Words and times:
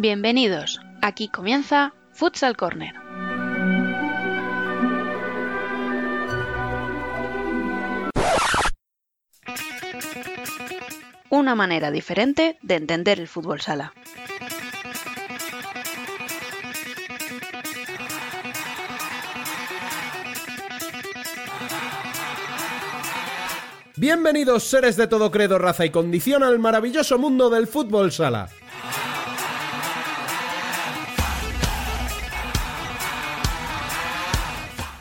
Bienvenidos, 0.00 0.80
aquí 1.02 1.26
comienza 1.26 1.92
Futsal 2.12 2.56
Corner. 2.56 2.94
Una 11.30 11.56
manera 11.56 11.90
diferente 11.90 12.58
de 12.62 12.76
entender 12.76 13.18
el 13.18 13.26
fútbol 13.26 13.60
sala. 13.60 13.92
Bienvenidos 23.96 24.62
seres 24.62 24.96
de 24.96 25.08
todo 25.08 25.32
credo, 25.32 25.58
raza 25.58 25.84
y 25.84 25.90
condición 25.90 26.44
al 26.44 26.60
maravilloso 26.60 27.18
mundo 27.18 27.50
del 27.50 27.66
fútbol 27.66 28.12
sala. 28.12 28.48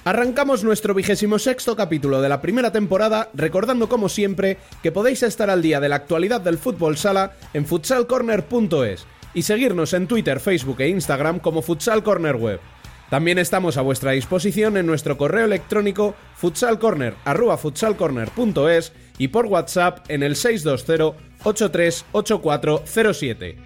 Arrancamos 0.07 0.63
nuestro 0.63 0.93
vigésimo 0.93 1.38
sexto 1.38 1.75
capítulo 1.75 2.21
de 2.21 2.29
la 2.29 2.39
primera 2.39 2.71
temporada, 2.71 3.29
recordando 3.34 3.89
como 3.89 4.07
siempre 4.07 4.57
que 4.81 4.93
podéis 4.93 5.21
estar 5.21 5.49
al 5.49 5.61
día 5.61 5.81
de 5.81 5.89
la 5.89 5.97
actualidad 5.97 6.39
del 6.39 6.57
fútbol 6.57 6.95
sala 6.95 7.33
en 7.53 7.66
futsalcorner.es 7.66 9.05
y 9.33 9.41
seguirnos 9.41 9.91
en 9.91 10.07
Twitter, 10.07 10.39
Facebook 10.39 10.80
e 10.80 10.88
Instagram 10.88 11.39
como 11.39 11.61
Futsal 11.61 12.03
Corner 12.03 12.38
Web. 12.38 12.61
También 13.09 13.38
estamos 13.38 13.75
a 13.75 13.81
vuestra 13.81 14.11
disposición 14.11 14.77
en 14.77 14.85
nuestro 14.85 15.17
correo 15.17 15.43
electrónico 15.43 16.16
futsalcorner.futsalcorner.es 16.38 18.94
y 19.17 19.27
por 19.27 19.47
WhatsApp 19.47 20.09
en 20.09 20.23
el 20.23 20.38
620 20.38 21.17
838407. 21.44 23.58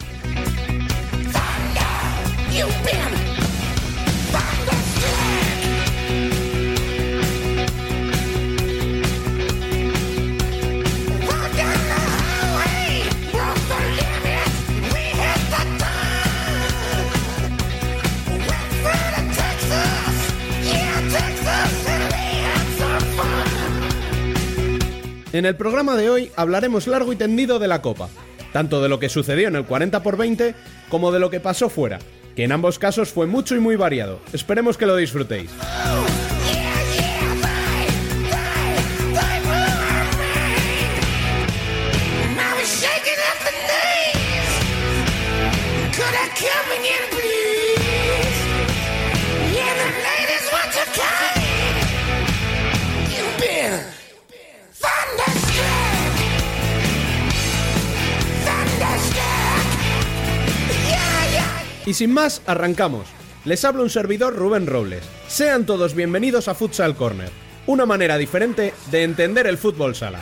En 25.33 25.45
el 25.45 25.55
programa 25.55 25.95
de 25.95 26.09
hoy 26.09 26.31
hablaremos 26.35 26.87
largo 26.87 27.13
y 27.13 27.15
tendido 27.15 27.57
de 27.57 27.69
la 27.69 27.81
Copa, 27.81 28.09
tanto 28.51 28.81
de 28.81 28.89
lo 28.89 28.99
que 28.99 29.07
sucedió 29.07 29.47
en 29.47 29.55
el 29.55 29.65
40 29.65 30.03
por 30.03 30.17
20 30.17 30.55
como 30.89 31.13
de 31.13 31.19
lo 31.19 31.29
que 31.29 31.39
pasó 31.39 31.69
fuera, 31.69 31.99
que 32.35 32.43
en 32.43 32.51
ambos 32.51 32.77
casos 32.79 33.09
fue 33.11 33.27
mucho 33.27 33.55
y 33.55 33.61
muy 33.61 33.77
variado. 33.77 34.19
Esperemos 34.33 34.77
que 34.77 34.85
lo 34.85 34.97
disfrutéis. 34.97 35.49
Y 61.85 61.93
sin 61.93 62.13
más, 62.13 62.41
arrancamos. 62.45 63.07
Les 63.43 63.65
habla 63.65 63.81
un 63.81 63.89
servidor 63.89 64.35
Rubén 64.35 64.67
Robles. 64.67 65.03
Sean 65.27 65.65
todos 65.65 65.95
bienvenidos 65.95 66.47
a 66.47 66.53
Futsal 66.53 66.95
Corner, 66.95 67.31
una 67.65 67.87
manera 67.87 68.17
diferente 68.17 68.73
de 68.91 69.03
entender 69.03 69.47
el 69.47 69.57
fútbol 69.57 69.95
sala. 69.95 70.19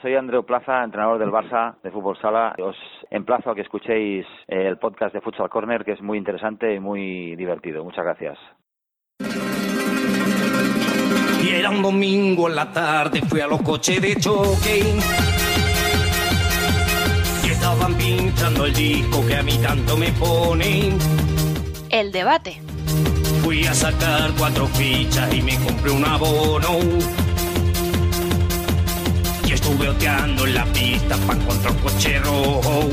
Soy 0.00 0.14
Andreu 0.14 0.44
Plaza, 0.44 0.82
entrenador 0.82 1.18
del 1.18 1.30
Barça 1.30 1.76
de 1.82 1.90
Fútbol 1.90 2.16
Sala. 2.20 2.54
Os 2.58 2.76
emplazo 3.10 3.50
a 3.50 3.54
que 3.54 3.62
escuchéis 3.62 4.26
eh, 4.48 4.66
el 4.66 4.78
podcast 4.78 5.14
de 5.14 5.20
Futsal 5.20 5.50
Corner, 5.50 5.84
que 5.84 5.92
es 5.92 6.02
muy 6.02 6.18
interesante 6.18 6.74
y 6.74 6.80
muy 6.80 7.36
divertido. 7.36 7.84
Muchas 7.84 8.04
gracias. 8.04 8.38
Y 11.42 11.48
era 11.48 11.70
un 11.70 11.82
domingo 11.82 12.48
en 12.48 12.56
la 12.56 12.70
tarde, 12.72 13.20
fui 13.22 13.40
a 13.40 13.46
los 13.46 13.62
coches 13.62 14.00
de 14.00 14.16
choque. 14.16 14.80
Y 17.44 17.50
estaban 17.50 17.94
pinchando 17.94 18.66
el 18.66 18.74
disco 18.74 19.26
que 19.26 19.36
a 19.36 19.42
mí 19.42 19.58
tanto 19.62 19.96
me 19.96 20.10
pone. 20.12 20.90
El 21.90 22.12
debate. 22.12 22.60
Fui 23.42 23.66
a 23.66 23.74
sacar 23.74 24.30
cuatro 24.38 24.66
fichas 24.66 25.32
y 25.34 25.42
me 25.42 25.56
compré 25.64 25.90
un 25.90 26.04
abono. 26.04 27.29
En 29.72 30.54
la 30.54 30.64
pista 30.72 31.16
para 31.26 31.40
encontrar 31.40 31.72
un 31.72 31.78
coche 31.78 32.18
rojo. 32.18 32.88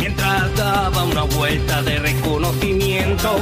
Mientras 0.00 0.56
daba 0.56 1.04
una 1.04 1.22
vuelta 1.22 1.80
de 1.82 1.98
reconocimiento. 2.00 3.36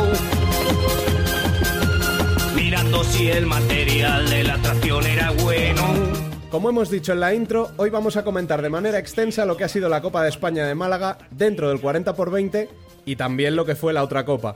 Mirando 2.54 3.02
si 3.04 3.30
el 3.30 3.46
material 3.46 4.28
de 4.28 4.44
la 4.44 4.58
tracción 4.58 5.06
era 5.06 5.30
bueno. 5.30 5.84
Como 6.50 6.68
hemos 6.68 6.90
dicho 6.90 7.12
en 7.12 7.20
la 7.20 7.32
intro, 7.32 7.70
hoy 7.78 7.88
vamos 7.88 8.18
a 8.18 8.22
comentar 8.22 8.60
de 8.60 8.68
manera 8.68 8.98
extensa 8.98 9.46
lo 9.46 9.56
que 9.56 9.64
ha 9.64 9.68
sido 9.68 9.88
la 9.88 10.02
Copa 10.02 10.22
de 10.22 10.28
España 10.28 10.66
de 10.66 10.74
Málaga 10.74 11.16
dentro 11.30 11.70
del 11.70 11.80
40 11.80 12.14
por 12.14 12.30
20 12.30 12.68
y 13.06 13.16
también 13.16 13.56
lo 13.56 13.64
que 13.64 13.74
fue 13.74 13.94
la 13.94 14.02
otra 14.02 14.26
copa. 14.26 14.54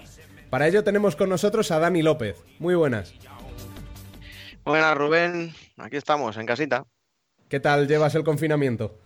Para 0.51 0.69
ello 0.69 0.85
tenemos 0.85 1.17
con 1.17 1.31
nosotros 1.31 1.71
a 1.71 1.79
Dani 1.79 2.03
López. 2.03 2.37
Muy 2.59 2.75
buenas. 2.75 3.15
Buenas, 4.69 4.99
Rubén. 4.99 5.55
Aquí 5.79 5.97
estamos, 5.97 6.37
en 6.37 6.45
casita. 6.45 6.85
¿Qué 7.49 7.59
tal 7.59 7.89
llevas 7.89 8.15
el 8.17 8.23
confinamiento? 8.23 8.99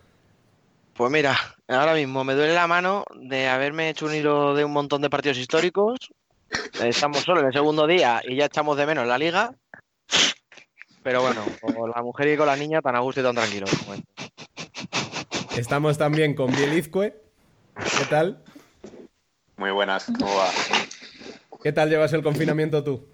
Pues 0.93 1.09
mira, 1.09 1.37
ahora 1.69 1.93
mismo 1.93 2.25
me 2.25 2.33
duele 2.33 2.53
la 2.53 2.67
mano 2.67 3.05
de 3.15 3.47
haberme 3.47 3.87
hecho 3.87 4.07
un 4.07 4.13
hilo 4.13 4.55
de 4.55 4.65
un 4.65 4.73
montón 4.73 5.01
de 5.01 5.09
partidos 5.09 5.37
históricos. 5.37 6.11
Estamos 6.83 7.19
solo 7.19 7.39
en 7.39 7.45
el 7.47 7.53
segundo 7.53 7.87
día 7.87 8.21
y 8.27 8.35
ya 8.35 8.47
echamos 8.47 8.75
de 8.75 8.85
menos 8.85 9.07
la 9.07 9.17
liga. 9.17 9.55
Pero 11.01 11.21
bueno, 11.21 11.45
con 11.61 11.91
la 11.91 12.01
mujer 12.03 12.27
y 12.27 12.35
con 12.35 12.47
la 12.47 12.57
niña 12.57 12.81
tan 12.81 12.97
a 12.97 12.99
gusto 12.99 13.21
y 13.21 13.23
tan 13.23 13.35
tranquilo. 13.35 13.65
Bueno. 13.87 14.03
Estamos 15.55 15.97
también 15.97 16.35
con 16.35 16.51
Bielizque. 16.51 17.15
¿Qué 17.75 18.05
tal? 18.09 18.43
Muy 19.55 19.71
buenas, 19.71 20.11
¿cómo 20.19 20.35
va? 20.35 20.49
¿Qué 21.63 21.71
tal 21.71 21.89
llevas 21.89 22.11
el 22.11 22.21
confinamiento 22.21 22.83
tú? 22.83 23.12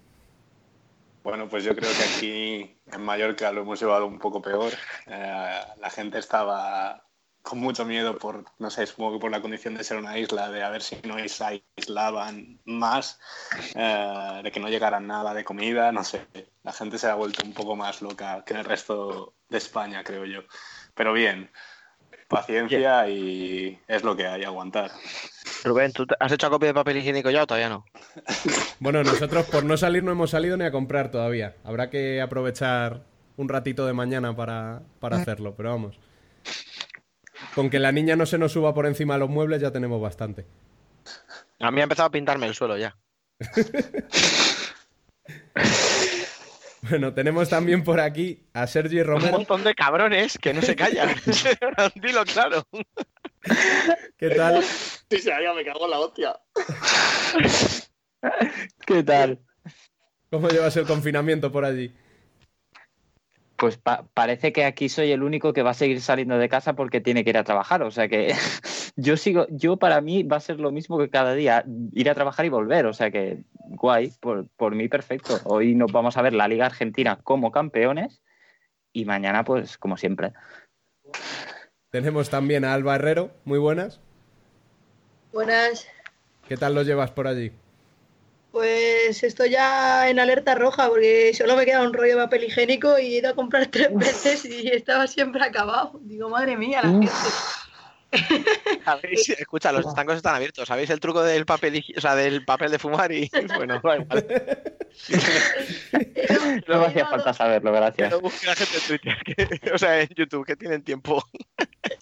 Bueno, 1.22 1.48
pues 1.48 1.64
yo 1.64 1.76
creo 1.76 1.90
que 1.90 2.02
aquí 2.02 2.80
en 2.92 3.02
Mallorca 3.02 3.52
lo 3.52 3.62
hemos 3.62 3.80
llevado 3.80 4.06
un 4.06 4.18
poco 4.18 4.40
peor. 4.40 4.72
Eh, 5.06 5.60
la 5.76 5.90
gente 5.90 6.18
estaba 6.18 7.04
con 7.42 7.58
mucho 7.58 7.84
miedo 7.84 8.18
por, 8.18 8.44
no 8.58 8.70
sé, 8.70 8.86
supongo 8.86 9.14
que 9.14 9.20
por 9.20 9.30
la 9.30 9.40
condición 9.40 9.74
de 9.74 9.84
ser 9.84 9.96
una 9.96 10.18
isla, 10.18 10.50
de 10.50 10.62
a 10.62 10.70
ver 10.70 10.82
si 10.82 10.96
nos 11.04 11.40
aislaban 11.40 12.60
más, 12.64 13.18
eh, 13.74 14.40
de 14.42 14.50
que 14.52 14.60
no 14.60 14.68
llegaran 14.68 15.06
nada 15.06 15.34
de 15.34 15.44
comida, 15.44 15.92
no 15.92 16.04
sé. 16.04 16.26
La 16.62 16.72
gente 16.72 16.98
se 16.98 17.08
ha 17.08 17.14
vuelto 17.14 17.44
un 17.44 17.52
poco 17.52 17.76
más 17.76 18.02
loca 18.02 18.42
que 18.44 18.54
en 18.54 18.60
el 18.60 18.64
resto 18.64 19.34
de 19.48 19.58
España, 19.58 20.04
creo 20.04 20.24
yo. 20.24 20.42
Pero 20.94 21.12
bien, 21.12 21.50
paciencia 22.28 23.08
y 23.08 23.78
es 23.88 24.04
lo 24.04 24.16
que 24.16 24.26
hay, 24.26 24.44
aguantar. 24.44 24.90
Rubén, 25.64 25.92
¿tú 25.92 26.06
has 26.18 26.32
hecho 26.32 26.46
acopio 26.46 26.68
de 26.68 26.74
papel 26.74 26.96
higiénico 26.98 27.30
ya 27.30 27.42
o 27.42 27.46
todavía 27.46 27.68
no? 27.68 27.84
Bueno, 28.80 29.02
nosotros 29.04 29.46
por 29.46 29.64
no 29.64 29.76
salir 29.76 30.02
no 30.02 30.12
hemos 30.12 30.30
salido 30.30 30.56
ni 30.56 30.64
a 30.64 30.72
comprar 30.72 31.10
todavía. 31.10 31.54
Habrá 31.64 31.90
que 31.90 32.20
aprovechar 32.20 33.04
un 33.36 33.48
ratito 33.48 33.86
de 33.86 33.92
mañana 33.92 34.34
para, 34.34 34.82
para 35.00 35.18
hacerlo, 35.18 35.54
pero 35.56 35.70
vamos. 35.70 35.98
Con 37.54 37.68
que 37.70 37.78
la 37.78 37.92
niña 37.92 38.16
no 38.16 38.26
se 38.26 38.38
nos 38.38 38.52
suba 38.52 38.72
por 38.74 38.86
encima 38.86 39.14
de 39.14 39.20
los 39.20 39.28
muebles 39.30 39.60
ya 39.60 39.70
tenemos 39.70 40.00
bastante. 40.00 40.46
A 41.60 41.70
mí 41.70 41.80
ha 41.80 41.84
empezado 41.84 42.06
a 42.08 42.10
pintarme 42.12 42.46
el 42.46 42.54
suelo 42.54 42.76
ya. 42.78 42.96
Bueno, 46.82 47.12
tenemos 47.12 47.50
también 47.50 47.84
por 47.84 48.00
aquí 48.00 48.42
a 48.54 48.66
Sergi 48.66 49.00
Un 49.00 49.06
Romero. 49.06 49.32
montón 49.32 49.62
de 49.62 49.74
cabrones 49.74 50.38
que 50.38 50.54
no 50.54 50.62
se 50.62 50.74
callan. 50.74 51.14
Dilo 51.96 52.24
claro. 52.24 52.66
¿Qué 54.16 54.30
tal? 54.30 54.62
Sí, 54.62 55.18
se 55.18 55.30
me 55.30 55.64
cago 55.64 55.84
en 55.84 55.90
la 55.90 56.00
hostia. 56.00 56.40
¿Qué 58.86 59.02
tal? 59.02 59.38
¿Cómo 60.30 60.48
llevas 60.48 60.76
el 60.76 60.86
confinamiento 60.86 61.50
por 61.50 61.64
allí? 61.64 61.92
Pues 63.56 63.76
pa- 63.76 64.06
parece 64.14 64.52
que 64.52 64.64
aquí 64.64 64.88
soy 64.88 65.12
el 65.12 65.22
único 65.22 65.52
que 65.52 65.62
va 65.62 65.70
a 65.70 65.74
seguir 65.74 66.00
saliendo 66.00 66.38
de 66.38 66.48
casa 66.48 66.74
porque 66.74 67.00
tiene 67.00 67.24
que 67.24 67.30
ir 67.30 67.38
a 67.38 67.44
trabajar. 67.44 67.82
O 67.82 67.90
sea 67.90 68.08
que 68.08 68.34
yo 68.96 69.16
sigo, 69.16 69.46
yo 69.50 69.76
para 69.76 70.00
mí 70.00 70.22
va 70.22 70.36
a 70.36 70.40
ser 70.40 70.60
lo 70.60 70.70
mismo 70.70 70.98
que 70.98 71.10
cada 71.10 71.34
día, 71.34 71.64
ir 71.92 72.08
a 72.08 72.14
trabajar 72.14 72.46
y 72.46 72.50
volver. 72.50 72.86
O 72.86 72.92
sea 72.92 73.10
que 73.10 73.42
guay, 73.54 74.12
por, 74.20 74.48
por 74.56 74.74
mí 74.74 74.88
perfecto. 74.88 75.40
Hoy 75.44 75.74
nos 75.74 75.92
vamos 75.92 76.16
a 76.16 76.22
ver 76.22 76.32
la 76.32 76.48
Liga 76.48 76.66
Argentina 76.66 77.16
como 77.22 77.50
campeones 77.50 78.22
y 78.92 79.04
mañana, 79.04 79.44
pues, 79.44 79.76
como 79.78 79.96
siempre. 79.96 80.32
Tenemos 81.90 82.30
también 82.30 82.64
a 82.64 82.72
Alba 82.72 82.94
Herrero, 82.94 83.32
muy 83.44 83.58
buenas. 83.58 83.98
Buenas. 85.32 85.88
¿Qué 86.46 86.56
tal 86.56 86.74
lo 86.74 86.82
llevas 86.82 87.10
por 87.10 87.26
allí? 87.26 87.50
Pues 88.52 89.22
estoy 89.22 89.50
ya 89.50 90.08
en 90.08 90.20
alerta 90.20 90.54
roja 90.54 90.88
porque 90.88 91.32
solo 91.34 91.56
me 91.56 91.64
queda 91.64 91.82
un 91.82 91.92
rollo 91.92 92.16
de 92.16 92.22
papel 92.24 92.44
higiénico 92.44 92.98
y 92.98 93.14
he 93.14 93.18
ido 93.18 93.30
a 93.30 93.34
comprar 93.34 93.66
tres 93.70 93.92
veces 93.92 94.44
y 94.44 94.68
estaba 94.68 95.08
siempre 95.08 95.44
acabado. 95.44 95.98
Digo, 96.02 96.28
madre 96.28 96.56
mía, 96.56 96.80
la 96.82 96.90
gente. 96.90 97.10
Escucha, 99.38 99.72
los 99.72 99.86
estancos 99.86 100.16
están 100.16 100.34
abiertos. 100.34 100.66
¿Sabéis 100.66 100.90
el 100.90 101.00
truco 101.00 101.22
del 101.22 101.46
papel, 101.46 101.84
o 101.96 102.00
sea, 102.00 102.14
del 102.16 102.44
papel 102.44 102.70
de 102.72 102.78
fumar? 102.78 103.12
Y 103.12 103.30
bueno, 103.56 103.80
da 103.82 103.96
igual. 103.96 104.08
No 106.66 106.80
me 106.80 106.86
hacía 106.86 107.06
falta 107.06 107.32
saberlo, 107.32 107.72
gracias. 107.72 108.08
Pero 108.08 108.20
busque 108.20 108.46
la 108.46 108.54
gente 108.54 108.76
en 108.76 108.82
Twitter, 108.86 109.16
que- 109.24 109.72
o 109.72 109.78
sea, 109.78 110.00
en 110.00 110.08
YouTube, 110.08 110.44
que 110.44 110.56
tienen 110.56 110.82
tiempo. 110.82 111.24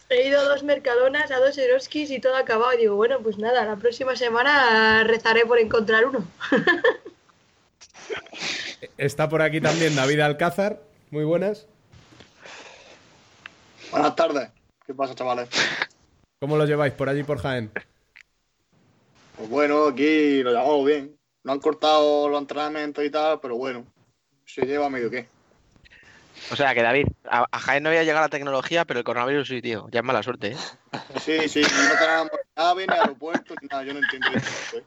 He 0.08 0.26
ido 0.28 0.40
a 0.40 0.44
dos 0.44 0.62
Mercadonas, 0.62 1.30
a 1.30 1.38
dos 1.38 1.56
Eroskis 1.58 2.10
y 2.10 2.20
todo 2.20 2.36
acabado. 2.36 2.72
Y 2.74 2.78
digo, 2.78 2.96
bueno, 2.96 3.20
pues 3.20 3.38
nada, 3.38 3.64
la 3.64 3.76
próxima 3.76 4.16
semana 4.16 5.04
rezaré 5.04 5.44
por 5.46 5.58
encontrar 5.58 6.06
uno. 6.06 6.24
Está 8.96 9.28
por 9.28 9.42
aquí 9.42 9.60
también 9.60 9.94
David 9.94 10.20
Alcázar, 10.20 10.80
muy 11.10 11.24
buenas. 11.24 11.66
Buenas 13.90 14.16
tardes. 14.16 14.48
¿Qué 14.86 14.94
pasa, 14.94 15.14
chavales? 15.14 15.48
¿Cómo 16.40 16.56
lo 16.56 16.66
lleváis 16.66 16.92
por 16.94 17.08
allí 17.08 17.24
por 17.24 17.38
Jaén? 17.40 17.72
Pues 19.36 19.48
bueno, 19.48 19.88
aquí 19.88 20.42
lo 20.42 20.50
llevamos 20.50 20.86
bien. 20.86 21.18
No 21.42 21.52
han 21.52 21.58
cortado 21.58 22.28
los 22.28 22.40
entrenamientos 22.40 23.04
y 23.04 23.10
tal, 23.10 23.40
pero 23.40 23.56
bueno, 23.56 23.84
se 24.44 24.64
lleva 24.64 24.88
medio 24.88 25.10
qué. 25.10 25.28
O 26.52 26.56
sea, 26.56 26.72
que 26.74 26.82
David, 26.82 27.08
a, 27.28 27.46
a 27.50 27.58
Jaén 27.58 27.82
no 27.82 27.88
había 27.88 28.04
llegado 28.04 28.24
la 28.24 28.28
tecnología, 28.28 28.84
pero 28.84 29.00
el 29.00 29.04
coronavirus 29.04 29.48
sí, 29.48 29.60
tío. 29.60 29.88
Ya 29.90 30.00
es 30.00 30.04
mala 30.04 30.22
suerte, 30.22 30.52
¿eh? 30.52 30.56
Sí, 31.20 31.48
sí, 31.48 31.62
no 31.62 31.98
tenemos 31.98 32.30
nave, 32.56 32.86
ni 32.86 32.94
aeropuerto, 32.94 33.54
ni 33.60 33.66
nada, 33.68 33.82
yo 33.82 33.94
no 33.94 34.00
entiendo 34.00 34.28
eso. 34.34 34.76
¿eh? 34.76 34.84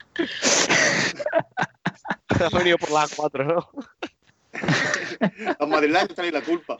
Has 2.45 2.53
venido 2.53 2.77
por 2.77 2.91
la 2.91 3.07
4, 3.13 3.43
¿no? 3.43 3.69
Los 5.59 5.69
madrileños 5.69 6.15
tenéis 6.15 6.33
la 6.33 6.41
culpa. 6.41 6.79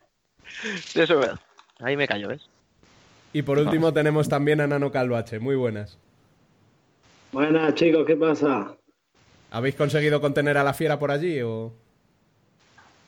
Sí, 0.86 1.02
eso 1.02 1.14
es 1.16 1.20
verdad. 1.20 1.40
Ahí 1.80 1.98
me 1.98 2.08
callo, 2.08 2.30
¿ves? 2.30 2.50
Y 3.34 3.44
por 3.44 3.58
último 3.60 3.94
tenemos 3.94 4.28
también 4.28 4.62
a 4.62 4.68
Nano 4.68 4.92
Calvache, 4.92 5.40
muy 5.40 5.56
buenas. 5.56 5.98
Buenas 7.32 7.74
chicos, 7.76 8.06
¿qué 8.06 8.18
pasa? 8.18 8.76
¿Habéis 9.52 9.76
conseguido 9.76 10.20
contener 10.20 10.58
a 10.58 10.64
la 10.64 10.74
fiera 10.74 11.00
por 11.00 11.12
allí 11.12 11.42
o...? 11.42 11.72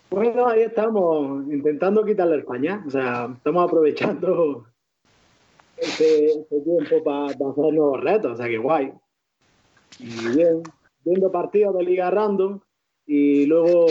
Bueno, 0.09 0.47
ahí 0.47 0.61
estamos 0.61 1.43
intentando 1.51 2.05
quitarle 2.05 2.35
el 2.35 2.43
pañal. 2.43 2.83
O 2.85 2.91
sea, 2.91 3.29
estamos 3.35 3.67
aprovechando 3.67 4.67
este, 5.75 6.27
este 6.27 6.61
tiempo 6.61 7.03
para 7.03 7.25
hacer 7.31 7.73
nuevos 7.73 7.99
retos. 7.99 8.33
O 8.33 8.35
sea, 8.37 8.47
que 8.47 8.59
guay. 8.59 8.93
Y 9.99 10.35
bien, 10.35 10.61
viendo 11.03 11.31
partidos 11.31 11.75
de 11.77 11.83
Liga 11.83 12.11
Random 12.11 12.59
y 13.07 13.45
luego 13.47 13.87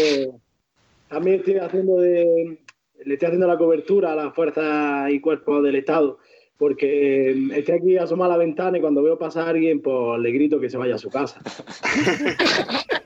también 1.08 1.40
estoy 1.40 1.56
haciendo 1.56 1.96
de, 1.96 2.62
le 3.04 3.14
estoy 3.14 3.26
haciendo 3.26 3.46
la 3.46 3.58
cobertura 3.58 4.12
a 4.12 4.16
las 4.16 4.34
fuerzas 4.34 5.10
y 5.10 5.20
cuerpos 5.20 5.62
del 5.62 5.76
Estado 5.76 6.18
porque 6.62 7.32
eh, 7.32 7.48
estoy 7.56 7.74
aquí 7.74 7.98
asomado 7.98 8.30
a 8.30 8.36
la 8.36 8.44
ventana 8.44 8.78
y 8.78 8.80
cuando 8.80 9.02
veo 9.02 9.18
pasar 9.18 9.48
a 9.48 9.50
alguien, 9.50 9.82
pues 9.82 10.20
le 10.20 10.30
grito 10.30 10.60
que 10.60 10.70
se 10.70 10.76
vaya 10.76 10.94
a 10.94 10.98
su 10.98 11.10
casa. 11.10 11.40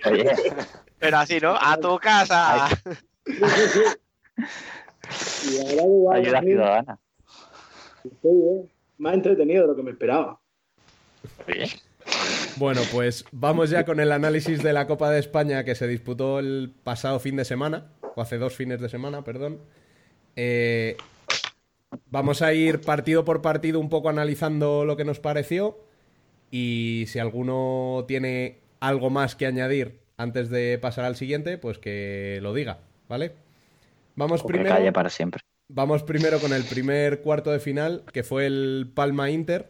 Oye, 0.05 0.31
Pero 0.99 1.17
así, 1.17 1.41
¿no? 1.41 1.55
¡A 1.59 1.79
tu 1.79 1.97
casa! 1.99 2.69
Y 5.47 5.77
que 5.77 5.83
guay, 5.83 6.21
ayuda 6.21 6.41
ciudadana. 6.43 6.99
Sí, 8.03 8.29
eh, 8.29 8.69
más 8.99 9.15
entretenido 9.15 9.63
de 9.63 9.69
lo 9.69 9.77
que 9.77 9.83
me 9.83 9.93
esperaba. 9.93 10.39
Bueno, 12.57 12.83
pues 12.93 13.25
vamos 13.33 13.71
ya 13.71 13.87
con 13.87 14.01
el 14.01 14.13
análisis 14.13 14.63
de 14.63 14.75
la 14.75 14.87
Copa 14.87 15.11
de 15.11 15.19
España 15.19 15.65
que 15.65 15.75
se 15.75 15.89
disputó 15.89 16.41
el 16.41 16.75
pasado 16.85 17.21
fin 17.21 17.37
de 17.37 17.47
semana, 17.47 17.93
o 18.15 18.21
hace 18.21 18.37
dos 18.37 18.55
fines 18.55 18.83
de 18.83 18.91
semana, 18.91 19.25
perdón. 19.25 19.61
Eh, 20.37 20.97
vamos 22.11 22.43
a 22.43 22.53
ir 22.53 22.81
partido 22.81 23.25
por 23.25 23.43
partido 23.43 23.81
un 23.81 23.89
poco 23.89 24.09
analizando 24.09 24.85
lo 24.85 24.97
que 24.97 25.05
nos 25.05 25.19
pareció 25.19 25.79
y 26.51 27.05
si 27.09 27.19
alguno 27.19 28.05
tiene 28.07 28.61
algo 28.81 29.11
más 29.11 29.35
que 29.35 29.47
añadir 29.47 30.01
antes 30.17 30.51
de 30.51 30.79
pasar 30.79 31.05
al 31.05 31.17
siguiente, 31.17 31.59
pues 31.59 31.79
que 31.79 32.39
lo 32.43 32.55
diga, 32.55 32.79
¿vale? 33.09 33.35
Vamos 34.15 34.43
O 34.43 34.51
que 34.51 34.53
primero. 34.53 34.75
calle 34.75 34.93
para 34.93 35.11
siempre. 35.11 35.43
Vamos 35.69 36.03
primero 36.05 36.39
con 36.39 36.53
el 36.53 36.65
primer 36.65 37.23
cuarto 37.23 37.51
de 37.51 37.59
final, 37.59 38.05
que 38.13 38.23
fue 38.23 38.47
el 38.47 38.91
Palma 38.95 39.31
Inter. 39.31 39.69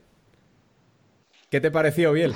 ¿Qué 1.50 1.60
te 1.60 1.70
pareció, 1.70 2.12
Biel? 2.12 2.34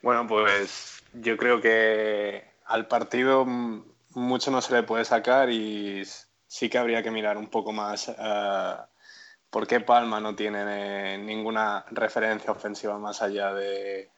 Bueno, 0.00 0.26
pues 0.26 1.02
yo 1.12 1.36
creo 1.36 1.60
que 1.60 2.44
al 2.64 2.88
partido 2.88 3.44
mucho 3.44 4.50
no 4.50 4.62
se 4.62 4.74
le 4.74 4.82
puede 4.82 5.04
sacar 5.04 5.50
y 5.50 6.02
sí 6.52 6.68
que 6.68 6.76
habría 6.76 7.02
que 7.02 7.10
mirar 7.10 7.38
un 7.38 7.46
poco 7.46 7.72
más 7.72 8.10
eh, 8.10 8.76
por 9.48 9.66
qué 9.66 9.80
Palma 9.80 10.20
no 10.20 10.36
tiene 10.36 11.14
eh, 11.14 11.18
ninguna 11.18 11.86
referencia 11.90 12.52
ofensiva 12.52 12.98
más 12.98 13.22
allá 13.22 13.54
de, 13.54 14.10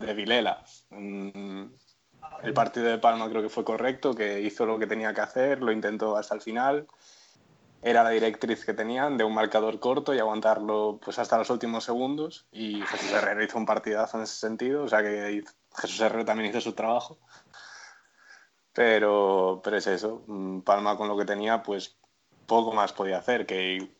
de 0.00 0.12
Vilela. 0.12 0.62
Mm, 0.90 1.62
El 2.42 2.52
partido 2.52 2.88
de 2.88 2.98
Palma 2.98 3.26
creo 3.30 3.40
que 3.40 3.48
fue 3.48 3.64
correcto, 3.64 4.14
que 4.14 4.42
hizo 4.42 4.66
lo 4.66 4.78
que 4.78 4.86
tenía 4.86 5.14
que 5.14 5.22
hacer, 5.22 5.62
lo 5.62 5.72
intentó 5.72 6.14
hasta 6.14 6.34
el 6.34 6.42
final. 6.42 6.86
Era 7.80 8.04
la 8.04 8.10
directriz 8.10 8.66
que 8.66 8.74
tenían 8.74 9.16
de 9.16 9.24
un 9.24 9.32
marcador 9.32 9.80
corto 9.80 10.12
y 10.12 10.18
aguantarlo 10.18 11.00
pues 11.02 11.18
hasta 11.18 11.38
los 11.38 11.48
últimos 11.48 11.84
segundos. 11.84 12.46
Y 12.52 12.82
Jesús 12.82 13.12
Herrero 13.12 13.42
hizo 13.42 13.56
un 13.56 13.64
partidazo 13.64 14.18
en 14.18 14.24
ese 14.24 14.36
sentido, 14.36 14.84
o 14.84 14.88
sea 14.88 15.02
que 15.02 15.42
Jesús 15.74 16.00
Herrero 16.00 16.26
también 16.26 16.50
hizo 16.50 16.60
su 16.60 16.74
trabajo. 16.74 17.18
Pero, 18.78 19.60
pero 19.64 19.76
es 19.76 19.88
eso, 19.88 20.22
mm, 20.28 20.60
Palma 20.60 20.96
con 20.96 21.08
lo 21.08 21.16
que 21.18 21.24
tenía, 21.24 21.64
pues 21.64 21.96
poco 22.46 22.72
más 22.72 22.92
podía 22.92 23.18
hacer, 23.18 23.44
que 23.44 23.90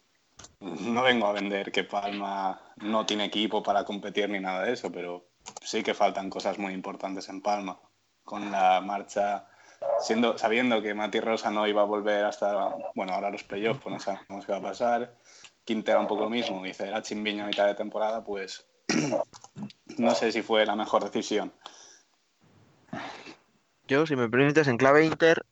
no 0.60 1.02
vengo 1.02 1.26
a 1.26 1.32
vender 1.32 1.72
que 1.72 1.82
Palma 1.82 2.60
no 2.76 3.04
tiene 3.04 3.24
equipo 3.24 3.60
para 3.60 3.84
competir 3.84 4.30
ni 4.30 4.38
nada 4.38 4.62
de 4.62 4.74
eso, 4.74 4.92
pero 4.92 5.30
sí 5.62 5.82
que 5.82 5.94
faltan 5.94 6.30
cosas 6.30 6.60
muy 6.60 6.74
importantes 6.74 7.28
en 7.28 7.42
Palma. 7.42 7.80
Con 8.22 8.52
la 8.52 8.80
marcha, 8.80 9.48
siendo, 9.98 10.38
sabiendo 10.38 10.80
que 10.80 10.94
Mati 10.94 11.18
Rosa 11.18 11.50
no 11.50 11.66
iba 11.66 11.82
a 11.82 11.84
volver 11.84 12.24
hasta, 12.24 12.72
bueno, 12.94 13.14
ahora 13.14 13.30
los 13.30 13.42
playoffs, 13.42 13.80
pues 13.82 13.92
no 13.92 13.98
sabemos 13.98 14.46
qué 14.46 14.52
va 14.52 14.58
a 14.58 14.62
pasar. 14.62 15.12
Quintera 15.64 15.98
un 15.98 16.06
poco 16.06 16.22
lo 16.22 16.30
mismo, 16.30 16.64
y 16.64 16.72
la 16.72 17.02
Chimbiña 17.02 17.42
a 17.42 17.48
mitad 17.48 17.66
de 17.66 17.74
temporada, 17.74 18.22
pues 18.22 18.64
no 19.98 20.14
sé 20.14 20.30
si 20.30 20.42
fue 20.42 20.64
la 20.64 20.76
mejor 20.76 21.02
decisión. 21.02 21.52
Yo, 23.88 24.06
si 24.06 24.14
me 24.16 24.28
permites, 24.28 24.68
en 24.68 24.76
clave 24.76 25.04
Inter, 25.04 25.44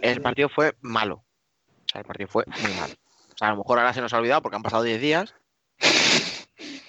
el 0.00 0.20
partido 0.20 0.48
fue 0.48 0.76
malo. 0.80 1.16
O 1.16 1.88
sea, 1.90 2.00
el 2.00 2.06
partido 2.06 2.28
fue 2.28 2.44
muy 2.62 2.72
malo. 2.74 2.94
O 3.34 3.36
sea, 3.38 3.48
a 3.48 3.50
lo 3.52 3.56
mejor 3.58 3.78
ahora 3.78 3.94
se 3.94 4.00
nos 4.00 4.12
ha 4.12 4.18
olvidado 4.18 4.42
porque 4.42 4.56
han 4.56 4.62
pasado 4.62 4.82
10 4.82 5.00
días. 5.00 5.34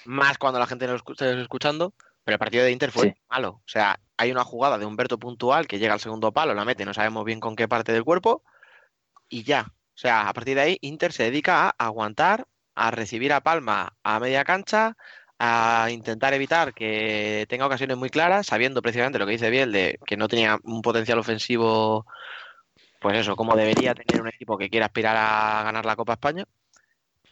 Más 0.06 0.38
cuando 0.38 0.60
la 0.60 0.68
gente 0.68 0.88
nos 0.88 0.98
escucha 0.98 1.30
escuchando. 1.32 1.94
Pero 2.25 2.36
el 2.36 2.39
partido 2.39 2.63
de 2.63 2.72
Inter 2.72 2.92
fue 2.92 3.10
Sí. 3.10 3.15
malo. 3.30 3.50
O 3.50 3.68
sea, 3.68 4.00
hay 4.15 4.32
una 4.32 4.46
jugada 4.46 4.77
de 4.77 4.86
Humberto 4.86 5.20
puntual 5.20 5.68
que 5.68 5.77
llega 5.77 5.94
al 5.94 6.00
segundo 6.00 6.32
palo, 6.32 6.53
la 6.53 6.63
mete, 6.63 6.86
no 6.86 6.94
sabemos 6.94 7.25
bien 7.25 7.42
con 7.42 7.56
qué 7.58 7.68
parte 7.68 7.92
del 7.92 8.06
cuerpo. 8.06 8.44
Y 9.27 9.44
ya. 9.44 9.65
O 9.68 9.98
sea, 9.98 10.30
a 10.30 10.34
partir 10.34 10.56
de 10.56 10.62
ahí, 10.62 10.77
Inter 10.82 11.12
se 11.12 11.24
dedica 11.24 11.68
a 11.68 11.74
aguantar, 11.77 12.48
a 12.75 12.92
recibir 12.92 13.34
a 13.34 13.42
Palma 13.42 13.98
a 14.03 14.20
media 14.22 14.46
cancha, 14.46 14.96
a 15.40 15.90
intentar 15.92 16.34
evitar 16.34 16.74
que 16.74 17.46
tenga 17.50 17.66
ocasiones 17.66 17.98
muy 17.98 18.10
claras, 18.10 18.48
sabiendo 18.48 18.82
precisamente 18.82 19.20
lo 19.20 19.25
que 19.25 19.34
dice 19.34 19.50
Biel 19.50 19.72
de 19.72 20.00
que 20.06 20.18
no 20.18 20.28
tenía 20.28 20.58
un 20.63 20.82
potencial 20.82 21.20
ofensivo, 21.20 22.06
pues 23.00 23.18
eso, 23.18 23.36
como 23.36 23.56
debería 23.56 23.94
tener 23.94 24.22
un 24.22 24.30
equipo 24.30 24.58
que 24.58 24.70
quiera 24.70 24.88
aspirar 24.88 25.18
a 25.18 25.63
ganar 25.63 25.86
la 25.86 25.96
Copa 25.96 26.13
España. 26.13 26.46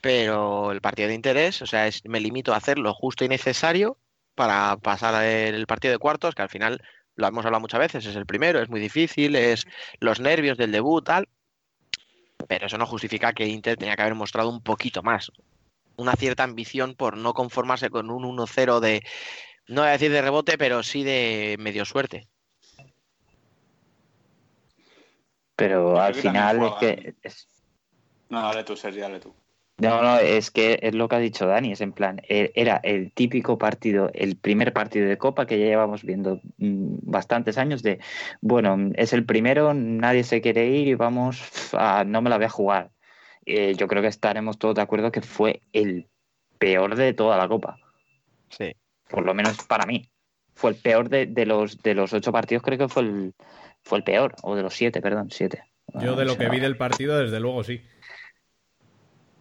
Pero 0.02 0.72
el 0.72 0.82
partido 0.82 1.10
de 1.10 1.16
interés, 1.16 1.62
o 1.62 1.68
sea, 1.68 1.88
es, 1.88 2.04
me 2.06 2.20
limito 2.20 2.54
a 2.54 2.58
hacer 2.58 2.80
lo 2.80 2.94
justo 2.94 3.24
y 3.24 3.30
necesario 3.30 3.98
para 4.36 4.78
pasar 4.78 5.24
el 5.24 5.68
partido 5.68 5.92
de 5.92 6.00
cuartos, 6.00 6.34
que 6.34 6.42
al 6.42 6.50
final 6.50 6.82
lo 7.16 7.28
hemos 7.28 7.46
hablado 7.46 7.62
muchas 7.62 7.80
veces, 7.80 8.06
es 8.06 8.16
el 8.16 8.26
primero, 8.26 8.62
es 8.62 8.70
muy 8.70 8.80
difícil, 8.80 9.36
es 9.36 9.66
los 10.00 10.20
nervios 10.20 10.58
del 10.58 10.72
debut, 10.72 11.06
tal. 11.06 11.30
Pero 12.48 12.66
eso 12.66 12.78
no 12.78 12.88
justifica 12.88 13.34
que 13.34 13.48
Inter 13.48 13.78
tenía 13.78 13.96
que 13.96 14.02
haber 14.02 14.16
mostrado 14.16 14.50
un 14.50 14.64
poquito 14.64 15.04
más, 15.04 15.32
una 15.98 16.14
cierta 16.16 16.44
ambición 16.44 16.96
por 16.96 17.18
no 17.18 17.34
conformarse 17.34 17.90
con 17.90 18.10
un 18.10 18.24
1-0 18.26 18.80
de, 18.80 19.02
no 19.68 19.82
voy 19.82 19.90
a 19.90 19.94
decir 19.94 20.12
de 20.12 20.22
rebote, 20.22 20.58
pero 20.58 20.84
sí 20.84 21.04
de 21.04 21.56
medio 21.60 21.86
suerte. 21.86 22.28
Pero 25.56 26.02
al 26.02 26.16
final 26.16 26.64
es 26.64 26.74
que 26.80 27.16
es- 27.22 27.48
No, 28.30 28.42
dale 28.42 28.64
tú, 28.64 28.76
Sergi, 28.76 29.00
dale 29.00 29.20
tú. 29.20 29.34
No, 29.78 30.02
no, 30.04 30.20
es 30.20 30.52
que 30.52 30.80
es 30.84 30.94
lo 30.94 31.08
que 31.10 31.16
ha 31.16 31.20
dicho 31.20 31.48
Dani, 31.48 31.72
es 31.72 31.82
en 31.82 31.92
plan, 31.92 32.22
e- 32.30 32.52
era 32.56 32.80
el 32.84 33.12
típico 33.14 33.58
partido, 33.58 34.12
el 34.14 34.38
primer 34.38 34.74
partido 34.74 35.08
de 35.08 35.18
Copa 35.18 35.48
que 35.48 35.58
ya 35.60 35.66
llevamos 35.66 36.04
viendo 36.04 36.40
mm, 36.58 36.98
bastantes 37.02 37.58
años 37.58 37.82
de, 37.82 38.00
bueno, 38.42 38.92
es 38.96 39.12
el 39.14 39.26
primero, 39.26 39.74
nadie 39.74 40.24
se 40.24 40.40
quiere 40.40 40.68
ir 40.68 40.88
y 40.88 40.94
vamos 40.94 41.42
a, 41.74 42.04
no 42.04 42.22
me 42.22 42.30
la 42.30 42.38
voy 42.38 42.46
a 42.46 42.50
jugar. 42.50 42.92
Eh, 43.46 43.74
yo 43.76 43.88
creo 43.88 44.02
que 44.02 44.08
estaremos 44.08 44.58
todos 44.60 44.76
de 44.76 44.82
acuerdo 44.82 45.12
que 45.12 45.22
fue 45.22 45.62
el 45.74 46.08
peor 46.60 46.96
de 46.96 47.14
toda 47.14 47.38
la 47.38 47.48
Copa, 47.48 47.78
Sí. 48.50 48.74
por 49.10 49.26
lo 49.26 49.34
menos 49.34 49.58
para 49.66 49.86
mí. 49.86 50.08
Fue 50.54 50.72
el 50.72 50.76
peor 50.76 51.10
de, 51.10 51.26
de 51.26 51.46
los, 51.46 51.82
de 51.82 51.96
los 51.96 52.14
ocho 52.14 52.32
partidos, 52.32 52.62
creo 52.64 52.78
que 52.78 52.88
fue 52.88 53.04
el, 53.04 53.34
fue 53.82 53.98
el 53.98 54.04
peor, 54.04 54.36
o 54.44 54.56
de 54.56 54.62
los 54.62 54.74
siete, 54.76 55.02
perdón, 55.02 55.30
siete. 55.32 55.64
Yo 56.00 56.16
de 56.16 56.26
lo 56.26 56.38
que 56.38 56.50
vi 56.50 56.60
del 56.60 56.78
partido, 56.78 57.18
desde 57.18 57.40
luego 57.40 57.64
sí. 57.64 57.82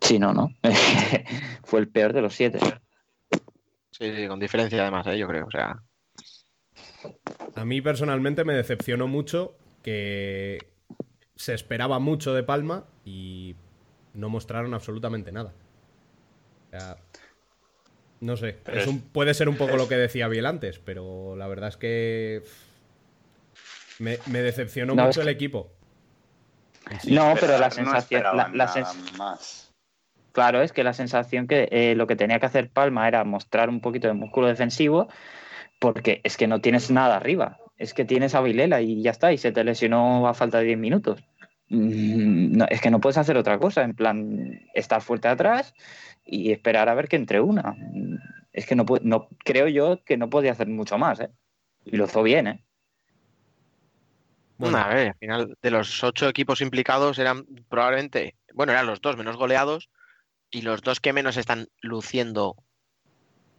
Sí, 0.01 0.19
no, 0.19 0.33
no. 0.33 0.49
fue 1.65 1.81
el 1.81 1.89
peor 1.89 2.13
de 2.13 2.23
los 2.23 2.35
siete. 2.35 2.59
Sí, 3.91 4.15
sí, 4.17 4.27
con 4.27 4.41
diferencia 4.41 4.81
además, 4.81 5.07
¿eh? 5.09 5.19
yo 5.19 5.29
creo. 5.29 5.47
O 5.47 5.51
sea, 5.51 5.77
A 7.55 7.65
mí 7.65 7.81
personalmente 7.83 8.45
me 8.45 8.55
decepcionó 8.55 9.07
mucho 9.07 9.57
que 9.83 10.59
se 11.37 11.55
esperaba 11.55 11.99
mucho 11.99 12.33
de 12.35 12.43
Palma 12.43 12.85
y 13.05 13.55
no 14.15 14.29
mostraron 14.29 14.75
absolutamente 14.75 15.33
nada. 15.33 15.53
O 16.67 16.71
sea, 16.71 16.97
no 18.21 18.37
sé, 18.37 18.59
es 18.73 18.87
un- 18.87 19.01
puede 19.01 19.35
ser 19.35 19.49
un 19.49 19.57
poco 19.57 19.77
lo 19.77 19.89
que 19.89 19.97
decía 19.97 20.29
Biel 20.29 20.47
antes, 20.47 20.79
pero 20.79 21.37
la 21.37 21.49
verdad 21.49 21.69
es 21.71 21.77
que 21.77 22.43
me, 23.99 24.19
me 24.27 24.43
decepcionó 24.43 24.95
No, 24.95 25.07
mucho 25.07 25.23
el 25.23 25.29
equipo. 25.29 25.73
No, 27.07 27.35
pero 27.39 27.59
la 27.59 27.71
sensación, 27.71 28.21
esperaban 28.21 28.57
la, 28.57 28.65
la 28.67 28.75
nada 28.75 28.75
sens- 28.93 29.17
más. 29.17 29.71
claro, 30.33 30.61
es 30.63 30.73
que 30.73 30.83
la 30.85 30.93
sensación 30.93 31.47
que 31.47 31.69
eh, 31.71 31.95
lo 31.95 32.07
que 32.07 32.17
tenía 32.17 32.41
que 32.41 32.47
hacer 32.47 32.71
Palma 32.71 33.07
era 33.07 33.25
mostrar 33.25 33.69
un 33.69 33.81
poquito 33.81 34.09
de 34.09 34.15
músculo 34.15 34.49
defensivo, 34.49 35.09
porque 35.79 36.21
es 36.25 36.37
que 36.37 36.47
no 36.49 36.61
tienes 36.61 36.91
nada 36.91 37.17
arriba, 37.17 37.59
es 37.79 37.95
que 37.95 38.05
tienes 38.05 38.35
a 38.35 38.41
Vilela 38.41 38.81
y 38.83 39.03
ya 39.03 39.13
está, 39.13 39.33
y 39.33 39.39
se 39.39 39.53
te 39.53 39.65
lesionó 39.65 40.27
a 40.29 40.35
falta 40.35 40.59
de 40.59 40.65
10 40.65 40.79
minutos. 40.79 41.23
Mm, 41.71 42.57
no, 42.57 42.67
es 42.69 42.81
que 42.81 42.91
no 42.91 43.01
puedes 43.01 43.17
hacer 43.17 43.37
otra 43.37 43.59
cosa, 43.59 43.83
en 43.83 43.95
plan, 43.95 44.61
estar 44.75 45.01
fuerte 45.03 45.29
atrás 45.29 45.73
y 46.27 46.51
esperar 46.51 46.89
a 46.89 46.95
ver 46.95 47.09
que 47.09 47.17
entre 47.17 47.41
una. 47.41 47.77
Es 48.53 48.67
que 48.67 48.75
no, 48.75 48.85
no 49.03 49.29
creo 49.45 49.69
yo 49.69 50.03
que 50.05 50.17
no 50.17 50.29
podía 50.29 50.53
hacer 50.53 50.67
mucho 50.67 50.99
más, 50.99 51.21
¿eh? 51.21 51.31
Y 51.85 51.97
lo 51.97 52.05
hizo 52.05 52.23
bien, 52.23 52.47
¿eh? 52.49 52.65
Bueno. 54.59 54.77
al 54.77 55.15
final 55.15 55.57
de 55.63 55.71
los 55.71 56.05
ocho 56.05 56.29
equipos 56.29 56.61
implicados 56.61 57.19
eran 57.19 57.47
probablemente, 57.71 58.37
bueno, 58.53 58.73
eran 58.73 58.87
los 58.87 59.01
dos 59.01 59.17
menos 59.17 59.37
goleados 59.37 59.89
y 60.51 60.61
los 60.63 60.83
dos 60.83 61.01
que 61.01 61.15
menos 61.15 61.39
están 61.39 61.69
luciendo, 61.81 62.57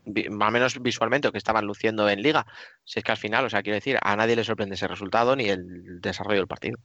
al 0.06 0.51
menos 0.51 0.80
visualmente, 0.80 1.27
o 1.27 1.32
que 1.32 1.39
estaban 1.39 1.65
luciendo 1.65 2.08
en 2.08 2.22
liga. 2.22 2.46
Si 2.84 3.00
es 3.00 3.03
que 3.03 3.12
al 3.12 3.18
final, 3.18 3.46
o 3.46 3.50
sea, 3.50 3.63
quiero 3.63 3.75
decir, 3.75 3.98
a 4.00 4.15
nadie 4.15 4.36
le 4.36 4.44
sorprende 4.44 4.75
ese 4.75 4.88
resultado 4.88 5.36
ni 5.36 5.50
el 5.50 6.01
desarrollo 6.01 6.38
del 6.38 6.48
partido. 6.48 6.77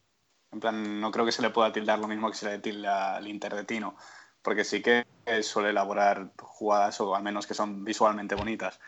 En 0.53 0.61
plan, 0.61 1.01
no 1.01 1.11
creo 1.11 1.25
que 1.27 1.33
se 1.33 1.43
le 1.43 1.51
pueda 1.51 1.73
tildar 1.73 1.99
lo 1.99 2.09
mismo 2.09 2.31
que 2.31 2.37
se 2.37 2.47
le 2.49 2.59
tilda 2.59 3.17
al 3.17 3.27
Inter 3.29 3.55
de 3.55 3.65
Tino, 3.65 3.97
porque 4.43 4.65
sí 4.65 4.81
que 4.81 5.05
suele 5.43 5.71
elaborar 5.71 6.31
jugadas, 6.39 7.01
o 7.01 7.15
al 7.15 7.23
menos 7.23 7.47
que 7.47 7.55
son 7.55 7.85
visualmente 7.85 8.35
bonitas. 8.35 8.79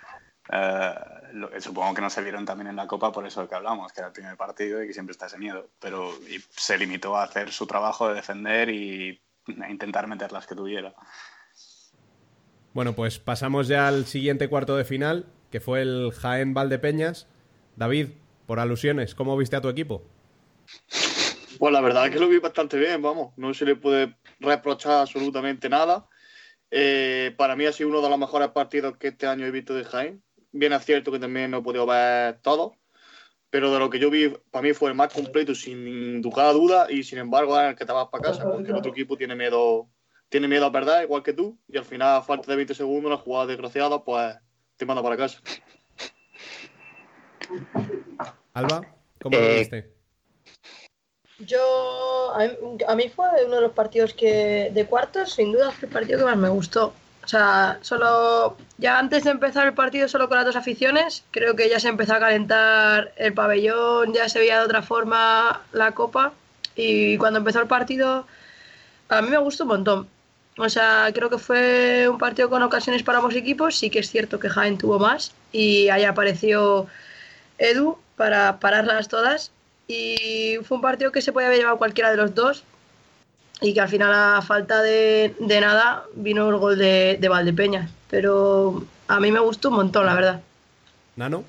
Eh, 0.51 0.95
lo- 1.33 1.51
supongo 1.61 1.93
que 1.95 2.01
no 2.01 2.09
se 2.09 2.23
vieron 2.23 2.47
también 2.47 2.69
en 2.69 2.77
la 2.77 2.87
Copa 2.87 3.13
por 3.13 3.27
eso 3.27 3.47
que 3.47 3.55
hablamos, 3.55 3.93
que 3.93 4.01
era 4.01 4.07
el 4.09 4.15
primer 4.15 4.37
partido 4.37 4.83
y 4.83 4.87
que 4.87 4.95
siempre 4.95 5.13
está 5.13 5.27
ese 5.27 5.37
miedo, 5.37 5.69
pero 5.79 6.11
se 6.51 6.79
limitó 6.79 7.17
a 7.17 7.25
hacer 7.25 7.53
su 7.53 7.67
trabajo 7.67 8.09
de 8.09 8.15
defender 8.15 8.71
y 8.71 9.21
intentar 9.69 10.07
meter 10.07 10.33
las 10.33 10.47
que 10.47 10.55
tuviera. 10.55 10.95
Bueno, 12.73 12.95
pues 12.95 13.19
pasamos 13.19 13.67
ya 13.69 13.89
al 13.89 14.07
siguiente 14.07 14.49
cuarto 14.49 14.77
de 14.77 14.85
final, 14.85 15.27
que 15.51 15.61
fue 15.61 15.83
el 15.83 16.13
Jaén 16.13 16.55
Valdepeñas. 16.55 17.27
David, 17.77 18.11
por 18.47 18.61
alusiones, 18.61 19.15
¿cómo 19.15 19.37
viste 19.37 19.57
a 19.57 19.61
tu 19.61 19.69
equipo? 19.69 20.03
Pues 21.59 21.73
la 21.73 21.81
verdad 21.81 22.07
es 22.07 22.13
que 22.13 22.21
lo 22.21 22.29
vi 22.29 22.39
bastante 22.39 22.79
bien, 22.79 23.03
vamos. 23.03 23.33
No 23.37 23.53
se 23.53 23.65
le 23.65 23.75
puede 23.77 24.17
reprochar 24.39 25.01
absolutamente 25.01 25.69
nada. 25.69 26.07
Eh, 26.71 27.35
para 27.37 27.57
mí 27.57 27.67
ha 27.67 27.73
sido 27.73 27.89
uno 27.89 28.03
de 28.03 28.09
los 28.09 28.19
mejores 28.19 28.49
partidos 28.49 28.97
que 28.97 29.09
este 29.09 29.27
año 29.27 29.47
he 29.47 29.51
visto 29.51 29.75
de 29.75 29.85
Jaén. 29.85 30.23
Bien 30.53 30.73
es 30.73 30.85
cierto 30.85 31.11
que 31.11 31.19
también 31.19 31.51
no 31.51 31.59
he 31.59 31.63
podido 31.63 31.87
ver 31.87 32.39
todo, 32.41 32.77
pero 33.51 33.73
de 33.73 33.79
lo 33.79 33.91
que 33.91 33.99
yo 33.99 34.11
vi, 34.11 34.29
para 34.51 34.63
mí 34.63 34.73
fue 34.73 34.91
el 34.91 34.97
más 34.97 35.13
completo, 35.13 35.55
sin 35.55 36.23
duda 36.23 36.53
duda, 36.53 36.87
y 36.91 37.03
sin 37.03 37.19
embargo 37.19 37.59
es 37.61 37.71
el 37.71 37.77
que 37.77 37.85
te 37.85 37.93
vas 37.93 38.09
para 38.09 38.23
casa, 38.23 38.51
porque 38.51 38.71
el 38.71 38.77
otro 38.77 38.91
equipo 38.93 39.17
tiene 39.17 39.35
miedo, 39.35 39.89
tiene 40.29 40.49
miedo 40.49 40.67
a 40.67 40.73
perder, 40.73 41.05
igual 41.05 41.23
que 41.23 41.33
tú, 41.33 41.59
y 41.69 41.77
al 41.77 41.85
final, 41.85 42.17
a 42.17 42.23
falta 42.23 42.51
de 42.51 42.57
20 42.57 42.75
segundos, 42.75 43.11
una 43.11 43.17
jugada 43.17 43.47
desgraciada, 43.47 44.03
pues 44.05 44.37
te 44.77 44.87
manda 44.87 45.03
para 45.03 45.17
casa. 45.17 45.41
Alba, 48.55 48.87
¿cómo 49.21 49.39
lo 49.39 49.45
Eh, 49.45 49.59
viste? 49.59 49.98
Yo, 51.39 52.35
a 52.35 52.39
mí, 52.39 52.55
a 52.87 52.95
mí 52.97 53.09
fue 53.09 53.27
uno 53.47 53.57
de 53.57 53.63
los 53.63 53.73
partidos 53.73 54.13
que 54.13 54.71
de 54.73 54.87
cuartos, 54.87 55.33
sin 55.35 55.53
duda, 55.53 55.71
fue 55.71 55.87
el 55.87 55.93
partido 55.93 56.19
que 56.19 56.25
más 56.25 56.37
me 56.37 56.49
gustó. 56.49 56.93
O 57.29 57.29
sea, 57.29 57.79
solo, 57.83 58.57
ya 58.79 58.99
antes 58.99 59.25
de 59.25 59.31
empezar 59.31 59.67
el 59.67 59.75
partido 59.75 60.09
solo 60.09 60.29
con 60.29 60.39
las 60.39 60.47
dos 60.47 60.57
aficiones, 60.57 61.25
creo 61.31 61.55
que 61.55 61.69
ya 61.69 61.79
se 61.79 61.89
empezó 61.89 62.15
a 62.15 62.21
calentar 62.21 63.13
el 63.17 63.35
pabellón, 63.35 64.15
ya 64.15 64.31
se 64.31 64.39
veía 64.39 64.59
de 64.59 64.65
otra 64.65 64.81
forma 64.81 65.61
la 65.73 65.93
copa. 65.93 66.33
Y 66.75 67.19
cuando 67.19 67.41
empezó 67.41 67.61
el 67.61 67.67
partido, 67.67 68.27
a 69.11 69.21
mí 69.21 69.29
me 69.29 69.37
gustó 69.37 69.65
un 69.65 69.69
montón. 69.69 70.09
O 70.57 70.69
sea, 70.71 71.11
creo 71.15 71.29
que 71.29 71.39
fue 71.39 72.09
un 72.09 72.19
partido 72.19 72.49
con 72.49 72.63
ocasiones 72.63 73.03
para 73.03 73.19
ambos 73.19 73.35
equipos. 73.35 73.77
Sí 73.77 73.91
que 73.91 73.99
es 73.99 74.11
cierto 74.11 74.41
que 74.41 74.49
Jaén 74.49 74.79
tuvo 74.79 74.99
más 74.99 75.35
y 75.53 75.89
ahí 75.91 76.05
apareció 76.05 76.87
Edu 77.59 77.99
para 78.17 78.59
pararlas 78.59 79.09
todas. 79.09 79.53
Y 79.89 80.59
fue 80.63 80.77
un 80.77 80.83
partido 80.83 81.11
que 81.11 81.23
se 81.23 81.33
podía 81.33 81.49
haber 81.49 81.59
llevado 81.59 81.79
cualquiera 81.79 82.11
de 82.11 82.19
los 82.19 82.35
dos. 82.35 82.65
Y 83.61 83.75
que 83.75 83.81
al 83.81 83.89
final, 83.89 84.13
a 84.13 84.41
falta 84.43 84.83
de, 84.83 85.35
de 85.41 85.61
nada, 85.61 86.05
vino 86.15 86.49
el 86.49 86.57
gol 86.59 86.79
de, 86.79 87.17
de 87.19 87.29
Valdepeñas. 87.29 87.91
Pero 88.09 88.85
a 89.09 89.19
mí 89.19 89.33
me 89.33 89.41
gustó 89.41 89.71
un 89.71 89.77
montón, 89.77 90.07
la 90.07 90.15
verdad. 90.15 90.43
¿Nano? 91.17 91.43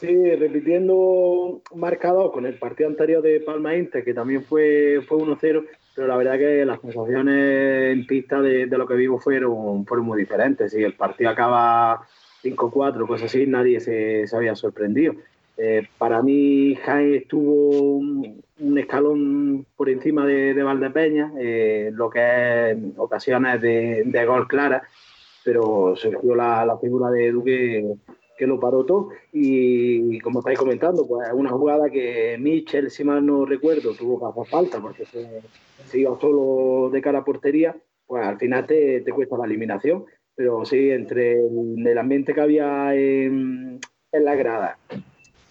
Sí, 0.00 0.34
repitiendo 0.34 1.60
marcador 1.74 2.32
con 2.32 2.46
el 2.46 2.54
partido 2.54 2.88
anterior 2.88 3.22
de 3.22 3.40
Palma 3.40 3.76
Inter, 3.76 4.04
que 4.04 4.12
también 4.12 4.42
fue, 4.42 5.00
fue 5.06 5.18
1-0, 5.18 5.64
pero 5.94 6.08
la 6.08 6.16
verdad 6.16 6.36
que 6.36 6.64
las 6.64 6.80
sensaciones 6.80 7.92
en 7.92 8.06
pista 8.06 8.40
de, 8.40 8.66
de 8.66 8.78
lo 8.78 8.86
que 8.86 8.94
vimos 8.94 9.22
fueron, 9.22 9.86
fueron 9.86 10.06
muy 10.06 10.18
diferentes. 10.18 10.72
Si 10.72 10.82
el 10.82 10.94
partido 10.94 11.30
acaba 11.30 12.06
5-4, 12.42 13.06
cosas 13.06 13.26
así, 13.26 13.46
nadie 13.46 13.78
se, 13.80 14.26
se 14.26 14.36
había 14.36 14.56
sorprendido. 14.56 15.14
Eh, 15.56 15.86
para 15.98 16.22
mí, 16.22 16.74
Jaén 16.84 17.14
estuvo 17.14 17.98
un, 17.98 18.42
escalón 18.78 19.66
por 19.76 19.88
encima 19.88 20.26
de, 20.26 20.54
de 20.54 20.62
Valdepeña, 20.62 21.32
eh, 21.38 21.90
lo 21.92 22.10
que 22.10 22.70
es 22.70 22.78
ocasiones 22.96 23.60
de, 23.60 24.24
gol 24.26 24.48
clara, 24.48 24.82
pero 25.44 25.94
surgió 25.96 26.34
la, 26.34 26.76
figura 26.80 27.10
de 27.10 27.30
Duque 27.30 27.84
que 28.36 28.46
lo 28.46 28.58
paró 28.58 28.84
todo. 28.84 29.10
Y, 29.32 30.18
como 30.20 30.40
estáis 30.40 30.58
comentando, 30.58 31.06
pues 31.06 31.28
una 31.32 31.50
jugada 31.50 31.88
que 31.88 32.36
Mitchell, 32.40 32.90
si 32.90 33.04
mal 33.04 33.24
no 33.24 33.44
recuerdo, 33.44 33.94
tuvo 33.94 34.18
que 34.18 34.26
hacer 34.26 34.50
falta 34.50 34.80
porque 34.80 35.04
se, 35.06 35.40
se 35.86 35.98
iba 36.00 36.18
solo 36.20 36.90
de 36.90 37.00
cara 37.00 37.20
a 37.20 37.24
portería, 37.24 37.76
pues 38.06 38.24
al 38.26 38.38
final 38.38 38.66
te, 38.66 39.02
te 39.02 39.12
cuesta 39.12 39.38
la 39.38 39.44
eliminación. 39.44 40.04
Pero 40.36 40.64
sí, 40.64 40.90
entre 40.90 41.34
el, 41.34 41.86
el 41.86 41.98
ambiente 41.98 42.34
que 42.34 42.40
había 42.40 42.92
en, 42.92 43.78
en 44.10 44.24
la 44.24 44.34
grada, 44.34 44.78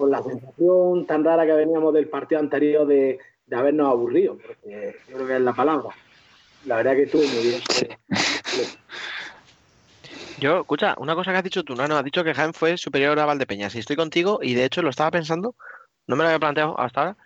con 0.03 0.11
la 0.11 0.21
sensación 0.21 1.05
tan 1.05 1.23
rara 1.23 1.45
que 1.45 1.53
veníamos 1.53 1.93
del 1.93 2.09
partido 2.09 2.41
anterior 2.41 2.85
de, 2.85 3.19
de 3.45 3.55
habernos 3.55 3.87
aburrido, 3.87 4.37
porque 4.37 4.97
yo 5.07 5.15
creo 5.15 5.27
que 5.27 5.35
es 5.37 5.41
la 5.41 5.53
palabra. 5.53 5.95
La 6.65 6.75
verdad 6.75 6.91
que 6.91 7.03
estuvo 7.03 7.21
muy 7.23 7.41
bien. 7.41 7.61
Yo, 10.39 10.59
escucha, 10.59 10.95
una 10.97 11.15
cosa 11.15 11.31
que 11.31 11.37
has 11.37 11.43
dicho 11.45 11.63
tú, 11.63 11.73
no, 11.73 11.87
no, 11.87 11.95
has 11.95 12.03
dicho 12.03 12.21
que 12.21 12.33
Jaén 12.33 12.53
fue 12.53 12.77
superior 12.77 13.17
a 13.17 13.25
Valdepeñas 13.25 13.75
y 13.75 13.79
estoy 13.79 13.95
contigo 13.95 14.39
y 14.41 14.55
de 14.55 14.65
hecho 14.65 14.81
lo 14.81 14.89
estaba 14.89 15.09
pensando, 15.09 15.55
no 16.05 16.17
me 16.17 16.23
lo 16.23 16.29
había 16.29 16.39
planteado 16.39 16.77
hasta 16.77 16.99
ahora. 16.99 17.17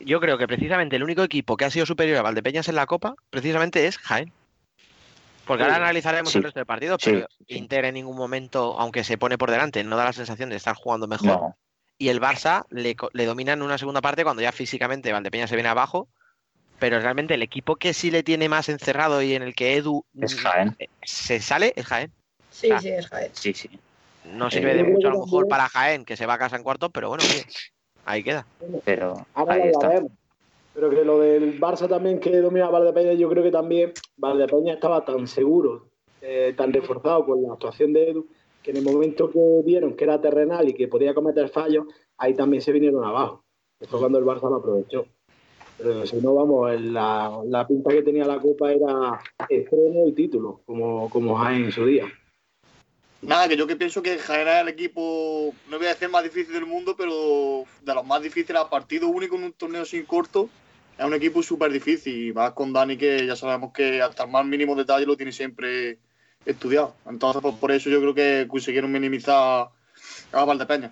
Yo 0.00 0.20
creo 0.20 0.36
que 0.36 0.46
precisamente 0.46 0.96
el 0.96 1.04
único 1.04 1.22
equipo 1.22 1.56
que 1.56 1.64
ha 1.64 1.70
sido 1.70 1.86
superior 1.86 2.18
a 2.18 2.22
Valdepeñas 2.22 2.68
en 2.68 2.74
la 2.74 2.84
Copa, 2.84 3.14
precisamente 3.30 3.86
es 3.86 3.96
Jaén. 3.96 4.30
Porque 5.46 5.62
ahora 5.62 5.76
Sí. 5.76 5.82
analizaremos 5.82 6.32
Sí. 6.32 6.38
el 6.38 6.44
resto 6.44 6.60
de 6.60 6.66
partidos, 6.66 6.98
Sí, 7.00 7.12
pero 7.12 7.26
sí. 7.30 7.44
Inter 7.56 7.84
en 7.86 7.94
ningún 7.94 8.16
momento, 8.16 8.78
aunque 8.78 9.04
se 9.04 9.16
pone 9.18 9.38
por 9.38 9.50
delante, 9.50 9.84
no 9.84 9.96
da 9.96 10.04
la 10.04 10.12
sensación 10.12 10.50
de 10.50 10.56
estar 10.56 10.74
jugando 10.74 11.06
mejor. 11.06 11.26
No, 11.26 11.56
Y 12.04 12.10
el 12.10 12.20
Barça 12.20 12.66
le, 12.68 12.94
le 13.14 13.24
domina 13.24 13.54
en 13.54 13.62
una 13.62 13.78
segunda 13.78 14.02
parte 14.02 14.24
cuando 14.24 14.42
ya 14.42 14.52
físicamente 14.52 15.10
Valdepeñas 15.10 15.48
se 15.48 15.56
viene 15.56 15.70
abajo. 15.70 16.06
Pero 16.78 17.00
realmente 17.00 17.32
el 17.32 17.40
equipo 17.42 17.76
que 17.76 17.94
sí 17.94 18.10
le 18.10 18.22
tiene 18.22 18.46
más 18.50 18.68
encerrado 18.68 19.22
y 19.22 19.32
en 19.32 19.40
el 19.42 19.54
que 19.54 19.76
Edu 19.76 20.04
es 20.20 20.34
Jaén. 20.34 20.76
eh, 20.78 20.88
se 21.02 21.40
sale 21.40 21.72
es 21.76 21.86
Jaén. 21.86 22.12
Sí, 22.50 22.68
Ah. 22.70 22.78
sí, 22.78 22.90
es 22.90 23.06
Jaén. 23.08 23.30
Sí, 23.32 23.54
sí. 23.54 23.70
No 24.24 24.48
Eh, 24.48 24.50
sirve 24.50 24.74
de 24.74 24.82
creo 24.82 24.94
mucho 24.94 25.08
a 25.08 25.12
lo 25.12 25.20
mejor 25.20 25.48
para 25.48 25.66
Jaén, 25.70 26.04
que 26.04 26.14
se 26.18 26.26
va 26.26 26.34
a 26.34 26.38
casa 26.38 26.56
en 26.56 26.62
cuarto, 26.62 26.90
pero 26.90 27.08
bueno, 27.08 27.24
oye, 27.24 27.46
ahí 28.04 28.22
queda. 28.22 28.44
Pero 28.84 29.26
Ahora 29.32 29.54
ahí 29.54 29.70
está. 29.70 30.02
Pero 30.74 30.90
que 30.90 31.04
lo 31.06 31.20
del 31.20 31.58
Barça 31.58 31.88
también 31.88 32.20
que 32.20 32.36
domina 32.36 32.68
Valdepeña, 32.68 33.14
yo 33.14 33.30
creo 33.30 33.42
que 33.44 33.50
también 33.50 33.94
Valdepeña 34.18 34.74
estaba 34.74 35.06
tan 35.06 35.26
seguro, 35.26 35.88
eh, 36.20 36.52
tan 36.54 36.70
reforzado 36.70 37.24
con 37.24 37.40
la 37.42 37.54
actuación 37.54 37.94
de 37.94 38.10
Edu, 38.10 38.26
que 38.64 38.70
en 38.70 38.78
el 38.78 38.82
momento 38.82 39.30
que 39.30 39.38
vieron 39.64 39.94
que 39.94 40.04
era 40.04 40.20
terrenal 40.20 40.66
y 40.66 40.72
que 40.72 40.88
podía 40.88 41.14
cometer 41.14 41.50
fallos, 41.50 41.84
ahí 42.16 42.34
también 42.34 42.62
se 42.62 42.72
vinieron 42.72 43.04
abajo. 43.04 43.44
Que 43.78 43.86
fue 43.86 44.00
cuando 44.00 44.18
el 44.18 44.24
Barça 44.24 44.48
lo 44.48 44.56
aprovechó. 44.56 45.06
Pero 45.76 46.06
si 46.06 46.16
no, 46.16 46.34
vamos, 46.34 46.80
la, 46.80 47.42
la 47.44 47.66
pinta 47.66 47.90
que 47.90 48.02
tenía 48.02 48.24
la 48.24 48.40
Copa 48.40 48.72
era 48.72 49.20
estreno 49.50 50.08
y 50.08 50.12
título, 50.12 50.62
como, 50.64 51.10
como 51.10 51.36
Jaén 51.36 51.64
en 51.64 51.72
su 51.72 51.84
día. 51.84 52.06
Nada, 53.20 53.48
que 53.48 53.56
yo 53.56 53.66
que 53.66 53.76
pienso 53.76 54.02
que 54.02 54.16
Jaén 54.16 54.48
es 54.48 54.62
el 54.62 54.68
equipo, 54.68 55.52
no 55.68 55.76
voy 55.76 55.86
a 55.86 55.90
decir 55.90 56.08
más 56.08 56.24
difícil 56.24 56.54
del 56.54 56.66
mundo, 56.66 56.94
pero 56.96 57.64
de 57.82 57.94
los 57.94 58.06
más 58.06 58.22
difíciles 58.22 58.62
a 58.62 58.70
partido 58.70 59.08
único 59.08 59.36
en 59.36 59.44
un 59.44 59.52
torneo 59.52 59.84
sin 59.84 60.06
corto, 60.06 60.48
es 60.98 61.04
un 61.04 61.12
equipo 61.12 61.42
súper 61.42 61.70
difícil. 61.70 62.28
Y 62.28 62.32
más 62.32 62.52
con 62.52 62.72
Dani, 62.72 62.96
que 62.96 63.26
ya 63.26 63.36
sabemos 63.36 63.74
que 63.74 64.00
hasta 64.00 64.24
el 64.24 64.30
más 64.30 64.46
mínimo 64.46 64.74
detalle 64.74 65.04
lo 65.04 65.18
tiene 65.18 65.32
siempre 65.32 65.98
estudiado. 66.46 66.94
Entonces, 67.08 67.42
pues, 67.42 67.54
por 67.54 67.72
eso 67.72 67.90
yo 67.90 68.00
creo 68.00 68.14
que 68.14 68.46
consiguieron 68.48 68.90
minimizar 68.92 69.68
a 70.32 70.44
Valdepeña. 70.44 70.90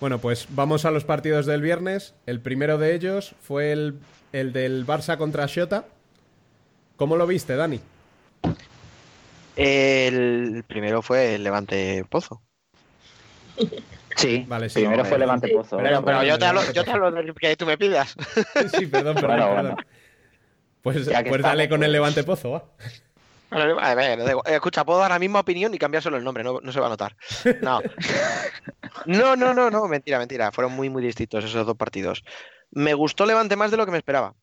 Bueno, 0.00 0.18
pues 0.18 0.46
vamos 0.50 0.84
a 0.84 0.90
los 0.90 1.04
partidos 1.04 1.46
del 1.46 1.62
viernes. 1.62 2.14
El 2.26 2.40
primero 2.40 2.78
de 2.78 2.94
ellos 2.94 3.34
fue 3.40 3.72
el, 3.72 3.98
el 4.32 4.52
del 4.52 4.86
Barça 4.86 5.16
contra 5.16 5.48
Xota. 5.48 5.86
¿Cómo 6.96 7.16
lo 7.16 7.26
viste, 7.26 7.56
Dani? 7.56 7.80
El 9.56 10.64
primero 10.66 11.00
fue 11.00 11.34
el 11.36 11.44
Levante 11.44 12.04
Pozo. 12.08 12.42
Sí, 14.16 14.46
Vale, 14.48 14.70
sí, 14.70 14.80
primero 14.80 15.04
fue 15.04 15.10
vale. 15.10 15.26
Levante 15.26 15.48
Pozo. 15.48 15.76
Pero, 15.76 16.02
pero 16.02 16.24
yo, 16.24 16.38
te 16.38 16.46
hablo, 16.46 16.62
yo 16.72 16.84
te 16.84 16.90
hablo 16.90 17.10
de 17.10 17.34
que 17.34 17.54
tú 17.54 17.66
me 17.66 17.76
pidas. 17.76 18.16
Sí, 18.74 18.86
perdón, 18.86 19.14
perdón. 19.20 19.28
Bueno, 19.28 19.46
perdón. 19.46 19.54
bueno. 19.54 19.76
Pues, 20.80 21.10
pues 21.28 21.42
dale 21.42 21.68
con 21.68 21.82
el 21.82 21.88
pues. 21.88 21.92
Levante 21.92 22.24
Pozo, 22.24 22.50
va. 22.52 22.64
A 23.56 23.94
ver, 23.94 24.20
escucha, 24.46 24.84
puedo 24.84 24.98
dar 24.98 25.10
la 25.10 25.18
misma 25.18 25.40
opinión 25.40 25.72
y 25.74 25.78
cambiárselo 25.78 26.16
el 26.16 26.24
nombre, 26.24 26.44
no, 26.44 26.60
no 26.60 26.72
se 26.72 26.80
va 26.80 26.86
a 26.86 26.90
notar. 26.90 27.16
No. 27.62 27.80
No, 29.04 29.36
no, 29.36 29.54
no, 29.54 29.70
no, 29.70 29.86
mentira, 29.86 30.18
mentira. 30.18 30.50
Fueron 30.50 30.72
muy, 30.72 30.88
muy 30.88 31.02
distintos 31.02 31.44
esos 31.44 31.66
dos 31.66 31.76
partidos. 31.76 32.24
Me 32.70 32.94
gustó 32.94 33.24
Levante 33.26 33.54
más 33.54 33.70
de 33.70 33.76
lo 33.76 33.84
que 33.84 33.92
me 33.92 33.98
esperaba. 33.98 34.34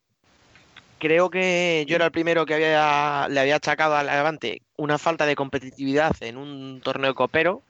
Creo 0.99 1.29
que 1.29 1.83
yo 1.87 1.95
era 1.97 2.05
el 2.05 2.11
primero 2.11 2.45
que 2.45 2.53
había, 2.53 3.27
le 3.29 3.39
había 3.39 3.55
achacado 3.57 3.95
al 3.95 4.05
Levante 4.05 4.61
una 4.77 4.97
falta 4.97 5.25
de 5.25 5.35
competitividad 5.35 6.15
en 6.21 6.37
un 6.37 6.81
torneo 6.81 7.13
copero. 7.13 7.61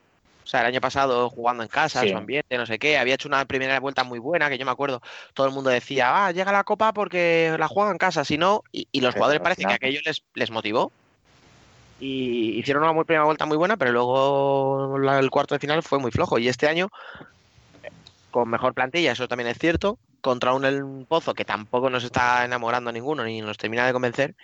O 0.44 0.46
sea, 0.46 0.60
el 0.60 0.66
año 0.66 0.80
pasado 0.80 1.30
jugando 1.30 1.62
en 1.62 1.70
casa, 1.70 2.02
Sí. 2.02 2.10
su 2.10 2.16
ambiente, 2.18 2.58
no 2.58 2.66
sé 2.66 2.78
qué, 2.78 2.98
había 2.98 3.14
hecho 3.14 3.28
una 3.28 3.44
primera 3.46 3.80
vuelta 3.80 4.04
muy 4.04 4.18
buena, 4.18 4.50
que 4.50 4.58
yo 4.58 4.66
me 4.66 4.72
acuerdo, 4.72 5.00
todo 5.32 5.46
el 5.46 5.54
mundo 5.54 5.70
decía, 5.70 6.26
ah, 6.26 6.32
llega 6.32 6.52
la 6.52 6.64
copa 6.64 6.92
porque 6.92 7.56
la 7.58 7.66
juegan 7.66 7.92
en 7.92 7.98
casa, 7.98 8.26
si 8.26 8.36
no, 8.36 8.62
y, 8.70 8.86
y 8.92 9.00
los 9.00 9.14
Pero 9.14 9.22
jugadores 9.22 9.40
parece 9.42 9.64
que 9.64 9.72
aquello 9.72 10.00
les, 10.04 10.22
les 10.34 10.50
motivó. 10.50 10.92
Y 12.00 12.58
hicieron 12.58 12.82
una 12.82 12.92
muy- 12.92 13.04
primera 13.04 13.24
vuelta 13.24 13.46
muy 13.46 13.56
buena, 13.56 13.76
pero 13.76 13.92
luego 13.92 14.98
la- 14.98 15.18
el 15.18 15.30
cuarto 15.30 15.54
de 15.54 15.60
final 15.60 15.82
fue 15.82 15.98
muy 15.98 16.10
flojo. 16.10 16.38
Y 16.38 16.48
este 16.48 16.68
año, 16.68 16.90
con 18.30 18.48
mejor 18.48 18.74
plantilla, 18.74 19.12
eso 19.12 19.28
también 19.28 19.48
es 19.48 19.58
cierto, 19.58 19.98
contra 20.20 20.54
un 20.54 20.64
el 20.64 20.82
Pozo 21.08 21.34
que 21.34 21.44
tampoco 21.44 21.90
nos 21.90 22.02
está 22.02 22.44
enamorando 22.44 22.90
a 22.90 22.92
ninguno 22.92 23.24
ni 23.24 23.40
nos 23.40 23.58
termina 23.58 23.86
de 23.86 23.92
convencer, 23.92 24.34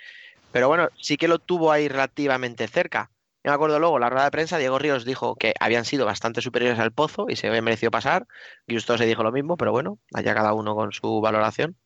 pero 0.52 0.68
bueno, 0.68 0.88
sí 0.96 1.16
que 1.16 1.26
lo 1.28 1.38
tuvo 1.38 1.72
ahí 1.72 1.88
relativamente 1.88 2.68
cerca. 2.68 3.10
Yo 3.42 3.50
me 3.50 3.54
acuerdo 3.54 3.78
luego, 3.78 3.98
la 3.98 4.10
rueda 4.10 4.26
de 4.26 4.30
prensa, 4.30 4.58
Diego 4.58 4.78
Ríos 4.78 5.06
dijo 5.06 5.34
que 5.34 5.54
habían 5.58 5.86
sido 5.86 6.04
bastante 6.04 6.42
superiores 6.42 6.78
al 6.78 6.92
Pozo 6.92 7.26
y 7.30 7.36
se 7.36 7.48
había 7.48 7.62
merecido 7.62 7.90
pasar. 7.90 8.26
Gusto 8.68 8.98
se 8.98 9.06
dijo 9.06 9.22
lo 9.22 9.32
mismo, 9.32 9.56
pero 9.56 9.72
bueno, 9.72 9.98
allá 10.12 10.34
cada 10.34 10.52
uno 10.52 10.74
con 10.74 10.92
su 10.92 11.22
valoración. 11.22 11.76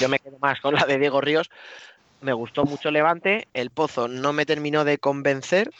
Yo 0.00 0.08
me 0.08 0.18
quedo 0.18 0.38
más 0.38 0.60
con 0.60 0.74
la 0.74 0.86
de 0.86 0.98
Diego 0.98 1.20
Ríos. 1.20 1.50
Me 2.20 2.32
gustó 2.32 2.64
mucho 2.64 2.90
Levante, 2.90 3.46
el 3.54 3.70
Pozo 3.70 4.08
no 4.08 4.32
me 4.32 4.44
terminó 4.44 4.84
de 4.84 4.98
convencer, 4.98 5.70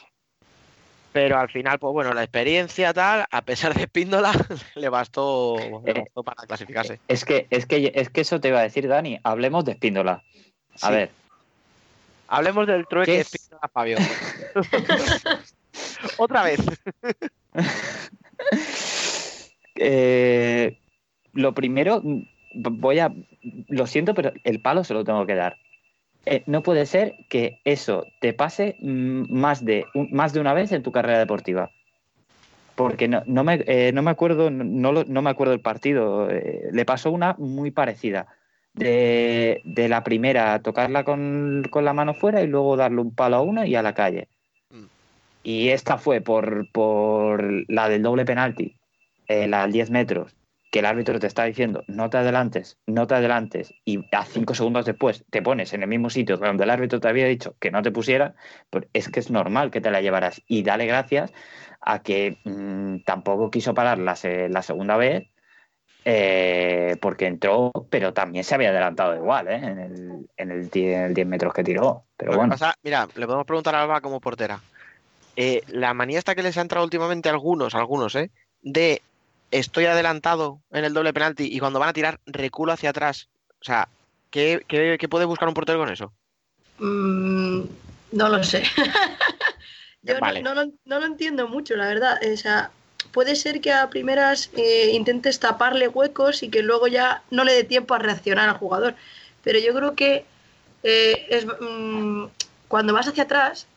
pero 1.11 1.39
al 1.39 1.49
final, 1.49 1.79
pues 1.79 1.91
bueno, 1.91 2.13
la 2.13 2.23
experiencia 2.23 2.93
tal, 2.93 3.25
a 3.29 3.41
pesar 3.41 3.73
de 3.73 3.87
Píndola, 3.87 4.31
le 4.75 4.89
bastó, 4.89 5.81
le 5.85 5.91
Eh, 5.91 5.95
bastó 5.95 6.23
para 6.23 6.45
clasificarse. 6.45 6.99
Es 7.07 7.25
que, 7.25 7.47
es 7.49 7.65
que 7.65 7.91
es 7.95 8.09
que 8.09 8.21
eso 8.21 8.39
te 8.39 8.49
iba 8.49 8.59
a 8.59 8.63
decir, 8.63 8.87
Dani. 8.87 9.19
Hablemos 9.23 9.65
de 9.65 9.73
Espíndola. 9.73 10.23
A 10.81 10.87
Sí. 10.87 10.93
ver, 10.93 11.11
Hablemos 12.27 12.67
del 12.67 12.83
¿Qué 12.83 12.89
trueque 12.89 13.19
es? 13.21 13.31
Píndola 13.31 13.69
Fabio. 13.73 13.97
Otra 16.17 16.43
vez. 16.43 16.59
eh, 19.75 20.77
lo 21.33 21.53
primero, 21.53 22.01
voy 22.53 22.99
a. 22.99 23.11
Lo 23.67 23.87
siento, 23.87 24.13
pero 24.13 24.31
el 24.43 24.61
palo 24.61 24.83
se 24.83 24.93
lo 24.93 25.03
tengo 25.03 25.25
que 25.25 25.35
dar. 25.35 25.57
Eh, 26.25 26.43
no 26.45 26.61
puede 26.63 26.85
ser 26.85 27.15
que 27.29 27.59
eso 27.63 28.05
te 28.21 28.33
pase 28.33 28.75
mm, 28.79 29.31
más 29.33 29.63
de, 29.65 29.85
un- 29.93 30.09
más 30.11 30.33
de 30.33 30.39
una 30.39 30.53
vez 30.53 30.71
en 30.71 30.83
tu 30.83 30.91
carrera 30.91 31.19
deportiva. 31.19 31.71
Porque 32.75 33.07
no, 33.07 33.23
no, 33.25 33.43
me, 33.43 33.63
eh, 33.67 33.91
no 33.93 34.01
me 34.01 34.11
acuerdo, 34.11 34.49
no, 34.51 34.91
lo- 34.91 35.03
no 35.05 35.21
me 35.21 35.29
acuerdo 35.29 35.53
el 35.53 35.59
partido. 35.61 36.29
eh, 36.29 36.69
le 36.71 36.85
pasó 36.85 37.11
una 37.11 37.35
muy 37.37 37.71
parecida. 37.71 38.27
De, 38.73 39.61
de 39.65 39.89
la 39.89 40.03
primera, 40.03 40.61
tocarla 40.61 41.03
con, 41.03 41.63
con 41.69 41.83
la 41.83 41.91
mano 41.93 42.13
fuera 42.13 42.41
y 42.41 42.47
luego 42.47 42.77
darle 42.77 43.01
un 43.01 43.13
palo 43.13 43.37
a 43.37 43.41
uno 43.41 43.65
y 43.65 43.75
a 43.75 43.81
la 43.81 43.93
calle. 43.93 44.29
Mm. 44.69 44.85
Y 45.43 45.69
esta 45.69 45.97
fue 45.97 46.21
por, 46.21 46.71
por 46.71 47.43
la 47.69 47.89
del 47.89 48.03
doble 48.03 48.23
penalti, 48.25 48.77
la 49.27 49.63
al 49.63 49.71
10 49.71 49.89
metros, 49.89 50.35
que 50.71 50.79
el 50.79 50.85
árbitro 50.85 51.19
te 51.19 51.27
está 51.27 51.45
diciendo 51.45 51.83
no 51.87 52.09
te 52.09 52.17
adelantes, 52.17 52.77
no 52.85 53.07
te 53.07 53.15
adelantes, 53.15 53.73
y 53.85 54.05
a 54.15 54.23
cinco 54.25 54.53
segundos 54.53 54.85
después 54.85 55.25
te 55.29 55.41
pones 55.41 55.73
en 55.73 55.81
el 55.83 55.89
mismo 55.89 56.09
sitio 56.09 56.37
donde 56.37 56.63
el 56.63 56.69
árbitro 56.69 56.99
te 56.99 57.07
había 57.07 57.25
dicho 57.25 57.55
que 57.59 57.71
no 57.71 57.81
te 57.81 57.91
pusiera, 57.91 58.35
pues 58.69 58.85
es 58.93 59.09
que 59.09 59.19
es 59.19 59.31
normal 59.31 59.71
que 59.71 59.81
te 59.81 59.91
la 59.91 60.01
llevaras. 60.01 60.41
Y 60.47 60.63
dale 60.63 60.85
gracias 60.85 61.33
a 61.81 62.01
que 62.03 62.37
mm, 62.43 63.03
tampoco 63.05 63.49
quiso 63.51 63.73
parar 63.73 63.97
la, 63.99 64.15
la 64.49 64.61
segunda 64.61 64.97
vez. 64.97 65.27
eh, 66.05 66.95
porque 67.01 67.25
entró, 67.27 67.71
pero 67.89 68.13
también 68.13 68.43
se 68.43 68.55
había 68.55 68.69
adelantado 68.69 69.15
igual, 69.15 69.47
¿eh? 69.49 69.55
En 69.55 69.79
el, 69.79 70.29
en 70.37 70.51
el 70.51 70.69
10, 70.69 70.95
en 70.97 71.03
el 71.05 71.13
10 71.13 71.27
metros 71.27 71.53
que 71.53 71.63
tiró. 71.63 72.05
Pero 72.17 72.31
Lo 72.31 72.37
bueno, 72.37 72.51
pasa, 72.51 72.73
mira, 72.83 73.07
le 73.15 73.25
podemos 73.25 73.45
preguntar 73.45 73.75
a 73.75 73.83
Alba 73.83 74.01
como 74.01 74.19
portera. 74.21 74.61
Eh, 75.35 75.61
la 75.67 75.93
manía 75.93 76.19
esta 76.19 76.35
que 76.35 76.43
les 76.43 76.57
ha 76.57 76.61
entrado 76.61 76.83
últimamente 76.85 77.29
a 77.29 77.33
algunos, 77.33 77.75
algunos, 77.75 78.15
¿eh? 78.15 78.31
De 78.61 79.01
estoy 79.51 79.85
adelantado 79.85 80.61
en 80.71 80.85
el 80.85 80.93
doble 80.93 81.13
penalti 81.13 81.45
y 81.51 81.59
cuando 81.59 81.79
van 81.79 81.89
a 81.89 81.93
tirar 81.93 82.19
reculo 82.25 82.71
hacia 82.73 82.89
atrás. 82.91 83.29
O 83.61 83.63
sea, 83.65 83.87
¿qué, 84.29 84.63
qué- 84.67 84.97
qué 84.99 85.09
puede 85.09 85.25
buscar 85.25 85.47
un 85.47 85.53
portero 85.53 85.79
con 85.79 85.89
eso? 85.89 86.11
Mm, 86.79 87.61
no 88.13 88.29
lo 88.29 88.43
sé. 88.43 88.63
Yo 90.01 90.13
no- 90.15 90.19
Vale. 90.21 90.41
no, 90.41 90.53
lo, 90.53 90.65
no 90.85 90.99
lo 90.99 91.05
entiendo 91.05 91.47
mucho, 91.47 91.75
la 91.75 91.87
verdad. 91.87 92.19
O 92.31 92.37
sea, 92.37 92.71
puede 93.11 93.35
ser 93.35 93.59
que 93.61 93.71
a 93.73 93.89
primeras 93.89 94.49
eh, 94.55 94.91
intentes 94.93 95.39
taparle 95.39 95.87
huecos 95.87 96.41
y 96.43 96.49
que 96.49 96.63
luego 96.63 96.87
ya 96.87 97.23
no 97.31 97.43
le 97.43 97.53
dé 97.53 97.63
tiempo 97.63 97.93
a 97.95 97.99
reaccionar 97.99 98.47
al 98.49 98.57
jugador. 98.57 98.95
Pero 99.43 99.59
yo 99.59 99.73
creo 99.73 99.95
que 99.95 100.25
eh, 100.83 101.25
es, 101.29 101.45
mm, 101.45 102.25
cuando 102.67 102.93
vas 102.93 103.07
hacia 103.07 103.23
atrás, 103.23 103.67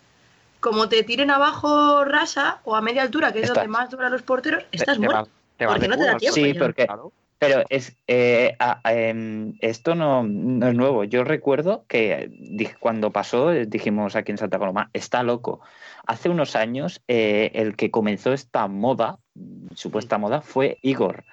como 0.61 0.89
te 0.89 1.03
tiren 1.03 1.31
abajo 1.33 2.05
rasa 2.05 2.61
o 2.65 2.77
a 2.77 2.81
media 2.81 3.03
altura, 3.03 3.33
que 3.33 3.41
es 3.41 3.47
Estás- 3.47 3.57
donde 3.65 3.69
más 3.69 3.91
duran 3.91 4.13
los 4.13 4.23
porteros, 4.23 4.65
estás 4.71 4.99
te, 4.99 5.03
muerto. 5.05 5.29
Te 5.57 5.67
porque 5.67 5.89
no 5.89 5.97
te 5.97 6.03
da 6.05 6.09
culo, 6.11 6.19
tiempo 6.19 6.35
sí, 6.35 6.53
ya. 6.53 6.61
porque 6.61 6.87
claro. 6.87 7.13
Pero 7.39 7.65
es 7.71 7.97
eh, 8.07 8.55
a- 8.61 8.81
em, 8.85 9.55
esto 9.61 9.97
no, 9.97 10.23
no 10.23 10.69
es 10.69 10.75
nuevo. 10.77 11.03
Yo 11.03 11.25
recuerdo 11.25 11.85
que 11.89 12.31
di- 12.39 12.69
cuando 12.79 13.11
pasó 13.11 13.53
eh, 13.53 13.67
dijimos 13.67 14.15
aquí 14.15 14.31
en 14.31 14.39
Santa 14.39 14.61
Coloma, 14.61 14.91
está 14.93 15.25
loco. 15.25 15.61
Hace 16.07 16.29
unos 16.29 16.55
años 16.55 17.03
eh, 17.09 17.51
el 17.55 17.75
que 17.75 17.91
comenzó 17.91 18.33
esta 18.33 18.69
moda, 18.69 19.19
mm, 19.35 19.75
supuesta 19.75 20.19
moda, 20.19 20.41
fue 20.41 20.79
Igor, 20.83 21.25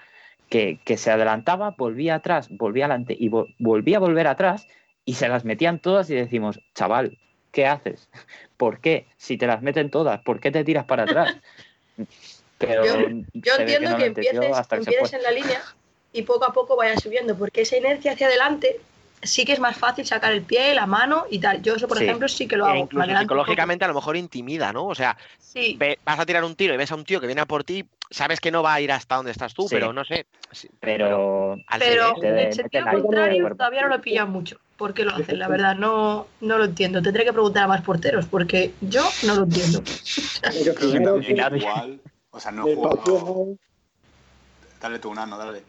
que, 0.50 0.80
que 0.84 0.98
se 0.98 1.12
adelantaba, 1.12 1.76
volvía 1.78 2.16
atrás, 2.16 2.50
volvía 2.50 2.86
adelante 2.86 3.16
y 3.20 3.30
vo- 3.30 3.54
volvía 3.60 3.98
a 3.98 4.00
volver 4.00 4.26
atrás 4.26 4.68
y 5.06 5.14
se 5.14 5.28
las 5.30 5.46
metían 5.46 5.78
todas 5.78 6.10
y 6.10 6.16
decimos, 6.16 6.60
chaval, 6.74 7.20
¿qué 7.52 7.68
haces? 7.68 8.10
¿Por 8.58 8.80
qué? 8.80 9.06
Si 9.18 9.38
te 9.38 9.46
las 9.46 9.62
meten 9.62 9.92
todas, 9.92 10.22
¿por 10.22 10.40
qué 10.40 10.50
te 10.50 10.64
tiras 10.64 10.86
para 10.86 11.04
atrás? 11.04 11.38
Pero 12.60 12.86
Yo- 12.86 12.92
Yo 13.34 13.54
entiendo 13.58 13.90
no 13.92 13.98
que, 13.98 14.06
empieces, 14.06 14.52
hasta 14.54 14.78
que 14.78 14.84
se 14.84 14.90
empieces 14.92 15.10
fue. 15.10 15.18
en 15.20 15.24
la 15.24 15.32
línea 15.32 15.62
y 16.14 16.22
poco 16.24 16.46
a 16.46 16.54
poco 16.54 16.76
vayas 16.76 17.02
subiendo, 17.02 17.36
porque 17.36 17.62
esa 17.62 17.78
inercia 17.78 18.12
hacia 18.12 18.28
adelante 18.28 18.80
sí 19.22 19.44
que 19.46 19.52
es 19.54 19.60
más 19.60 19.76
fácil 19.78 20.06
sacar 20.06 20.32
el 20.34 20.42
pie, 20.44 20.74
la 20.74 20.86
mano 20.86 21.26
y 21.30 21.40
tal. 21.40 21.62
Yo 21.62 21.76
eso, 21.76 21.88
por 21.88 21.98
Sí. 21.98 22.04
ejemplo, 22.06 22.28
sí 22.28 22.48
que 22.48 22.56
lo 22.58 22.66
E 22.68 22.70
hago. 22.72 22.80
incluso 22.84 23.18
psicológicamente 23.20 23.86
a 23.86 23.88
lo 23.88 23.94
mejor 23.94 24.16
intimida, 24.18 24.72
¿no? 24.74 24.86
O 24.88 24.96
sea, 24.96 25.18
Sí, 25.40 25.76
ve- 25.80 25.98
vas 26.06 26.20
a 26.20 26.26
tirar 26.26 26.44
un 26.44 26.56
tiro 26.56 26.74
y 26.74 26.78
ves 26.78 26.92
a 26.92 26.96
un 26.96 27.04
tío 27.06 27.20
que 27.20 27.26
viene 27.26 27.42
a 27.42 27.46
por 27.46 27.64
ti, 27.64 27.86
sabes 28.12 28.40
que 28.40 28.52
no 28.52 28.62
va 28.62 28.76
a 28.76 28.82
ir 28.82 28.92
hasta 28.92 29.16
donde 29.16 29.32
estás 29.32 29.54
tú, 29.54 29.64
Sí. 29.68 29.76
pero 29.76 29.92
no 29.94 30.04
sé. 30.06 30.26
sí, 30.52 30.70
Pero 30.80 31.54
al 31.68 31.80
pero 31.80 32.14
en 32.24 32.38
el 32.38 32.54
sentido 32.54 32.86
contrario 33.02 33.56
todavía 33.56 33.82
no 33.82 33.88
lo 33.90 33.96
he 33.96 34.00
pillado 34.00 34.28
mucho. 34.28 34.60
¿Por 34.78 34.94
qué 34.94 35.04
lo 35.04 35.14
hacen? 35.14 35.38
La 35.38 35.48
verdad, 35.50 35.76
no, 35.76 36.28
no 36.40 36.58
lo 36.58 36.64
entiendo. 36.66 37.02
Tendré 37.02 37.26
que 37.26 37.34
preguntar 37.34 37.64
a 37.66 37.68
más 37.68 37.82
porteros, 37.82 38.26
porque 38.28 38.72
yo 38.80 39.04
no 39.26 39.36
lo 39.36 39.44
entiendo. 39.44 39.82
Porque 39.84 40.64
Creo 40.64 41.20
que 41.20 41.58
igual. 41.58 42.00
O 42.32 42.40
sea, 42.40 42.52
no 42.52 42.68
he 42.68 42.74
el 42.74 42.80
partido 42.80 43.20
jugado. 43.20 43.46
de 43.46 43.58
Dale 44.82 45.00
tú, 45.00 45.14
Nano, 45.14 45.38
dale. 45.38 45.62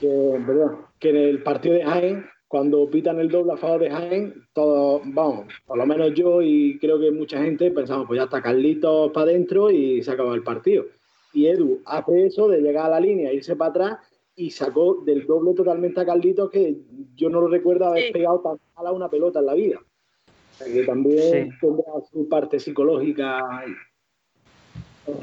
que, 0.00 0.40
perdón, 0.46 0.78
que 0.98 1.10
en 1.10 1.16
el 1.16 1.42
partido 1.42 1.74
de 1.74 1.84
Jaén 1.84 2.26
cuando 2.48 2.88
pitan 2.88 3.20
el 3.20 3.28
doble 3.28 3.52
a 3.52 3.56
favor 3.58 3.80
de 3.80 3.90
Jaén, 3.90 4.34
todos, 4.54 5.02
vamos, 5.04 5.46
por 5.66 5.76
lo 5.76 5.84
menos 5.86 6.14
yo 6.14 6.40
y 6.40 6.78
creo 6.78 6.98
que 6.98 7.10
mucha 7.10 7.42
gente 7.42 7.70
pensamos, 7.70 8.06
pues 8.06 8.16
ya 8.18 8.24
está 8.24 8.40
Carlitos 8.40 9.12
para 9.12 9.30
adentro 9.30 9.70
y 9.70 10.02
se 10.02 10.10
acaba 10.12 10.34
el 10.34 10.42
partido. 10.42 10.86
Y 11.34 11.46
Edu 11.46 11.82
hace 11.84 12.26
eso 12.26 12.48
de 12.48 12.60
llegar 12.62 12.86
a 12.86 12.90
la 12.90 13.00
línea, 13.00 13.32
irse 13.34 13.54
para 13.54 13.70
atrás 13.70 13.98
y 14.34 14.50
sacó 14.50 15.02
del 15.04 15.26
doble 15.26 15.52
totalmente 15.52 16.00
a 16.00 16.06
Carlitos 16.06 16.48
que 16.50 16.78
yo 17.14 17.28
no 17.28 17.40
lo 17.42 17.48
recuerdo 17.48 17.86
haber 17.86 18.06
Sí. 18.06 18.12
pegado 18.14 18.40
tan 18.40 18.58
mal 18.76 18.86
a 18.86 18.92
una 18.92 19.10
pelota 19.10 19.40
en 19.40 19.46
la 19.46 19.54
vida. 19.54 19.78
O 19.78 20.54
sea, 20.56 20.72
que 20.72 20.84
también 20.84 21.50
Sí. 21.50 21.58
tendrá 21.60 21.92
su 22.10 22.28
parte 22.30 22.58
psicológica. 22.58 23.40
El 23.66 23.74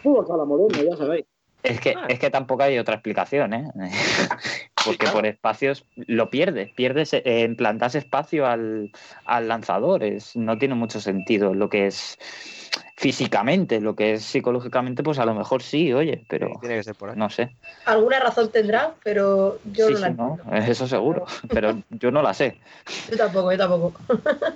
fútbol 0.01 0.27
sala 0.27 0.45
moderno, 0.45 0.83
ya 0.91 0.97
sabéis. 0.97 1.25
Es 1.63 1.79
que, 1.81 1.95
Ah. 1.97 2.05
es 2.09 2.19
que 2.19 2.29
tampoco 2.29 2.61
hay 2.63 2.77
otra 2.77 2.93
explicación, 2.95 3.53
¿eh? 3.53 3.71
Porque 4.85 5.07
por 5.07 5.25
espacios 5.25 5.83
lo 5.95 6.29
pierdes, 6.29 6.71
pierdes 6.75 7.11
eh, 7.13 7.23
en 7.25 7.55
plantas 7.55 7.95
espacio 7.95 8.45
al, 8.45 8.91
al 9.25 9.47
lanzador. 9.47 10.03
Es, 10.03 10.35
no 10.35 10.59
tiene 10.59 10.75
mucho 10.75 10.99
sentido 10.99 11.55
lo 11.55 11.67
que 11.69 11.87
es 11.87 12.19
físicamente, 12.97 13.81
lo 13.81 13.95
que 13.95 14.13
es 14.13 14.23
psicológicamente, 14.23 15.01
pues 15.01 15.17
a 15.17 15.25
lo 15.25 15.33
mejor 15.33 15.63
sí, 15.63 15.91
oye, 15.91 16.23
pero 16.29 16.51
Tiene 16.59 16.75
que 16.75 16.83
ser 16.83 16.95
por 16.95 17.09
ahí. 17.09 17.15
no 17.17 17.31
sé. 17.31 17.49
Alguna 17.85 18.19
razón 18.19 18.51
tendrá, 18.51 18.93
pero 19.03 19.59
yo 19.73 19.87
Sí, 19.87 19.93
no 19.93 19.97
sí, 19.97 20.03
la 20.03 20.09
no, 20.11 20.37
entiendo. 20.37 20.55
eso 20.71 20.87
seguro, 20.87 21.25
pero 21.49 21.81
yo 21.89 22.11
no 22.11 22.21
la 22.21 22.33
sé. 22.35 22.59
Yo 23.09 23.17
tampoco, 23.17 23.51
yo 23.51 23.57
tampoco. 23.57 23.99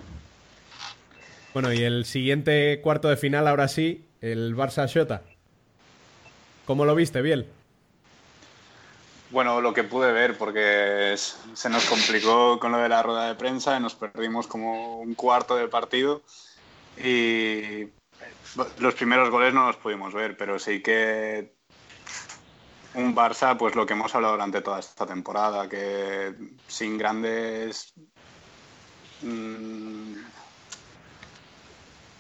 Bueno, 1.52 1.74
y 1.74 1.82
el 1.84 2.06
siguiente 2.06 2.80
cuarto 2.82 3.08
de 3.10 3.18
final, 3.18 3.48
ahora 3.48 3.68
sí, 3.68 4.06
el 4.22 4.56
Barça-Xota. 4.56 5.22
¿Cómo 6.66 6.86
lo 6.86 6.96
viste, 6.96 7.22
Biel? 7.22 7.48
Bueno, 9.32 9.62
lo 9.62 9.74
que 9.74 9.84
pude 9.84 10.12
ver, 10.12 10.38
porque 10.38 11.16
se 11.18 11.70
nos 11.70 11.86
complicó 11.86 12.60
con 12.60 12.72
lo 12.72 12.80
de 12.80 12.90
la 12.90 13.04
rueda 13.04 13.28
de 13.28 13.36
prensa 13.36 13.78
y 13.78 13.80
nos 13.80 13.94
perdimos 13.96 14.48
como 14.48 15.00
un 15.00 15.14
cuarto 15.14 15.56
del 15.56 15.70
partido. 15.70 16.24
Y 16.98 17.88
los 18.80 18.96
primeros 18.96 19.30
goles 19.30 19.54
no 19.54 19.68
los 19.68 19.78
pudimos 19.78 20.14
ver, 20.14 20.36
pero 20.36 20.58
sí 20.58 20.82
que 20.82 21.54
un 22.96 23.16
Barça, 23.16 23.56
pues 23.56 23.76
lo 23.76 23.86
que 23.86 23.94
hemos 23.94 24.14
hablado 24.16 24.34
durante 24.34 24.62
toda 24.62 24.80
esta 24.80 25.06
temporada, 25.06 25.70
que 25.70 26.34
sin 26.68 26.98
grandes. 26.98 27.94
mm, 29.22 30.14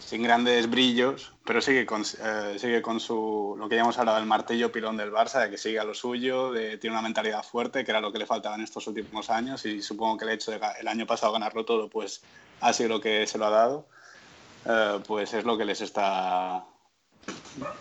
sin 0.10 0.24
grandes 0.24 0.68
brillos, 0.68 1.34
pero 1.46 1.62
sigue 1.62 1.86
con, 1.86 2.02
eh, 2.02 2.56
sigue 2.58 2.82
con 2.82 3.00
su, 3.00 3.56
lo 3.60 3.70
que 3.70 3.76
ya 3.76 3.82
hemos 3.82 4.00
hablado, 4.00 4.18
el 4.18 4.26
martillo 4.26 4.72
pilón 4.72 4.98
del 4.98 5.12
Barça, 5.12 5.44
de 5.44 5.52
que 5.52 5.58
sigue 5.60 5.84
lo 5.86 5.94
suyo, 5.94 6.52
de, 6.52 6.80
tiene 6.80 6.96
una 6.96 7.04
mentalidad 7.04 7.44
fuerte, 7.44 7.84
que 7.86 7.92
era 7.92 8.02
lo 8.02 8.12
que 8.12 8.18
le 8.18 8.26
faltaba 8.26 8.56
en 8.56 8.62
estos 8.62 8.88
últimos 8.88 9.30
años, 9.30 9.64
y 9.68 9.84
supongo 9.84 10.18
que 10.18 10.26
el 10.26 10.32
hecho 10.32 10.50
de 10.50 10.60
el 10.80 10.88
año 10.88 11.06
pasado 11.06 11.32
ganarlo 11.34 11.64
todo, 11.64 11.90
pues 11.90 12.24
ha 12.60 12.74
sido 12.74 12.90
lo 12.90 13.02
que 13.02 13.28
se 13.28 13.38
lo 13.38 13.46
ha 13.46 13.50
dado, 13.52 13.86
Eh, 14.66 15.00
pues 15.08 15.34
es 15.34 15.46
lo 15.46 15.58
que 15.58 15.64
les 15.64 15.80
está 15.80 16.66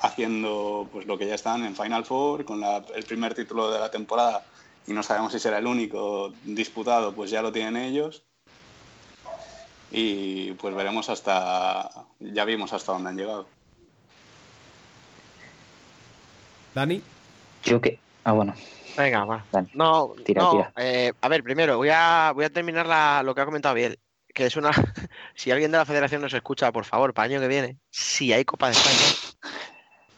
haciendo, 0.00 0.86
pues 0.92 1.06
lo 1.06 1.18
que 1.18 1.26
ya 1.26 1.34
están 1.34 1.64
en 1.64 1.74
Final 1.74 2.04
Four, 2.04 2.44
con 2.44 2.60
la- 2.60 2.84
el 2.94 3.04
primer 3.04 3.34
título 3.34 3.70
de 3.70 3.80
la 3.80 3.90
temporada, 3.90 4.44
y 4.86 4.92
no 4.92 5.02
sabemos 5.02 5.32
si 5.32 5.38
será 5.40 5.58
el 5.58 5.66
único 5.66 6.32
disputado, 6.44 7.14
pues 7.14 7.30
ya 7.30 7.42
lo 7.42 7.50
tienen 7.50 7.76
ellos 7.76 8.22
y 9.90 10.52
pues 10.52 10.74
veremos 10.74 11.08
hasta, 11.08 11.90
ya 12.20 12.44
vimos 12.44 12.72
hasta 12.72 12.92
dónde 12.92 13.10
han 13.10 13.16
llegado. 13.16 13.46
Dani. 16.74 17.02
Yo 17.64 17.80
que. 17.80 17.98
Ah, 18.24 18.32
bueno. 18.32 18.54
Venga, 18.96 19.24
va. 19.24 19.44
Dani. 19.52 19.68
No, 19.74 20.14
Tira, 20.24 20.42
no, 20.42 20.50
tira. 20.50 20.72
eh, 20.76 21.12
a 21.20 21.28
ver, 21.28 21.42
primero 21.42 21.76
voy 21.76 21.88
a, 21.92 22.32
voy 22.34 22.44
a 22.44 22.50
terminar 22.50 22.86
la- 22.86 23.22
lo 23.24 23.34
que 23.34 23.40
ha 23.40 23.44
comentado 23.44 23.74
Biel, 23.74 23.98
que 24.34 24.46
es 24.46 24.56
una... 24.56 24.70
si 25.34 25.50
alguien 25.50 25.70
de 25.70 25.78
la 25.78 25.84
federación 25.86 26.20
nos 26.20 26.32
escucha, 26.34 26.72
por 26.72 26.84
favor, 26.84 27.14
para 27.14 27.26
el 27.26 27.32
año 27.32 27.40
que 27.40 27.48
viene, 27.48 27.76
si 27.90 28.32
hay 28.32 28.44
Copa 28.44 28.66
de 28.66 28.72
España, 28.72 29.50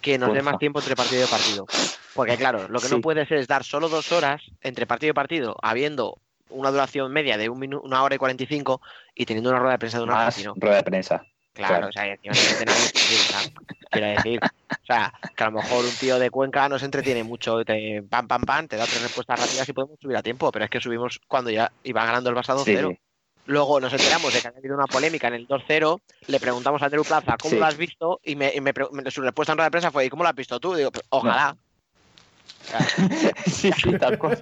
que 0.01 0.19
nos 0.19 0.33
dé 0.33 0.43
más 0.43 0.59
tiempo 0.59 0.81
entre 0.81 0.97
partido 0.97 1.25
y 1.25 1.29
partido. 1.29 1.67
Porque 2.15 2.37
claro, 2.37 2.69
lo 2.69 2.81
que 2.81 2.89
no 2.89 2.97
Sí. 2.97 3.03
puede 3.03 3.27
ser 3.27 3.39
es 3.39 3.47
dar 3.47 3.65
solo 3.65 3.89
dos 3.89 4.11
horas 4.13 4.43
entre 4.63 4.87
partido 4.87 5.11
y 5.11 5.15
partido, 5.15 5.57
habiendo 5.63 6.19
una 6.51 6.71
duración 6.71 7.13
media 7.13 7.37
de 7.39 7.49
un 7.49 7.61
una 7.83 8.03
hora 8.03 8.15
y 8.15 8.19
45 8.19 8.81
y 9.15 9.27
teniendo 9.27 9.51
una 9.51 9.59
rueda 9.59 9.73
de 9.73 9.79
prensa 9.79 9.99
de 9.99 10.05
una 10.05 10.15
hora, 10.17 10.25
Más 10.27 10.45
no. 10.45 10.55
rueda 10.57 10.77
de 10.77 10.83
prensa. 10.83 11.23
Claro, 11.53 11.75
Claro. 11.75 11.89
o 11.89 11.93
sea, 11.93 12.07
y 12.07 12.11
encima 12.11 12.35
se 12.35 13.53
quiero 13.91 14.07
decir, 14.09 14.41
o 14.43 14.87
sea, 14.87 15.13
que 15.37 15.45
a 15.45 15.51
lo 15.51 15.61
mejor 15.61 15.85
un 15.85 15.91
tío 15.93 16.19
de 16.19 16.31
Cuenca 16.31 16.69
no 16.69 16.79
se 16.79 16.85
entretiene 16.85 17.25
mucho, 17.25 17.65
te 17.65 18.03
pam, 18.09 18.27
pam, 18.29 18.43
pam, 18.43 18.69
te 18.69 18.77
da 18.77 18.85
tres 18.87 19.03
respuestas 19.03 19.41
rápidas 19.41 19.69
y 19.69 19.73
podemos 19.73 19.99
subir 20.01 20.17
a 20.17 20.23
tiempo, 20.23 20.51
pero 20.53 20.65
es 20.65 20.71
que 20.71 20.81
subimos 20.81 21.21
cuando 21.27 21.51
ya 21.51 21.71
iba 21.83 22.05
ganando 22.05 22.31
el 22.31 22.37
2-0. 22.37 22.65
Sí, 22.65 22.77
sí. 22.77 22.99
Luego 23.47 23.81
nos 23.81 23.93
enteramos 23.93 24.33
de 24.33 24.41
que 24.41 24.47
había 24.49 24.59
habido 24.59 24.77
una 24.77 24.87
polémica 24.87 25.27
en 25.29 25.35
el 25.35 25.49
2-0, 25.49 26.01
le 26.29 26.39
preguntamos 26.41 26.83
a 26.83 26.85
Andrew 26.85 27.03
Plaza 27.05 27.37
cómo 27.41 27.51
Sí. 27.55 27.59
lo 27.59 27.67
has 27.67 27.77
visto 27.77 28.21
y, 28.23 28.37
me, 28.37 28.53
y 28.55 28.61
me 28.61 28.73
me- 28.93 29.11
su 29.11 29.23
respuesta 29.23 29.53
en 29.53 29.59
rueda 29.59 29.67
de 29.67 29.71
prensa 29.73 29.91
fue 29.91 30.05
¿y 30.05 30.09
cómo 30.11 30.23
lo 30.23 30.29
has 30.29 30.35
visto 30.37 30.61
tú? 30.61 30.75
Digo, 30.75 30.93
"Pues, 30.93 31.05
ojalá. 31.09 31.57
Sí, 33.47 33.73
sí, 33.73 33.99
tal 33.99 34.19
cual. 34.19 34.39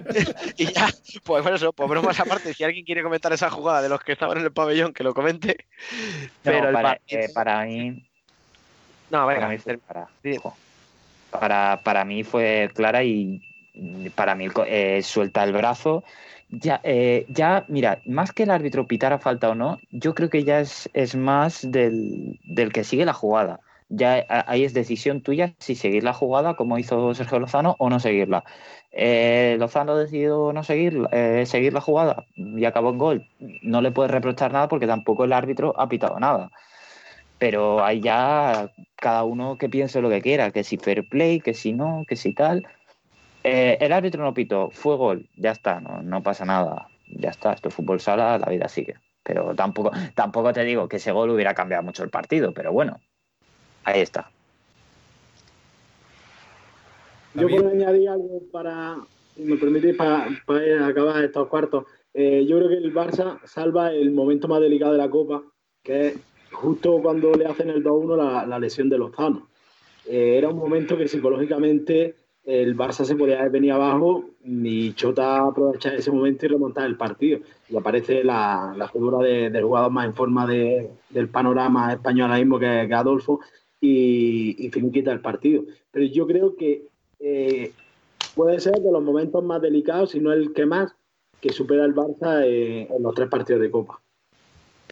Y 0.57 0.71
ya, 0.73 0.89
pues 1.23 1.43
por 1.43 1.53
eso, 1.53 1.73
pues 1.73 1.89
bromas 1.89 2.19
aparte, 2.19 2.53
si 2.53 2.63
alguien 2.63 2.85
quiere 2.85 3.03
comentar 3.03 3.33
esa 3.33 3.49
jugada 3.49 3.81
de 3.81 3.89
los 3.89 4.01
que 4.01 4.13
estaban 4.13 4.37
en 4.37 4.45
el 4.45 4.51
pabellón, 4.51 4.93
que 4.93 5.03
lo 5.03 5.13
comente. 5.13 5.65
Pero 6.43 6.71
para, 6.71 6.99
eh, 7.07 7.29
para 7.33 7.65
mí 7.65 8.03
No, 9.09 9.25
venga, 9.25 9.41
para 9.41 9.51
mí 9.51 9.57
fue. 9.57 9.79
Para, 11.31 11.81
para 11.83 12.05
mí 12.05 12.23
fue 12.23 12.69
clara 12.73 13.03
y 13.03 13.41
para 14.15 14.35
mí 14.35 14.47
eh, 14.65 15.01
suelta 15.03 15.43
el 15.43 15.53
brazo. 15.53 16.03
Ya, 16.49 16.81
eh, 16.83 17.25
ya, 17.29 17.65
mira, 17.67 18.01
más 18.05 18.31
que 18.31 18.43
el 18.43 18.49
árbitro 18.49 18.87
pitara 18.87 19.19
falta 19.19 19.49
o 19.49 19.55
no, 19.55 19.79
yo 19.91 20.15
creo 20.15 20.29
que 20.29 20.43
ya 20.43 20.59
es, 20.59 20.89
es 20.93 21.15
más 21.15 21.59
del, 21.61 22.39
del 22.43 22.73
que 22.73 22.83
sigue 22.83 23.05
la 23.05 23.13
jugada. 23.13 23.59
Ya 23.89 24.23
ahí 24.29 24.63
es 24.63 24.73
decisión 24.73 25.21
tuya 25.21 25.55
si 25.57 25.73
seguir 25.73 26.03
la 26.03 26.13
jugada 26.13 26.53
como 26.53 26.77
hizo 26.77 27.13
Sergio 27.15 27.39
Lozano 27.39 27.75
o 27.79 27.89
no 27.89 27.99
seguirla. 27.99 28.43
Eh, 28.91 29.55
Lozano 29.59 29.95
decidió 29.95 30.53
no 30.53 30.63
seguir, 30.63 31.07
eh, 31.11 31.45
seguir 31.47 31.73
la 31.73 31.81
jugada 31.81 32.25
y 32.35 32.65
acabó 32.65 32.91
en 32.91 32.97
gol. 32.99 33.27
No 33.63 33.81
le 33.81 33.91
puedes 33.91 34.11
reprochar 34.11 34.53
nada 34.53 34.67
porque 34.67 34.85
tampoco 34.87 35.23
el 35.25 35.33
árbitro 35.33 35.73
ha 35.79 35.89
pitado 35.89 36.19
nada. 36.19 36.51
Pero 37.39 37.83
ahí 37.83 38.01
ya 38.01 38.71
cada 38.95 39.23
uno 39.23 39.57
que 39.57 39.69
piense 39.69 40.01
lo 40.01 40.09
que 40.09 40.21
quiera, 40.21 40.51
que 40.51 40.63
si 40.63 40.77
fair 40.77 41.07
play, 41.09 41.39
que 41.39 41.53
si 41.53 41.73
no, 41.73 42.03
que 42.07 42.15
si 42.15 42.33
tal. 42.33 42.67
Eh, 43.43 43.77
el 43.79 43.93
árbitro 43.93 44.23
no 44.23 44.33
pitó, 44.33 44.69
fue 44.71 44.97
gol, 44.97 45.29
ya 45.37 45.51
está, 45.51 45.79
no, 45.79 46.03
no 46.03 46.21
pasa 46.21 46.45
nada, 46.45 46.89
ya 47.07 47.29
está, 47.29 47.53
esto 47.53 47.69
es 47.69 47.73
fútbol 47.75 48.01
sala, 48.01 48.37
la 48.37 48.49
vida 48.49 48.67
sigue. 48.67 48.95
Pero 49.23 49.55
tampoco, 49.55 49.91
tampoco 50.15 50.53
te 50.53 50.63
digo 50.63 50.89
que 50.89 50.97
ese 50.97 51.11
gol 51.11 51.29
hubiera 51.29 51.53
cambiado 51.53 51.83
mucho 51.83 52.03
el 52.03 52.09
partido, 52.09 52.53
pero 52.53 52.73
bueno, 52.73 52.99
ahí 53.83 54.01
está. 54.01 54.29
Yo 57.35 57.47
puedo 57.47 57.69
añadir 57.69 58.09
algo 58.09 58.41
para, 58.51 58.97
si 59.35 59.43
me 59.43 59.55
permitís, 59.57 59.95
para, 59.95 60.27
para 60.45 60.87
acabar 60.87 61.23
estos 61.23 61.47
cuartos. 61.47 61.85
Eh, 62.13 62.45
yo 62.47 62.57
creo 62.57 62.69
que 62.69 62.77
el 62.77 62.93
Barça 62.93 63.39
salva 63.45 63.91
el 63.93 64.11
momento 64.11 64.47
más 64.47 64.61
delicado 64.61 64.93
de 64.93 64.97
la 64.97 65.09
Copa, 65.09 65.43
que 65.83 66.07
es 66.07 66.17
justo 66.51 66.99
cuando 67.01 67.31
le 67.33 67.45
hacen 67.45 67.69
el 67.69 67.83
2-1 67.83 68.15
la, 68.17 68.45
la 68.47 68.59
lesión 68.59 68.89
de 68.89 68.97
Lozano. 68.97 69.47
Eh, 70.07 70.35
era 70.37 70.49
un 70.49 70.57
momento 70.57 70.97
que 70.97 71.07
psicológicamente 71.07 72.15
el 72.45 72.75
Barça 72.75 73.05
se 73.05 73.15
podía 73.15 73.37
haber 73.39 73.51
venido 73.51 73.75
abajo 73.75 74.25
y 74.43 74.93
Chota 74.93 75.45
aprovechar 75.45 75.93
ese 75.93 76.09
momento 76.11 76.47
y 76.47 76.49
remontar 76.49 76.85
el 76.87 76.97
partido. 76.97 77.41
Y 77.69 77.77
aparece 77.77 78.23
la, 78.23 78.73
la 78.75 78.87
figura 78.87 79.19
de- 79.19 79.51
del 79.51 79.63
jugador 79.65 79.91
más 79.91 80.05
en 80.07 80.15
forma 80.15 80.47
de- 80.47 80.89
del 81.11 81.29
panorama 81.29 81.93
español 81.93 82.31
ahora 82.31 82.39
mismo, 82.39 82.57
que 82.57 82.83
es 82.85 82.91
Adolfo, 82.91 83.39
y, 83.81 84.65
y 84.65 84.69
finiquita 84.69 85.11
el 85.11 85.21
partido. 85.21 85.63
Pero 85.91 86.05
yo 86.05 86.27
creo 86.27 86.55
que 86.55 86.87
eh, 87.19 87.71
puede 88.35 88.59
ser 88.59 88.79
de 88.79 88.91
los 88.91 89.03
momentos 89.03 89.43
más 89.43 89.61
delicados, 89.61 90.11
si 90.11 90.19
no 90.19 90.31
el 90.31 90.53
que 90.53 90.65
más, 90.65 90.95
que 91.41 91.49
supera 91.51 91.85
el 91.85 91.95
Barça 91.95 92.43
eh, 92.45 92.87
en 92.89 93.03
los 93.03 93.15
tres 93.15 93.29
partidos 93.29 93.61
de 93.61 93.71
Copa. 93.71 93.99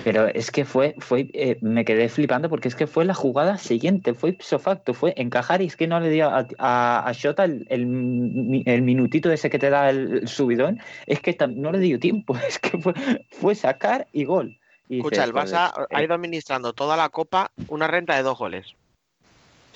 Pero 0.04 0.28
es 0.28 0.52
que 0.52 0.64
fue, 0.64 0.96
fue 1.00 1.30
eh, 1.34 1.58
me 1.62 1.84
quedé 1.84 2.08
flipando 2.08 2.50
porque 2.50 2.68
es 2.68 2.76
que 2.76 2.86
fue 2.86 3.04
la 3.04 3.16
jugada 3.16 3.58
siguiente, 3.58 4.14
fue 4.14 4.30
ipso 4.30 4.60
facto, 4.60 4.94
fue 4.94 5.14
encajar 5.18 5.62
y 5.62 5.66
es 5.66 5.76
que 5.76 5.88
no 5.88 6.00
le 6.00 6.12
dio 6.12 6.30
a, 6.30 6.48
a, 6.60 7.10
a 7.10 7.12
Shota 7.14 7.46
el, 7.46 7.66
el, 7.70 8.64
el 8.66 8.82
minutito 8.84 9.32
ese 9.32 9.50
que 9.50 9.58
te 9.58 9.72
da 9.72 9.90
el, 9.90 10.28
subidón, 10.28 10.80
es 11.08 11.20
que 11.20 11.36
no 11.48 11.72
le 11.72 11.80
dio 11.80 12.00
tiempo, 12.00 12.38
es 12.48 12.60
que 12.60 12.78
fue, 12.78 12.94
fue 13.32 13.56
sacar 13.56 14.08
y 14.14 14.26
gol. 14.26 14.60
Y 14.90 14.98
Escucha, 15.00 15.24
el 15.24 15.34
Barça 15.34 15.72
joder, 15.72 15.88
ha 15.92 16.02
eh, 16.02 16.06
ido 16.06 16.14
administrando 16.16 16.74
toda 16.74 16.96
la 16.96 17.10
Copa 17.10 17.52
una 17.68 17.88
renta 17.88 18.16
de 18.16 18.24
dos 18.24 18.38
goles. 18.38 18.68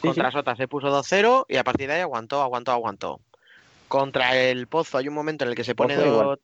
sí, 0.01 0.07
Contra 0.07 0.31
sí. 0.31 0.37
Sota 0.37 0.55
se 0.55 0.67
puso 0.67 0.87
2-0 0.89 1.45
y 1.49 1.57
a 1.57 1.63
partir 1.63 1.87
de 1.87 1.95
ahí 1.95 2.01
aguantó, 2.01 2.41
aguantó, 2.41 2.71
aguantó. 2.71 3.19
Contra 3.87 4.37
el 4.37 4.67
Pozo 4.67 4.97
hay 4.97 5.09
un 5.09 5.13
momento 5.13 5.43
en 5.43 5.49
el 5.49 5.55
que 5.55 5.65
se 5.65 5.75
pone 5.75 5.95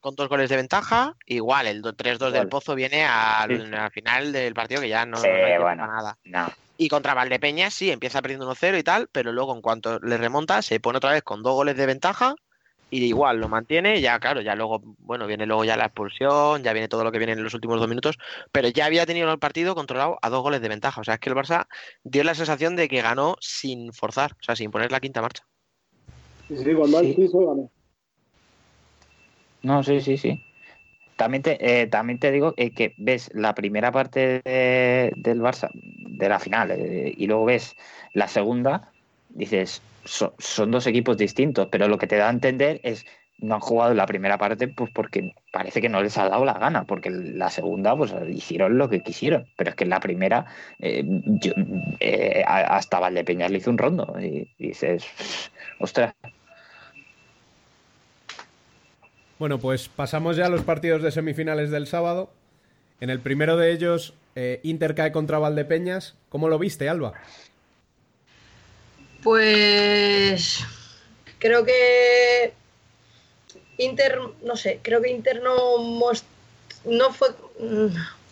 con 0.01 0.15
dos 0.15 0.27
goles 0.27 0.49
de 0.49 0.57
ventaja. 0.57 1.15
Igual, 1.25 1.67
el 1.67 1.81
do- 1.81 1.93
3-2 1.93 2.31
del. 2.31 2.49
Pozo 2.49 2.75
viene 2.75 3.05
al, 3.05 3.69
Sí. 3.69 3.73
al 3.73 3.91
final 3.91 4.33
del 4.33 4.53
partido 4.53 4.81
que 4.81 4.89
ya 4.89 5.05
no, 5.05 5.17
no 5.17 5.23
hay 5.23 5.57
bueno. 5.57 5.87
nada. 5.87 6.17
No, 6.25 6.49
Y 6.77 6.89
contra 6.89 7.13
Valdepeñas 7.13 7.73
sí, 7.73 7.89
empieza 7.89 8.21
perdiendo 8.21 8.45
1-0 8.51 8.77
y 8.77 8.83
tal, 8.83 9.07
pero 9.13 9.31
luego 9.31 9.55
en 9.55 9.61
cuanto 9.61 9.97
le 9.99 10.17
remonta 10.17 10.61
se 10.61 10.81
pone 10.81 10.97
otra 10.97 11.11
vez 11.13 11.23
con 11.23 11.41
dos 11.41 11.53
goles 11.53 11.77
de 11.77 11.85
ventaja 11.85 12.35
y 12.89 13.03
igual 13.05 13.39
lo 13.39 13.49
mantiene, 13.49 13.99
ya 14.01 14.19
claro, 14.19 14.41
ya 14.41 14.55
luego, 14.55 14.81
bueno, 14.99 15.27
viene 15.27 15.45
luego 15.45 15.65
ya 15.65 15.75
la 15.75 15.85
expulsión, 15.85 16.63
ya 16.63 16.73
viene 16.73 16.87
todo 16.87 17.03
lo 17.03 17.11
que 17.11 17.17
viene 17.17 17.33
en 17.33 17.43
los 17.43 17.53
últimos 17.53 17.79
dos 17.79 17.89
minutos, 17.89 18.17
pero 18.51 18.69
ya 18.69 18.85
había 18.85 19.05
tenido 19.05 19.31
el 19.31 19.39
partido 19.39 19.75
controlado 19.75 20.17
a 20.21 20.29
dos 20.29 20.41
goles 20.41 20.61
de 20.61 20.69
ventaja. 20.69 21.01
O 21.01 21.03
sea, 21.03 21.15
es 21.15 21.19
que 21.19 21.29
el 21.29 21.35
Barça 21.35 21.67
dio 22.03 22.23
la 22.23 22.35
sensación 22.35 22.75
de 22.75 22.87
que 22.87 23.01
ganó 23.01 23.35
sin 23.41 23.91
forzar, 23.93 24.31
o 24.33 24.43
sea, 24.43 24.55
sin 24.55 24.71
poner 24.71 24.91
la 24.91 24.99
quinta 24.99 25.21
marcha. 25.21 25.43
Sí, 26.47 26.55
sí, 26.57 26.73
cuando 26.73 26.99
hay 26.99 27.07
Sí. 27.07 27.13
piso, 27.21 27.39
ganó. 27.39 27.71
No, 29.63 29.83
sí, 29.83 29.99
sí, 30.01 30.17
sí. 30.17 30.39
También 31.17 31.41
te, 31.41 31.81
eh, 31.81 31.87
también 31.87 32.19
te 32.19 32.31
digo 32.31 32.53
eh, 32.57 32.71
que 32.71 32.93
ves 32.97 33.29
la 33.33 33.55
primera 33.55 33.91
parte 33.91 34.41
de- 34.45 35.11
del 35.17 35.41
Barça, 35.41 35.69
de 35.73 36.29
la 36.29 36.39
final, 36.39 36.71
eh, 36.71 37.11
y 37.17 37.25
luego 37.27 37.45
ves 37.45 37.75
la 38.13 38.27
segunda, 38.27 38.93
dices, 39.27 39.83
so- 40.07 40.33
son 40.39 40.71
dos 40.71 40.87
equipos 40.87 41.17
distintos, 41.17 41.67
pero 41.71 41.87
lo 41.87 41.97
que 41.97 42.07
te 42.07 42.17
da 42.17 42.27
a 42.27 42.31
entender 42.31 42.79
es, 42.83 43.05
no 43.39 43.55
han 43.55 43.61
jugado 43.61 43.93
la 43.93 44.07
primera 44.07 44.37
parte 44.37 44.67
pues 44.67 44.89
porque 44.91 45.31
parece 45.51 45.81
que 45.81 45.89
no 45.89 46.01
les 46.01 46.17
ha 46.17 46.27
dado 46.29 46.43
la 46.45 46.53
gana, 46.53 46.85
porque 46.85 47.09
la 47.11 47.49
segunda 47.49 47.95
pues 47.95 48.13
hicieron 48.29 48.77
lo 48.77 48.89
que 48.89 49.01
quisieron, 49.01 49.47
pero 49.55 49.69
es 49.71 49.75
que 49.75 49.83
en 49.83 49.91
la 49.91 49.99
primera 49.99 50.45
eh, 50.79 51.03
yo, 51.05 51.53
eh, 51.99 52.43
hasta 52.47 52.99
Valdepeñas 52.99 53.51
le 53.51 53.59
hizo 53.59 53.69
un 53.69 53.77
rondo 53.77 54.15
y 54.19 54.49
dices, 54.57 55.05
ostras, 55.79 56.13
Bueno, 59.39 59.59
pues 59.59 59.87
pasamos 59.87 60.35
ya 60.35 60.47
a 60.47 60.49
los 60.49 60.63
partidos 60.63 61.03
de 61.03 61.11
semifinales 61.11 61.69
del 61.69 61.85
sábado. 61.85 62.29
En 62.99 63.11
el 63.11 63.19
primero 63.19 63.55
de 63.55 63.71
ellos, 63.71 64.15
eh, 64.35 64.59
Inter 64.63 64.95
cae 64.95 65.11
contra 65.11 65.37
Valdepeñas. 65.37 66.15
¿Cómo 66.29 66.49
lo 66.49 66.57
viste, 66.57 66.89
Alba? 66.89 67.13
Pues 69.27 70.63
creo 71.37 71.65
que 71.65 72.53
Inter, 73.77 74.21
no 74.41 74.55
sé, 74.55 74.79
creo 74.81 75.01
que 75.01 75.09
Inter 75.09 75.41
no, 75.41 75.79
no 76.85 77.13
fue, 77.13 77.27
mm, 77.59 77.87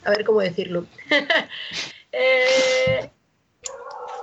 a 0.06 0.10
ver 0.12 0.24
cómo 0.24 0.40
decirlo. 0.40 0.86
Eh, 2.18 3.10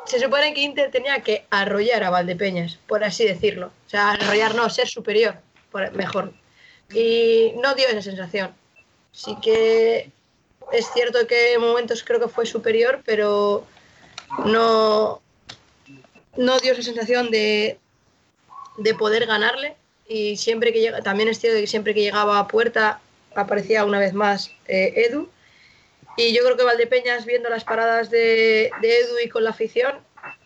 se 0.07 0.19
supone 0.19 0.55
que 0.55 0.63
Inter 0.63 0.91
tenía 0.91 1.21
que 1.21 1.45
arrollar 1.51 2.05
a 2.05 2.09
Valdepeñas, 2.09 2.79
por 2.87 3.05
así 3.05 3.27
decirlo. 3.27 3.71
O 3.87 3.91
sea, 3.91 4.13
arrollar 4.13 4.55
no, 4.55 4.71
ser 4.71 4.89
superior, 4.89 5.37
mejor. 5.93 6.33
Y 6.91 7.53
no 7.63 7.75
dio 7.75 7.87
esa 7.89 8.01
sensación. 8.01 8.55
Sí 9.13 9.37
que 9.43 10.11
es 10.73 10.91
cierto 10.95 11.27
que 11.27 11.53
en 11.53 11.61
momentos 11.61 12.03
creo 12.03 12.19
que 12.19 12.29
fue 12.29 12.47
superior, 12.47 13.03
pero 13.05 13.67
no, 14.47 15.21
no 16.37 16.59
dio 16.59 16.73
esa 16.73 16.83
sensación 16.83 17.31
de, 17.31 17.79
de 18.79 18.95
poder 18.95 19.27
ganarle 19.27 19.77
y 20.09 20.37
siempre 20.37 20.73
que 20.73 20.81
llega, 20.81 21.03
también 21.03 21.29
es 21.29 21.41
cierto 21.41 21.61
que 21.61 21.67
siempre 21.67 21.95
que 21.95 22.03
llegaba 22.03 22.39
a 22.39 22.49
puerta 22.49 23.01
aparecía 23.35 23.85
una 23.85 23.99
vez 23.99 24.13
más 24.13 24.51
eh, 24.69 25.07
Edu. 25.09 25.29
Y 26.17 26.35
yo 26.35 26.43
creo 26.45 26.57
que 26.57 26.65
Valdepeñas 26.65 27.25
viendo 27.25 27.49
las 27.49 27.65
paradas 27.65 28.11
de, 28.11 28.67
Edu 28.83 29.19
y 29.25 29.29
con 29.29 29.45
la 29.45 29.51
afición 29.51 29.95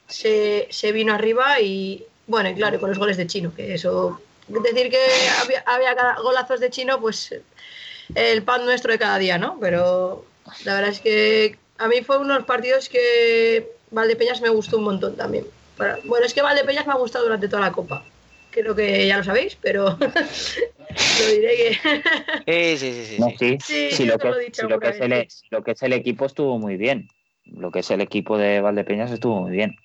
se, 0.07 0.69
se 0.71 0.93
vino 0.93 1.13
arriba 1.13 1.61
y 1.61 2.07
bueno 2.29 2.49
y 2.49 2.55
claro 2.55 2.79
con 2.79 2.91
los 2.91 2.99
goles 2.99 3.17
de 3.17 3.27
Chino 3.27 3.53
que 3.55 3.75
eso 3.75 4.21
decir 4.47 4.91
que 4.91 5.01
había, 5.43 5.61
había 5.67 5.95
golazos 6.23 6.61
de 6.61 6.71
Chino 6.71 7.01
pues 7.01 7.35
el 8.15 8.43
pan 8.45 8.65
nuestro 8.65 8.93
de 8.93 8.99
cada 9.01 9.19
día 9.19 9.39
no 9.39 9.59
pero 9.61 10.25
la 10.65 10.75
verdad 10.75 10.91
es 10.91 11.01
que 11.01 11.59
a 11.79 11.89
mí 11.89 12.03
fue 12.03 12.19
uno 12.19 12.35
de 12.35 12.41
los 12.41 12.47
partidos 12.47 12.89
que 12.89 13.73
Valdepeñas 13.91 14.41
me 14.41 14.49
gustó 14.49 14.79
un 14.79 14.85
montón 14.85 15.17
también 15.17 15.47
Para- 15.77 15.99
bueno, 16.05 16.27
es 16.27 16.35
que 16.35 16.43
Valdepeñas 16.43 16.87
me 16.87 16.93
ha 16.93 16.97
gustado 16.97 17.25
durante 17.25 17.49
toda 17.49 17.63
la 17.63 17.73
copa. 17.73 18.03
Creo 18.51 18.75
que 18.75 19.07
ya 19.07 19.19
lo 19.19 19.25
sabéis, 19.25 19.57
pero 19.61 19.85
lo 20.01 21.27
diré 21.31 21.57
que. 21.57 22.77
Sí, 22.79 22.79
sí, 22.79 22.93
sí, 22.93 23.07
sí. 23.07 23.19
No, 23.19 23.31
sí. 23.39 23.59
sí, 23.61 24.05
lo 24.07 24.19
que 24.19 24.29
lo 24.29 24.39
dicho 24.39 24.69
lo, 24.69 24.81
es 24.81 25.01
el, 25.01 25.11
vez, 25.11 25.45
lo 25.51 25.63
que 25.63 25.73
es 25.73 25.83
el 25.83 25.93
equipo 25.93 26.25
estuvo 26.27 26.59
muy 26.59 26.77
bien. 26.77 27.09
Lo 27.45 27.71
que 27.71 27.81
es 27.81 27.91
el 27.91 28.01
equipo 28.01 28.39
de 28.39 28.61
Valdepeñas 28.61 29.11
estuvo 29.11 29.43
muy 29.43 29.51
bien 29.53 29.77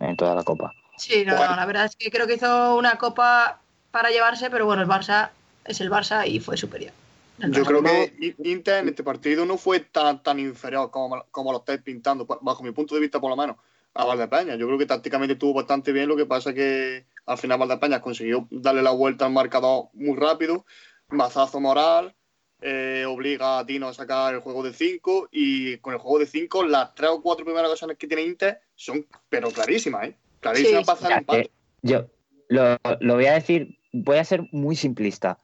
en 0.00 0.16
toda 0.16 0.34
la 0.34 0.42
copa. 0.42 0.74
Sí, 0.96 1.24
no, 1.24 1.34
no, 1.34 1.56
la 1.56 1.64
verdad 1.66 1.86
es 1.86 1.96
que 1.96 2.10
creo 2.10 2.26
que 2.26 2.34
hizo 2.34 2.76
una 2.76 2.96
copa 2.96 3.60
para 3.90 4.10
llevarse, 4.10 4.50
pero 4.50 4.66
bueno, 4.66 4.82
el 4.82 4.88
Barça 4.88 5.30
es 5.64 5.80
el 5.80 5.90
Barça 5.90 6.26
y 6.26 6.40
fue 6.40 6.56
superior. 6.56 6.92
Yo 7.38 7.64
creo 7.64 7.82
que 7.82 8.14
I- 8.20 8.50
Inter 8.50 8.78
en 8.82 8.88
este 8.88 9.02
partido 9.02 9.44
no 9.46 9.56
fue 9.56 9.80
tan, 9.80 10.22
tan 10.22 10.38
inferior 10.38 10.90
como, 10.90 11.24
como 11.30 11.50
lo 11.52 11.58
estáis 11.58 11.80
pintando, 11.82 12.26
bajo 12.40 12.62
mi 12.62 12.72
punto 12.72 12.94
de 12.94 13.00
vista 13.00 13.20
por 13.20 13.30
lo 13.30 13.36
menos, 13.36 13.56
a 13.94 14.04
Valdepeñas. 14.04 14.58
Yo 14.58 14.66
creo 14.66 14.78
que 14.78 14.86
tácticamente 14.86 15.34
estuvo 15.34 15.54
bastante 15.54 15.92
bien, 15.92 16.08
lo 16.08 16.16
que 16.16 16.26
pasa 16.26 16.54
que 16.54 17.06
al 17.26 17.38
final 17.38 17.58
Valdepeñas 17.58 18.00
consiguió 18.00 18.48
darle 18.50 18.82
la 18.82 18.90
vuelta 18.90 19.26
al 19.26 19.32
marcador 19.32 19.88
muy 19.92 20.16
rápido, 20.16 20.64
mazazo 21.08 21.60
moral, 21.60 22.14
eh, 22.60 23.04
obliga 23.08 23.58
a 23.58 23.66
Tino 23.66 23.88
a 23.88 23.94
sacar 23.94 24.34
el 24.34 24.40
juego 24.40 24.62
de 24.62 24.72
5 24.72 25.28
y 25.32 25.78
con 25.78 25.94
el 25.94 25.98
juego 25.98 26.20
de 26.20 26.26
5 26.26 26.64
las 26.64 26.94
tres 26.94 27.10
o 27.10 27.20
cuatro 27.20 27.44
primeras 27.44 27.68
ocasiones 27.68 27.98
que 27.98 28.06
tiene 28.06 28.22
Inter 28.22 28.60
son 28.76 29.04
pero 29.28 29.50
clarísimas, 29.50 30.08
¿eh? 30.08 30.16
Clarísimas 30.40 30.80
Sí, 30.80 30.86
para 30.86 30.98
hacer 30.98 31.06
el 31.06 31.12
Ya, 31.12 31.18
empate. 31.18 31.50
yo 31.82 32.06
lo, 32.48 32.78
lo 33.00 33.14
voy 33.14 33.26
a 33.26 33.32
decir, 33.34 33.78
voy 33.92 34.18
a 34.18 34.24
ser 34.24 34.42
muy 34.52 34.76
simplista. 34.76 35.38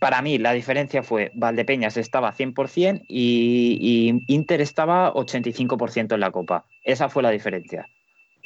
Para 0.00 0.22
mí 0.22 0.38
la 0.38 0.52
diferencia 0.52 1.02
fue 1.02 1.30
Valdepeñas 1.34 1.96
estaba 1.96 2.32
100% 2.32 3.02
y, 3.08 3.78
y 3.80 4.34
Inter 4.34 4.60
estaba 4.60 5.12
85% 5.14 6.14
en 6.14 6.20
la 6.20 6.30
copa. 6.32 6.64
Esa 6.84 7.08
fue 7.08 7.22
la 7.22 7.30
diferencia. 7.30 7.86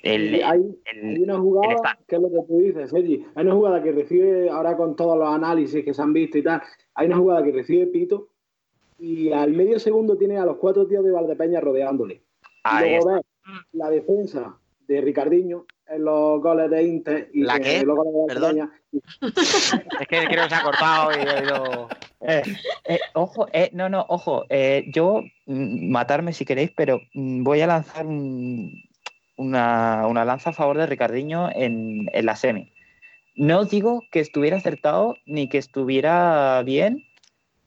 El, 0.03 0.35
Y 0.37 0.43
hay, 0.43 0.61
el- 0.93 1.09
hay 1.17 1.23
una 1.23 1.39
jugada, 1.39 1.99
que 2.07 2.17
es 2.17 2.23
lo 2.23 2.29
que 2.29 2.39
tú 2.49 2.59
dices. 2.59 2.93
Hay 2.93 3.45
una 3.47 3.55
jugada 3.55 3.83
que 3.83 3.93
recibe, 3.93 4.51
ahora 4.51 4.77
con 4.77 4.95
todos 4.97 5.17
los 5.19 5.29
análisis 5.29 5.85
que 5.85 5.95
se 5.95 6.03
han 6.03 6.13
visto 6.13 6.39
y 6.39 6.43
tal, 6.43 6.61
hay 6.95 7.07
una 7.07 7.17
jugada 7.17 7.43
que 7.45 7.53
recibe 7.53 7.87
Pito 7.87 8.29
y 8.99 9.33
al 9.33 9.53
medio 9.53 9.79
segundo 9.79 10.17
tiene 10.19 10.37
a 10.39 10.45
los 10.45 10.57
cuatro 10.59 10.87
tíos 10.87 11.05
de 11.05 11.13
Valdepeña 11.13 11.61
rodeándole. 11.61 12.15
Y 12.15 12.21
Ahí 12.65 12.91
luego 12.91 13.15
ves 13.15 13.23
la 13.73 13.91
defensa 13.91 14.59
de 14.87 15.01
Ricardiño 15.01 15.65
los 15.99 16.41
goles 16.41 16.71
de 16.71 16.83
Inter 16.83 17.31
y 17.33 17.43
¿La 17.43 17.59
qué? 17.59 17.83
los 17.85 17.97
goles 17.97 18.13
de 18.15 18.27
Perdón. 18.27 18.71
Es 20.01 20.09
que 20.09 20.27
creo 20.27 20.45
que 20.45 20.49
se 20.49 20.55
ha 20.55 20.63
cortado 20.63 21.11
y 21.13 21.21
he 21.21 22.29
Eh, 22.29 22.43
eh, 22.89 23.01
ojo, 23.15 23.47
eh, 23.53 23.71
no, 23.73 23.89
no, 23.89 24.05
ojo. 24.09 24.45
eh, 24.49 24.85
yo, 24.89 25.25
mm, 25.47 25.91
matarme 25.91 26.33
si 26.33 26.45
queréis, 26.45 26.71
pero 26.77 27.01
mm, 27.15 27.43
voy 27.43 27.61
a 27.61 27.67
lanzar 27.67 28.07
un- 28.07 28.83
una, 29.37 30.07
una 30.07 30.25
lanza 30.25 30.51
a 30.51 30.53
favor 30.53 30.79
de 30.79 30.87
Ricardiño 30.87 31.51
en, 31.55 32.09
en 32.13 32.27
la 32.27 32.37
semi. 32.37 32.73
No 33.35 33.61
os 33.61 33.71
digo 33.71 34.05
que 34.11 34.21
estuviera 34.21 34.59
acertado 34.59 35.17
ni 35.27 35.49
que 35.49 35.59
estuviera 35.59 36.63
bien, 36.65 37.05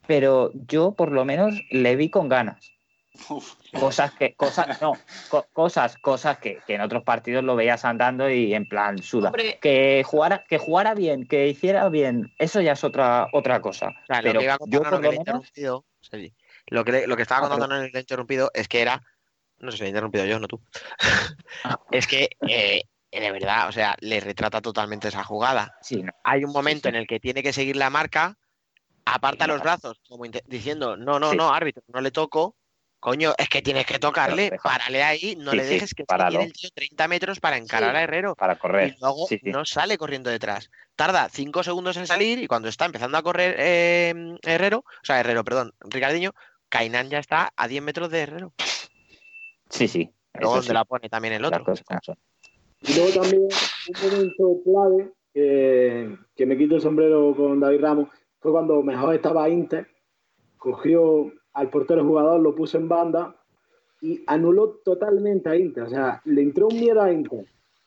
pero 0.07 0.51
yo 0.67 0.91
por 0.93 1.11
lo 1.11 1.25
menos 1.25 1.59
le 1.71 1.95
vi 1.95 2.09
con 2.09 2.29
ganas. 2.29 2.74
Uf. 3.30 3.54
Cosas 3.80 4.13
que, 4.13 4.36
cosas, 4.36 4.82
no, 4.82 4.93
co- 5.30 5.47
cosas, 5.54 5.97
cosas 5.97 6.38
que, 6.39 6.60
que 6.67 6.75
en 6.75 6.82
otros 6.82 7.04
partidos 7.04 7.43
lo 7.43 7.56
veías 7.56 7.86
andando 7.86 8.30
y 8.30 8.54
en 8.54 8.67
plan 8.67 9.01
suda. 9.01 9.28
Hombre. 9.30 9.60
Que 9.62 10.04
jugara, 10.06 10.43
que 10.47 10.58
jugara 10.58 10.93
bien, 10.93 11.28
que 11.28 11.47
hiciera 11.47 11.88
bien, 11.89 12.34
eso 12.39 12.62
ya 12.62 12.73
es 12.73 12.84
otra, 12.84 13.28
otra 13.34 13.62
cosa. 13.62 13.88
O 13.89 14.06
sea, 14.06 14.17
lo 14.21 14.23
Pero 14.30 14.39
que 14.39 14.45
iba 14.45 14.58
yo 14.67 14.82
por 14.84 14.91
lo 14.91 14.97
que 14.97 15.01
le 15.04 15.08
he 15.08 15.12
menos 15.12 15.19
interrumpido, 15.19 15.86
Sergi. 16.01 16.34
Lo 16.67 16.84
que, 16.84 16.91
le- 16.91 17.08
lo 17.08 17.15
que 17.15 17.21
estaba 17.21 17.45
Ah, 17.45 17.49
contando 17.49 17.67
no 17.75 17.82
le 17.82 17.91
he 17.93 17.99
interrumpido 17.99 18.51
es 18.54 18.67
que 18.67 18.82
era. 18.82 19.01
No 19.60 19.71
sé 19.71 19.78
si 19.78 19.84
he 19.86 19.88
interrumpido 19.88 20.25
yo, 20.25 20.39
no 20.39 20.47
tú. 20.47 20.62
Ah. 21.63 21.80
es 21.91 22.08
que, 22.08 22.30
eh, 22.47 22.82
de 23.12 23.32
verdad, 23.32 23.69
o 23.69 23.71
sea, 23.71 23.95
le 24.01 24.19
retrata 24.19 24.62
totalmente 24.62 25.08
esa 25.08 25.23
jugada. 25.23 25.78
Sí, 25.82 26.04
no. 26.04 26.12
Hay 26.23 26.43
un 26.43 26.51
momento 26.51 26.89
sí. 26.89 26.89
en 26.89 26.95
el 26.95 27.08
que 27.08 27.19
tiene 27.19 27.41
que 27.41 27.54
seguir 27.54 27.75
la 27.78 27.89
marca, 27.89 28.38
aparta 29.06 29.47
los 29.47 29.62
brazos, 29.62 30.01
como 30.10 30.25
diciendo, 30.47 30.97
no, 30.97 31.19
no, 31.19 31.32
Sí. 31.32 31.38
no, 31.38 31.54
árbitro, 31.54 31.84
no 31.88 32.01
le 32.01 32.12
toco. 32.12 32.56
Coño, 33.05 33.35
es 33.37 33.49
que 33.49 33.61
tienes 33.61 33.85
que 33.85 33.99
tocarle, 33.99 34.57
párale 34.63 35.03
ahí, 35.03 35.35
no 35.35 35.51
Sí, 35.51 35.57
le 35.57 35.63
sí, 35.65 35.73
dejes 35.75 35.93
que, 35.93 36.01
es 36.01 36.07
que 36.07 36.25
tiene 36.27 36.43
el 36.45 36.53
tío 36.53 36.69
30 36.73 37.07
metros 37.07 37.39
para 37.39 37.55
encarar 37.57 37.91
Sí. 37.91 37.97
a 37.97 38.01
Herrero. 38.01 38.33
para 38.35 38.55
correr. 38.57 38.95
Y 38.97 38.99
luego 38.99 39.27
Sí, 39.27 39.39
sí. 39.43 39.51
no 39.51 39.63
sale 39.63 39.95
corriendo 39.99 40.31
detrás. 40.31 40.71
Tarda 40.95 41.29
cinco 41.29 41.61
segundos 41.61 41.97
en 41.97 42.07
salir 42.07 42.39
y 42.39 42.47
cuando 42.47 42.67
está 42.67 42.85
empezando 42.85 43.15
a 43.19 43.21
correr 43.21 43.57
eh, 43.59 44.35
Herrero, 44.41 44.79
o 44.79 45.03
sea, 45.05 45.19
Herrero, 45.19 45.43
perdón, 45.43 45.71
Ricardiño, 45.81 46.33
Cainán 46.67 47.11
ya 47.11 47.19
está 47.19 47.53
a 47.55 47.67
10 47.67 47.83
metros 47.83 48.09
de 48.09 48.21
Herrero. 48.21 48.53
Sí, 49.69 49.87
sí. 49.87 50.09
Luego 50.33 50.55
donde 50.55 50.67
sí, 50.69 50.73
la 50.73 50.83
pone 50.85 51.07
también 51.07 51.35
el 51.35 51.45
otro. 51.45 51.63
Y 52.81 52.95
luego 52.95 53.21
también 53.21 53.41
un 53.43 54.01
momento 54.01 54.63
clave 54.63 55.11
que, 55.31 56.17
que 56.35 56.45
me 56.47 56.57
quito 56.57 56.73
el 56.77 56.81
sombrero 56.81 57.35
con 57.37 57.59
David 57.59 57.81
Ramos 57.81 58.09
fue 58.39 58.51
cuando 58.51 58.81
mejor 58.81 59.13
estaba 59.13 59.47
Inter, 59.47 59.87
cogió 60.57 61.31
al 61.55 61.69
portero 61.69 62.03
jugador, 62.05 62.39
lo 62.41 62.53
puso 62.53 62.77
en 62.77 62.87
banda 62.87 63.35
y 64.01 64.21
anuló 64.27 64.81
totalmente 64.85 65.49
a 65.49 65.55
Inter. 65.57 65.83
O 65.85 65.89
sea, 65.89 66.21
le 66.25 66.41
entró 66.41 66.67
un 66.67 66.79
miedo 66.79 67.01
a 67.01 67.11
Inter 67.11 67.45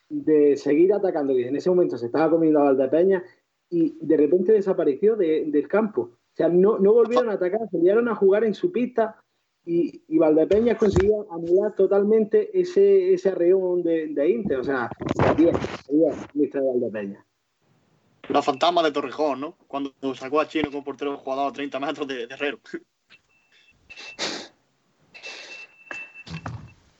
de 0.08 0.56
seguir 0.56 0.92
atacando, 0.92 1.34
que 1.34 1.46
en 1.46 1.56
ese 1.56 1.68
momento 1.70 1.96
se 1.96 2.06
estaba 2.06 2.30
comiendo 2.30 2.60
a 2.60 2.64
Valdepeña 2.72 3.22
y 3.70 3.96
de 4.00 4.16
repente 4.16 4.52
desapareció 4.52 5.14
de- 5.16 5.44
del 5.46 5.68
campo. 5.68 6.00
O 6.02 6.34
sea, 6.34 6.48
no, 6.48 6.78
no 6.78 6.92
volvieron 6.94 7.28
a 7.28 7.34
atacar, 7.34 7.60
se 7.70 7.78
liaron 7.78 8.08
a 8.08 8.14
jugar 8.14 8.44
en 8.44 8.54
su 8.54 8.72
pista 8.72 9.22
y, 9.66 10.02
y 10.08 10.16
Valdepeñas 10.18 10.78
consiguió 10.78 11.30
anular 11.30 11.74
totalmente 11.74 12.58
ese, 12.58 13.12
ese 13.12 13.28
arreón 13.28 13.82
de, 13.82 14.06
de 14.08 14.30
Inter. 14.30 14.60
O 14.60 14.64
sea, 14.64 14.88
bien, 15.36 15.54
bien, 15.90 16.12
Mr. 16.32 16.62
Valdepeñas. 16.62 17.22
La 18.30 18.40
fantasma 18.42 18.82
de 18.82 18.92
Torrejón, 18.92 19.40
¿no? 19.40 19.56
Cuando 19.66 19.90
sacó 20.14 20.40
a 20.40 20.48
Chino 20.48 20.70
con 20.70 20.84
portero 20.84 21.16
jugador 21.18 21.48
a 21.50 21.52
30 21.52 21.80
metros 21.80 22.06
de, 22.08 22.26
de 22.26 22.34
Herrero. 22.34 22.58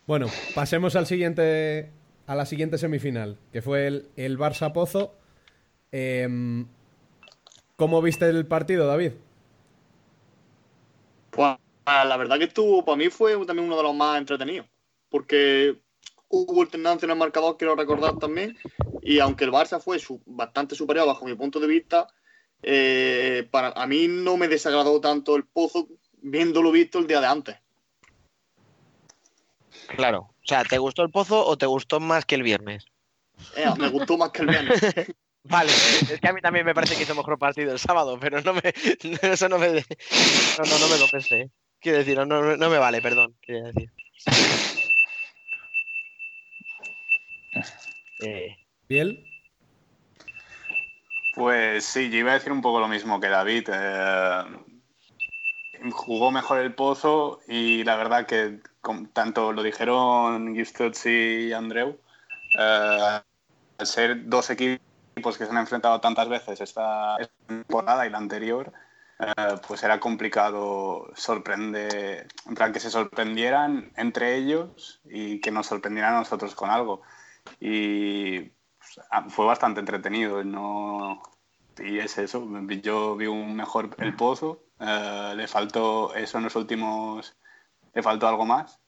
Bueno, 0.06 0.26
pasemos 0.54 0.96
al 0.96 1.06
siguiente, 1.06 1.90
a 2.26 2.34
la 2.34 2.46
siguiente 2.46 2.78
semifinal, 2.78 3.36
que 3.52 3.60
fue 3.60 3.86
el, 3.86 4.08
el 4.16 4.38
Barça 4.38 4.72
Pozo. 4.72 5.14
Em, 5.92 6.66
¿Cómo 7.76 8.00
viste 8.00 8.28
el 8.28 8.46
partido, 8.46 8.86
David? 8.86 9.12
Pues 11.30 11.56
la 11.86 12.16
verdad 12.16 12.38
que 12.38 12.44
estuvo, 12.44 12.84
para 12.84 12.96
mí 12.96 13.08
fue 13.08 13.34
también 13.46 13.66
uno 13.66 13.76
de 13.76 13.82
los 13.82 13.94
más 13.94 14.18
entretenidos, 14.18 14.66
porque 15.10 15.78
hubo 16.28 16.62
alternancia 16.62 17.06
en 17.06 17.12
el 17.12 17.18
marcador, 17.18 17.56
quiero 17.56 17.76
recordar 17.76 18.18
también, 18.18 18.56
y 19.02 19.18
aunque 19.18 19.44
el 19.44 19.52
Barça 19.52 19.80
fue 19.80 19.98
bastante 20.26 20.74
superior 20.74 21.06
bajo 21.06 21.24
mi 21.24 21.34
punto 21.34 21.60
de 21.60 21.66
vista, 21.66 22.08
eh, 22.62 23.46
para 23.50 23.68
a 23.70 23.86
mí 23.86 24.08
no 24.08 24.36
me 24.36 24.48
desagradó 24.48 25.00
tanto 25.00 25.36
el 25.36 25.44
pozo 25.44 25.88
viéndolo 26.22 26.70
visto 26.70 26.98
el 26.98 27.06
día 27.06 27.20
de 27.20 27.26
antes. 27.26 27.56
Claro. 29.88 30.18
O 30.20 30.46
sea, 30.46 30.64
¿te 30.64 30.78
gustó 30.78 31.02
el 31.02 31.10
pozo 31.10 31.44
o 31.44 31.56
te 31.56 31.66
gustó 31.66 32.00
más 32.00 32.24
que 32.24 32.34
el 32.34 32.42
viernes? 32.42 32.84
Eh, 33.56 33.66
me 33.78 33.88
gustó 33.88 34.18
más 34.18 34.30
que 34.30 34.42
el 34.42 34.48
viernes. 34.48 34.80
Vale, 35.44 35.70
es 35.70 36.20
que 36.20 36.28
a 36.28 36.32
mí 36.32 36.40
también 36.40 36.66
me 36.66 36.74
parece 36.74 36.96
que 36.96 37.04
hizo 37.04 37.14
mejor 37.14 37.38
partido 37.38 37.72
el 37.72 37.78
sábado, 37.78 38.18
pero 38.20 38.42
no 38.42 38.52
me, 38.52 38.60
eso 39.22 39.48
no 39.48 39.58
me, 39.58 39.68
no, 39.68 40.64
no, 40.64 40.78
no 40.78 40.88
me 40.88 40.98
convence. 40.98 41.40
¿eh? 41.40 41.50
Quiero 41.80 41.98
decir, 41.98 42.18
no, 42.18 42.26
no, 42.26 42.56
no 42.56 42.70
me 42.70 42.78
vale, 42.78 43.00
perdón. 43.00 43.34
Quería 43.40 43.64
decir. 43.64 43.90
Eh, 48.20 48.56
¿Biel? 48.88 49.24
Pues 51.34 51.84
sí, 51.84 52.10
yo 52.10 52.18
iba 52.18 52.32
a 52.32 52.34
decir 52.34 52.50
un 52.50 52.60
poco 52.60 52.80
lo 52.80 52.88
mismo 52.88 53.20
que 53.20 53.28
David. 53.28 53.68
eh, 53.72 54.42
jugó 55.92 56.30
mejor 56.30 56.58
el 56.58 56.74
Pozo 56.74 57.40
y 57.48 57.84
la 57.84 57.96
verdad 57.96 58.26
que 58.26 58.60
com- 58.80 59.08
tanto 59.12 59.52
lo 59.52 59.62
dijeron 59.62 60.54
Gistots 60.54 61.06
y 61.06 61.52
Andreu, 61.52 61.98
eh, 62.58 63.20
al 63.78 63.86
ser 63.86 64.28
dos 64.28 64.50
equipos 64.50 65.38
que 65.38 65.44
se 65.46 65.50
han 65.50 65.58
enfrentado 65.58 66.00
tantas 66.00 66.28
veces 66.28 66.60
esta 66.60 67.16
temporada 67.46 68.06
y 68.06 68.10
la 68.10 68.18
anterior, 68.18 68.72
eh, 69.20 69.56
pues 69.66 69.82
era 69.82 69.98
complicado 70.00 71.10
sorprender, 71.14 72.28
en 72.46 72.54
plan 72.54 72.72
que 72.72 72.80
se 72.80 72.90
sorprendieran 72.90 73.92
entre 73.96 74.36
ellos 74.36 75.00
y 75.04 75.40
que 75.40 75.50
nos 75.50 75.66
sorprendieran 75.66 76.14
a 76.14 76.18
nosotros 76.20 76.54
con 76.54 76.70
algo. 76.70 77.02
Y 77.60 78.40
pues, 78.40 79.00
ah, 79.10 79.26
fue 79.28 79.46
bastante 79.46 79.80
entretenido. 79.80 80.42
No, 80.44 81.22
y 81.80 81.98
es 81.98 82.18
eso. 82.18 82.46
Yo 82.82 83.16
vi 83.16 83.26
un 83.26 83.54
mejor 83.56 83.90
el 83.98 84.14
pozo. 84.16 84.64
eh, 84.80 85.34
le 85.36 85.48
faltó 85.48 86.14
eso 86.14 86.38
en 86.38 86.44
los 86.44 86.56
últimos. 86.56 87.36
Le 87.94 88.02
faltó 88.02 88.28
algo 88.28 88.44
más. 88.46 88.80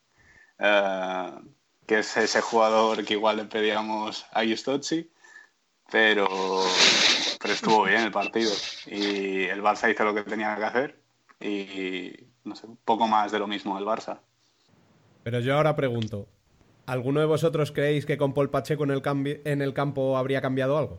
eh, 0.59 1.33
que 1.87 1.99
es 2.01 2.17
ese 2.17 2.41
jugador 2.41 3.05
que 3.05 3.15
igual 3.15 3.39
le 3.39 3.45
pedíamos 3.47 4.27
a 4.33 4.43
Giustozzi. 4.45 5.11
Pero, 5.91 6.29
pero 7.41 7.55
estuvo 7.55 7.85
bien 7.85 8.03
el 8.03 8.13
partido. 8.13 8.53
Y 8.87 9.45
el 9.45 9.63
Barça 9.63 9.91
hizo 9.91 10.05
lo 10.05 10.15
que 10.15 10.23
tenía 10.23 10.57
que 10.57 10.65
hacer. 10.65 11.01
Y 11.41 12.13
no 12.45 12.55
sé, 12.55 12.69
poco 12.85 13.09
más 13.09 13.33
de 13.33 13.39
lo 13.41 13.47
mismo 13.49 13.79
el 13.79 13.85
Barça. 13.85 14.21
Pero 15.25 15.41
yo 15.41 15.57
ahora 15.57 15.75
pregunto, 15.77 16.29
¿alguno 16.87 17.21
de 17.21 17.27
vosotros 17.27 17.73
creéis 17.73 18.07
que 18.07 18.17
con 18.19 18.35
Paul 18.35 18.51
Pacheco 18.51 18.85
en 18.85 18.91
el, 18.91 19.03
en 19.45 19.63
el 19.63 19.75
campo 19.75 20.17
habría 20.17 20.41
cambiado 20.41 20.79
algo? 20.79 20.99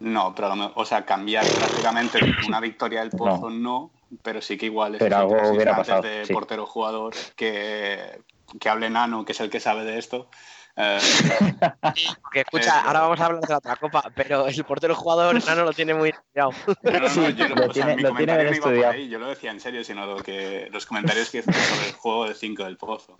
No, 0.00 0.32
pero 0.34 0.46
a 0.46 0.50
lo 0.50 0.56
me- 0.56 0.72
o 0.74 0.84
sea, 0.84 1.04
cambiar 1.04 1.44
prácticamente 1.58 2.20
una 2.46 2.60
victoria 2.60 3.00
del 3.00 3.10
Pozo 3.10 3.50
no, 3.50 3.90
pero 4.22 4.40
sí 4.40 4.56
que 4.56 4.66
igual 4.66 4.96
Pero 4.98 5.06
esos 5.06 5.18
algo 5.18 5.52
hubiera 5.54 5.76
pasado, 5.76 6.02
de 6.02 6.24
sí. 6.24 6.32
portero 6.32 6.66
jugador 6.66 7.14
que, 7.36 8.20
que 8.60 8.68
hable 8.68 8.90
Nano, 8.90 9.24
que 9.24 9.32
es 9.32 9.40
el 9.40 9.50
que 9.50 9.60
sabe 9.60 9.84
de 9.84 9.98
esto. 9.98 10.28
eh, 10.76 10.98
que 12.32 12.40
escucha, 12.40 12.80
ahora 12.80 13.00
vamos 13.00 13.20
a 13.20 13.26
hablar 13.26 13.42
de 13.42 13.48
la 13.48 13.58
otra 13.58 13.76
copa, 13.76 14.02
pero 14.14 14.46
el 14.46 14.64
portero 14.64 14.94
jugador 14.94 15.34
no 15.46 15.54
lo 15.64 15.72
tiene 15.72 15.94
muy 15.94 16.10
estudiado. 16.10 16.52
no, 16.82 17.00
no, 17.00 17.14
no, 17.14 17.30
yo 17.30 17.48
lo 17.48 17.64
o 17.64 17.68
tiene 17.70 17.96
bien 17.96 18.52
estudiado. 18.52 18.92
ahí, 18.92 19.08
yo 19.08 19.18
lo 19.18 19.28
decía 19.28 19.50
en 19.50 19.60
serio, 19.60 19.82
sino 19.82 20.06
lo 20.06 20.22
que 20.22 20.68
los 20.70 20.86
comentarios 20.86 21.30
que 21.30 21.38
hice 21.38 21.52
sobre 21.52 21.88
el 21.88 21.94
juego 21.94 22.28
de 22.28 22.34
5 22.34 22.64
del 22.64 22.76
Pozo. 22.76 23.16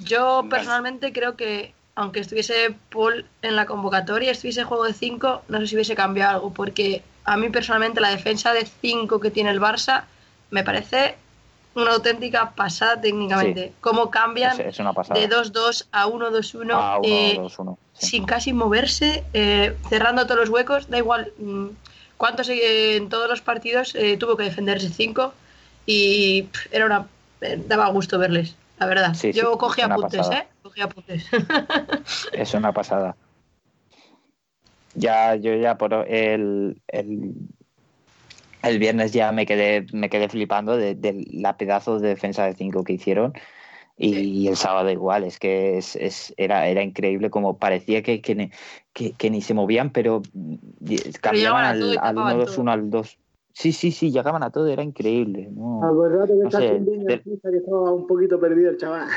Yo 0.00 0.44
personalmente 0.48 1.12
creo 1.12 1.36
que 1.36 1.74
aunque 1.94 2.20
estuviese 2.20 2.74
Paul 2.90 3.26
en 3.42 3.56
la 3.56 3.66
convocatoria, 3.66 4.30
estuviese 4.32 4.64
juego 4.64 4.84
de 4.84 4.94
5, 4.94 5.42
no 5.48 5.60
sé 5.60 5.66
si 5.66 5.74
hubiese 5.74 5.94
cambiado 5.94 6.36
algo, 6.36 6.52
porque 6.52 7.02
a 7.24 7.36
mí 7.36 7.50
personalmente 7.50 8.00
la 8.00 8.10
defensa 8.10 8.52
de 8.52 8.66
5 8.66 9.20
que 9.20 9.30
tiene 9.30 9.50
el 9.50 9.60
Barça 9.60 10.04
me 10.50 10.64
parece 10.64 11.16
una 11.74 11.92
auténtica 11.92 12.50
pasada 12.50 13.00
técnicamente. 13.00 13.68
Sí. 13.68 13.74
Cómo 13.80 14.10
cambian 14.10 14.60
Es, 14.60 14.78
es 14.78 14.78
de 14.78 15.30
2-2 15.30 15.86
a 15.92 16.06
1-2-1 16.06 16.70
Ah, 16.74 16.98
uno, 16.98 17.08
eh, 17.08 17.40
sí. 17.94 18.06
sin 18.06 18.24
casi 18.24 18.52
moverse, 18.52 19.24
eh, 19.32 19.76
cerrando 19.88 20.26
todos 20.26 20.40
los 20.40 20.50
huecos, 20.50 20.90
da 20.90 20.98
igual 20.98 21.32
mm, 21.38 21.66
cuántos 22.18 22.48
eh, 22.50 22.96
en 22.96 23.08
todos 23.08 23.28
los 23.28 23.40
partidos 23.40 23.94
eh, 23.94 24.16
tuvo 24.18 24.36
que 24.36 24.44
defenderse 24.44 24.90
5 24.90 25.32
y 25.86 26.42
pff, 26.42 26.66
era 26.72 26.86
una 26.86 27.06
daba 27.66 27.88
gusto 27.88 28.18
verles, 28.18 28.54
la 28.78 28.86
verdad. 28.86 29.14
Sí, 29.14 29.32
Yo 29.32 29.52
es 29.52 29.58
cogí 29.58 29.82
una 29.82 29.94
apuntes. 29.94 30.28
¿eh? 30.30 30.46
Cogí 30.72 30.80
apuntes. 30.80 31.26
Es 32.32 32.54
una 32.54 32.72
pasada. 32.72 33.14
Ya, 34.94 35.34
yo 35.36 35.54
ya 35.54 35.76
por 35.76 35.92
el, 36.08 36.80
el, 36.88 37.32
el 38.62 38.78
viernes 38.78 39.12
ya 39.12 39.32
me 39.32 39.44
quedé, 39.46 39.86
me 39.92 40.08
quedé 40.08 40.28
flipando 40.28 40.76
de, 40.76 40.94
de 40.94 41.26
la 41.32 41.56
pedazo 41.56 41.98
de 41.98 42.08
defensa 42.08 42.44
de 42.46 42.54
5 42.54 42.84
que 42.84 42.94
hicieron. 42.94 43.32
Y, 43.98 44.48
el 44.48 44.56
sábado 44.56 44.90
igual, 44.90 45.22
es 45.24 45.38
que 45.38 45.76
es, 45.78 45.94
es- 45.96 46.34
era, 46.36 46.66
era 46.66 46.82
increíble 46.82 47.30
como 47.30 47.58
parecía 47.58 48.02
que, 48.02 48.20
que, 48.22 48.34
ni, 48.34 48.50
que, 48.92 49.12
que 49.12 49.30
ni 49.30 49.42
se 49.42 49.54
movían, 49.54 49.90
pero 49.90 50.22
cambiaban 51.20 51.64
al, 51.66 51.98
al 51.98 52.16
tapaban 52.16 52.36
1-2-1 52.40 52.70
al 52.72 52.90
2. 52.90 53.18
Sí, 53.52 53.72
sí, 53.72 53.92
sí, 53.92 54.10
llegaban 54.10 54.42
a 54.42 54.50
todo, 54.50 54.66
era 54.68 54.82
increíble. 54.82 55.48
¿no? 55.52 55.84
Acuérdate 55.84 56.32
que 56.32 56.38
No 56.38 56.46
está 56.48 56.58
sé, 56.58 56.68
sin 56.70 56.86
viña, 56.86 57.04
del- 57.04 57.20
piensa 57.20 57.50
que 57.50 57.58
estaba 57.58 57.92
un 57.92 58.06
poquito 58.06 58.40
perdido 58.40 58.70
el 58.70 58.78
chaval. 58.78 59.08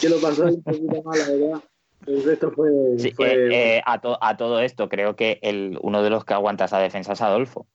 Que 0.00 0.08
lo 0.08 0.20
pasó 0.20 0.44
un 0.44 0.62
poquito 0.62 1.02
mal, 1.02 1.18
la 1.18 1.28
verdad. 1.30 1.62
El 2.06 2.24
resto 2.24 2.50
fue. 2.52 2.68
Sí, 2.98 3.10
fue- 3.12 3.32
eh, 3.34 3.76
eh, 3.78 3.82
a, 3.84 4.00
to- 4.00 4.18
a 4.22 4.36
todo 4.36 4.60
esto, 4.60 4.88
creo 4.88 5.16
que 5.16 5.38
el, 5.42 5.78
uno 5.82 6.02
de 6.02 6.10
los 6.10 6.24
que 6.24 6.34
aguanta 6.34 6.66
esa 6.66 6.78
defensa 6.78 7.14
es 7.14 7.20
Adolfo. 7.22 7.66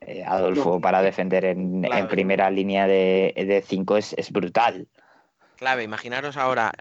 Eh, 0.00 0.22
Adolfo 0.24 0.74
No. 0.74 0.80
para 0.80 1.02
defender 1.02 1.44
en, 1.44 1.82
Claro. 1.82 2.02
en 2.02 2.08
primera 2.08 2.50
línea 2.50 2.86
de, 2.86 3.32
de 3.36 3.62
cinco 3.66 3.96
es, 3.96 4.12
es 4.14 4.30
brutal. 4.30 4.86
Clave, 5.56 5.82
imaginaros 5.82 6.36
ahora, 6.36 6.72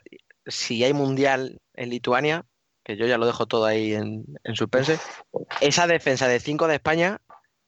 si 0.46 0.84
hay 0.84 0.94
mundial 0.94 1.60
en 1.74 1.90
Lituania, 1.90 2.46
que 2.84 2.98
yo 2.98 3.06
ya 3.06 3.18
lo 3.18 3.26
dejo 3.26 3.46
todo 3.46 3.66
ahí 3.66 3.94
en, 3.94 4.26
en 4.44 4.56
suspense, 4.56 4.98
esa 5.62 5.88
defensa 5.88 6.28
de 6.28 6.40
5 6.40 6.68
de 6.68 6.76
España 6.76 7.22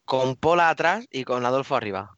con 0.03 0.35
Pola 0.35 0.69
atrás 0.69 1.07
y 1.09 1.23
con 1.23 1.45
Adolfo 1.45 1.75
arriba. 1.75 2.17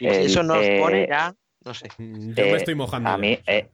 El- 0.00 0.08
eso 0.26 0.42
nos 0.42 0.64
eh, 0.64 0.78
pone 0.80 1.06
ya, 1.08 1.34
no 1.64 1.74
sé. 1.74 1.88
Mm, 1.98 2.32
Yo 2.34 2.44
Eh, 2.44 2.50
me 2.52 2.56
estoy 2.58 2.74
mojando. 2.74 3.10
A 3.10 3.16
mí, 3.18 3.38
eh, 3.46 3.70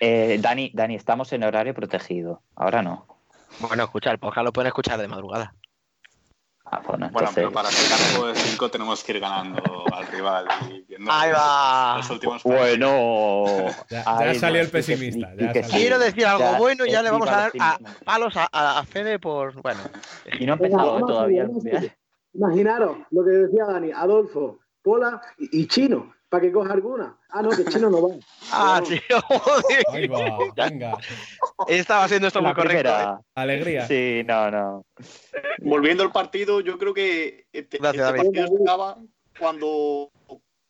eh, 0.00 0.38
Dani, 0.40 0.70
Dani, 0.74 0.94
estamos 0.94 1.32
en 1.32 1.44
horario 1.44 1.74
protegido. 1.74 2.42
Ahora 2.54 2.82
no. 2.82 3.06
Bueno, 3.60 3.84
escucha, 3.84 4.10
el 4.10 4.18
podcast 4.18 4.44
lo 4.44 4.52
pueden 4.52 4.68
escuchar 4.68 5.00
de 5.00 5.08
madrugada. 5.08 5.54
Ah, 6.68 6.82
bueno, 6.84 7.08
pero 7.32 7.52
para 7.52 7.70
sacar 7.70 7.98
juego 8.16 8.26
de 8.26 8.34
5 8.34 8.68
tenemos 8.72 9.04
que 9.04 9.12
ir 9.12 9.20
ganando 9.20 9.62
al 9.94 10.04
rival. 10.08 10.48
Y 10.88 10.94
Ahí 11.08 11.30
va. 11.30 11.94
Los 11.98 12.10
últimos. 12.10 12.42
Bueno, 12.42 13.54
Ya- 13.88 14.02
ya 14.04 14.34
salió 14.34 14.60
el 14.62 14.68
pesimista, 14.68 15.32
y 15.36 15.44
ya 15.44 15.52
que 15.52 15.62
salió. 15.62 15.76
Quiero 15.78 15.98
decir 16.00 16.26
algo 16.26 16.40
Ya, 16.40 16.58
bueno 16.58 16.84
y 16.84 16.90
ya 16.90 17.02
le 17.02 17.10
vamos 17.12 17.28
a 17.28 17.36
dar 17.36 17.52
a 17.60 17.78
palos 18.04 18.36
a, 18.36 18.48
a- 18.50 18.80
a 18.80 18.84
Fede 18.84 19.20
por. 19.20 19.54
Bueno, 19.62 19.78
Y 20.40 20.44
no 20.44 20.54
ha 20.54 20.56
empezado 20.56 20.98
todavía. 21.06 21.48
Imaginaros 22.34 22.98
lo 23.12 23.24
que 23.24 23.30
decía 23.30 23.64
Dani, 23.66 23.92
Adolfo, 23.92 24.58
Pola 24.82 25.20
y, 25.38 25.60
y 25.62 25.66
Chino, 25.68 26.14
para 26.36 26.46
que 26.46 26.52
coja 26.52 26.72
alguna. 26.74 27.16
Ah, 27.30 27.40
no, 27.42 27.48
que 27.50 27.64
Chino 27.64 27.88
no 27.88 28.08
va. 28.08 28.14
ah, 28.52 28.82
tío, 28.86 29.20
joder. 29.22 29.84
Ahí 29.92 30.06
va, 30.06 30.38
venga. 30.54 30.98
Estaba 31.66 32.06
siendo 32.08 32.26
esto 32.28 32.40
La 32.42 32.48
muy 32.48 32.54
correcto. 32.54 32.90
¿eh? 32.90 33.24
Alegría. 33.34 33.86
Sí, 33.86 34.22
no, 34.26 34.50
no. 34.50 34.84
Volviendo 35.58 36.02
al 36.02 36.12
partido, 36.12 36.60
yo 36.60 36.76
creo 36.78 36.92
que 36.92 37.46
este, 37.52 37.78
Gracias, 37.78 38.06
este 38.08 38.16
David. 38.18 38.24
partido 38.34 38.56
se 38.58 38.62
acaba 38.62 38.98
cuando, 39.38 40.10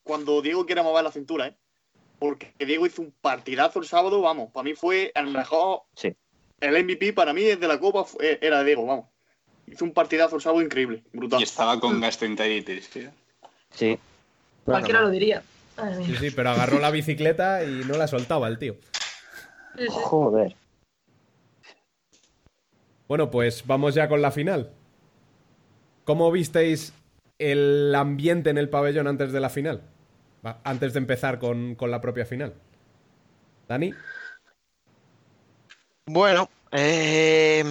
cuando 0.04 0.40
Diego 0.40 0.64
quiere 0.66 0.82
mover 0.82 1.02
la 1.02 1.10
cintura, 1.10 1.48
¿eh? 1.48 1.56
Porque 2.20 2.52
Diego 2.58 2.86
hizo 2.86 3.02
un 3.02 3.12
partidazo 3.20 3.80
el 3.80 3.86
sábado, 3.86 4.20
vamos, 4.22 4.50
para 4.52 4.64
mí 4.64 4.74
fue 4.74 5.10
el 5.14 5.26
mejor. 5.26 5.82
Sí. 5.96 6.14
El 6.60 6.84
MVP 6.84 7.12
para 7.12 7.32
mí 7.32 7.42
desde 7.42 7.66
la 7.68 7.78
Copa 7.80 8.04
fue- 8.04 8.38
era 8.40 8.62
Diego, 8.62 8.86
vamos. 8.86 9.06
Hizo 9.66 9.84
un 9.84 9.92
partidazo 9.92 10.36
el 10.36 10.42
sábado 10.42 10.62
increíble, 10.62 11.02
brutal. 11.12 11.40
Y 11.40 11.42
estaba 11.42 11.78
con 11.80 12.00
gastroenteritis, 12.00 12.88
tío. 12.88 13.10
Sí. 13.70 13.98
Cualquiera 14.64 15.00
lo 15.02 15.10
diría. 15.10 15.42
Sí, 16.04 16.16
sí, 16.16 16.30
pero 16.30 16.50
agarró 16.50 16.78
la 16.78 16.90
bicicleta 16.90 17.64
y 17.64 17.82
no 17.86 17.96
la 17.96 18.06
soltaba 18.08 18.48
el 18.48 18.58
tío. 18.58 18.76
Joder. 19.90 20.56
Bueno, 23.08 23.30
pues 23.30 23.66
vamos 23.66 23.94
ya 23.94 24.08
con 24.08 24.22
la 24.22 24.30
final. 24.30 24.72
¿Cómo 26.04 26.30
visteis 26.32 26.92
el 27.38 27.94
ambiente 27.94 28.50
en 28.50 28.58
el 28.58 28.68
pabellón 28.68 29.06
antes 29.06 29.32
de 29.32 29.40
la 29.40 29.50
final? 29.50 29.82
Antes 30.64 30.92
de 30.92 30.98
empezar 30.98 31.38
con, 31.38 31.74
con 31.74 31.90
la 31.90 32.00
propia 32.00 32.24
final. 32.24 32.54
Dani. 33.68 33.92
Bueno, 36.06 36.48
eh, 36.70 37.64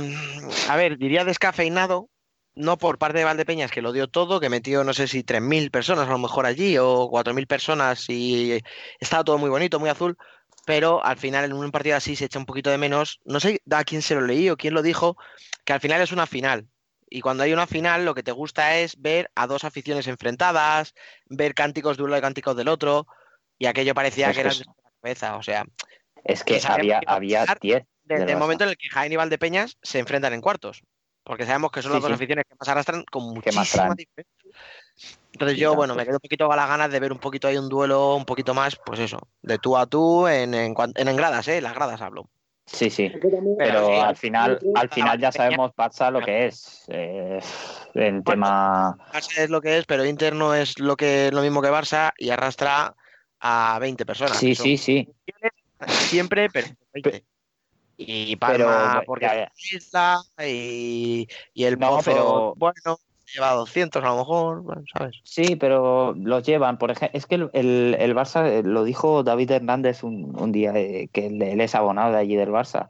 a 0.70 0.76
ver, 0.76 0.98
diría 0.98 1.24
descafeinado, 1.24 2.10
no 2.56 2.78
por 2.78 2.98
parte 2.98 3.20
de 3.20 3.26
Valdepeñas, 3.26 3.72
que 3.72 3.82
lo 3.82 3.92
dio 3.92 4.08
todo, 4.08 4.40
que 4.40 4.50
metió 4.50 4.84
no 4.84 4.94
sé 4.94 5.08
si 5.08 5.24
3.000 5.24 5.70
personas 5.72 6.08
a 6.08 6.12
lo 6.12 6.18
mejor 6.18 6.46
allí 6.46 6.78
o 6.78 7.10
4.000 7.10 7.48
personas 7.48 8.10
y 8.10 8.60
estaba 9.00 9.24
todo 9.24 9.38
muy 9.38 9.50
bonito, 9.50 9.80
muy 9.80 9.90
azul, 9.90 10.18
pero 10.66 11.04
al 11.04 11.18
final 11.18 11.46
en 11.46 11.54
un 11.54 11.72
partido 11.72 11.96
así 11.96 12.16
se 12.16 12.26
echa 12.26 12.40
un 12.40 12.46
poquito 12.46 12.70
de 12.70 12.78
menos. 12.78 13.20
No 13.26 13.40
sé 13.40 13.62
a 13.70 13.84
quién 13.84 14.02
se 14.02 14.16
lo 14.16 14.22
leí 14.22 14.50
o 14.50 14.58
quién 14.58 14.74
lo 14.74 14.82
dijo, 14.82 15.18
que 15.64 15.74
al 15.74 15.82
final 15.82 16.02
es 16.02 16.12
una 16.12 16.28
final. 16.28 16.68
Y 17.10 17.22
cuando 17.22 17.44
hay 17.44 17.54
una 17.54 17.68
final, 17.68 18.04
lo 18.04 18.16
que 18.16 18.24
te 18.24 18.32
gusta 18.32 18.78
es 18.78 19.00
ver 19.00 19.30
a 19.36 19.48
dos 19.48 19.64
aficiones 19.64 20.08
enfrentadas, 20.08 20.94
ver 21.28 21.54
cánticos 21.54 21.98
de 21.98 22.04
uno 22.04 22.18
y 22.18 22.22
cánticos 22.22 22.56
del 22.56 22.68
otro, 22.68 23.06
y 23.58 23.68
aquello 23.68 23.94
parecía 23.94 24.32
Es 24.32 24.36
que 24.36 24.42
que 24.42 24.48
era 24.48 24.58
de 24.58 24.66
la 24.66 24.74
cabeza. 25.02 25.38
O 25.38 25.44
sea, 25.44 25.66
Es 26.24 26.44
que 26.44 26.60
sabemos 26.60 26.80
había, 26.80 27.00
que 27.00 27.06
va 27.06 27.14
a 27.14 27.16
había 27.16 27.40
pasar 27.42 27.60
10. 27.60 27.84
desde 28.04 28.32
el 28.32 28.38
momento 28.38 28.64
en 28.64 28.72
el 28.72 28.78
que 28.78 28.90
Jaén 28.90 29.14
y 29.14 29.16
Valdepeñas 29.18 29.78
se 29.84 30.00
enfrentan 30.00 30.34
en 30.34 30.42
cuartos. 30.42 30.82
Porque 31.26 31.46
sabemos 31.46 31.72
que 31.72 31.82
son 31.82 31.92
Sí, 31.92 31.96
las 31.96 32.02
dos 32.04 32.10
sí. 32.12 32.16
aficiones 32.16 32.46
que 32.48 32.56
más 32.58 32.70
arrastran 32.70 33.04
con 33.12 33.24
muchísima 33.34 33.64
diferencia. 33.96 34.24
Entonces 35.34 35.56
Sí, 35.58 35.62
yo, 35.62 35.76
bueno, 35.76 35.96
me 35.96 36.06
quedo 36.06 36.16
un 36.16 36.20
poquito 36.22 36.50
a 36.52 36.56
las 36.56 36.70
ganas 36.70 36.90
de 36.92 37.00
ver 37.00 37.12
un 37.12 37.18
poquito 37.20 37.48
ahí 37.48 37.58
un 37.58 37.68
duelo 37.68 38.16
un 38.16 38.26
poquito 38.26 38.54
más, 38.54 38.78
pues 38.86 39.00
eso, 39.00 39.20
de 39.42 39.58
tú 39.58 39.76
a 39.76 39.86
tú 39.88 40.28
en, 40.28 40.54
en, 40.54 40.74
en, 40.96 41.08
en 41.08 41.16
gradas, 41.16 41.48
¿eh? 41.48 41.60
Las 41.60 41.74
gradas 41.74 42.00
hablo. 42.02 42.30
Sí, 42.68 42.90
sí. 42.90 43.12
Pero 43.58 43.88
sí, 43.88 43.94
al 43.94 44.16
final, 44.16 44.60
al 44.76 44.90
final 44.90 45.20
ya 45.20 45.32
sabemos 45.32 45.72
Barça 45.76 46.12
lo 46.12 46.22
que 46.22 46.48
es. 46.48 46.86
eh, 46.88 47.40
en 47.96 48.24
tema. 48.24 48.96
Barça 49.12 49.38
es 49.40 49.50
lo 49.50 49.62
que 49.62 49.78
es, 49.78 49.86
pero 49.86 50.06
Inter 50.06 50.34
no 50.36 50.54
es 50.54 50.80
lo 50.80 50.96
que 50.96 51.30
lo 51.32 51.42
mismo 51.42 51.62
que 51.62 51.70
Barça 51.70 52.12
y 52.18 52.30
arrastra 52.30 52.96
a 53.40 53.78
20 53.80 54.06
personas. 54.06 54.38
Sí, 54.38 54.56
sí, 54.56 54.78
sí. 54.78 55.08
Siempre, 55.88 56.50
pero 56.50 56.68
20. 56.94 57.24
Y 57.98 58.36
Palma, 58.36 58.92
Pero, 58.96 59.06
porque 59.06 59.26
ya, 59.26 59.36
ya. 59.36 59.44
es 59.58 59.74
isla 59.74 60.22
y, 60.46 61.28
y 61.54 61.64
el 61.64 61.78
No, 61.78 61.92
Pozo, 61.96 62.04
pero- 62.06 62.54
bueno, 62.58 63.00
lleva 63.34 63.52
200 63.54 64.04
a 64.04 64.08
lo 64.08 64.18
mejor, 64.18 64.62
bueno, 64.62 64.84
¿sabes? 64.94 65.16
Sí, 65.24 65.56
pero 65.56 66.14
los 66.14 66.44
llevan, 66.44 66.78
por 66.78 66.92
ejemplo, 66.92 67.18
es 67.18 67.26
que 67.26 67.36
el, 67.36 67.50
el, 67.54 67.96
el 68.00 68.16
Barça, 68.16 68.46
eh, 68.48 68.64
lo 68.64 68.84
dijo 68.84 69.24
David 69.24 69.52
Hernández 69.52 70.04
un, 70.04 70.40
un 70.40 70.52
día, 70.52 70.74
eh, 70.76 71.10
que 71.12 71.28
él, 71.28 71.42
él 71.42 71.62
es 71.62 71.74
abonado 71.76 72.12
de 72.12 72.20
allí 72.20 72.36
del 72.36 72.50
Barça, 72.50 72.90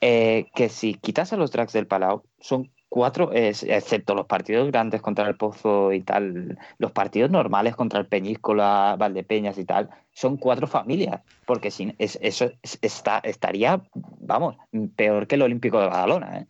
eh, 0.00 0.46
que 0.54 0.68
si 0.68 0.94
quitas 0.94 1.32
a 1.32 1.36
los 1.36 1.50
tracks 1.50 1.72
del 1.72 1.86
Palau, 1.86 2.22
son 2.40 2.70
cuatro, 2.90 3.32
es- 3.32 3.62
excepto 3.62 4.14
los 4.14 4.26
partidos 4.26 4.70
grandes 4.70 5.00
contra 5.00 5.26
el 5.26 5.36
Pozo 5.36 5.92
y 5.92 6.02
tal, 6.02 6.58
los 6.76 6.92
partidos 6.92 7.30
normales 7.30 7.74
contra 7.76 8.00
el 8.00 8.06
Peñíscola, 8.06 8.96
Valdepeñas 8.98 9.56
y 9.56 9.64
tal, 9.64 9.88
son 10.12 10.36
cuatro 10.36 10.66
familias, 10.66 11.22
porque 11.46 11.70
sin, 11.70 11.94
es, 11.98 12.18
eso 12.20 12.50
es- 12.62 12.78
está, 12.82 13.20
estaría, 13.20 13.80
vamos, 13.94 14.56
peor 14.96 15.26
que 15.26 15.36
el 15.36 15.42
Olímpico 15.42 15.80
de 15.80 15.86
Badalona, 15.86 16.40
¿eh? 16.40 16.46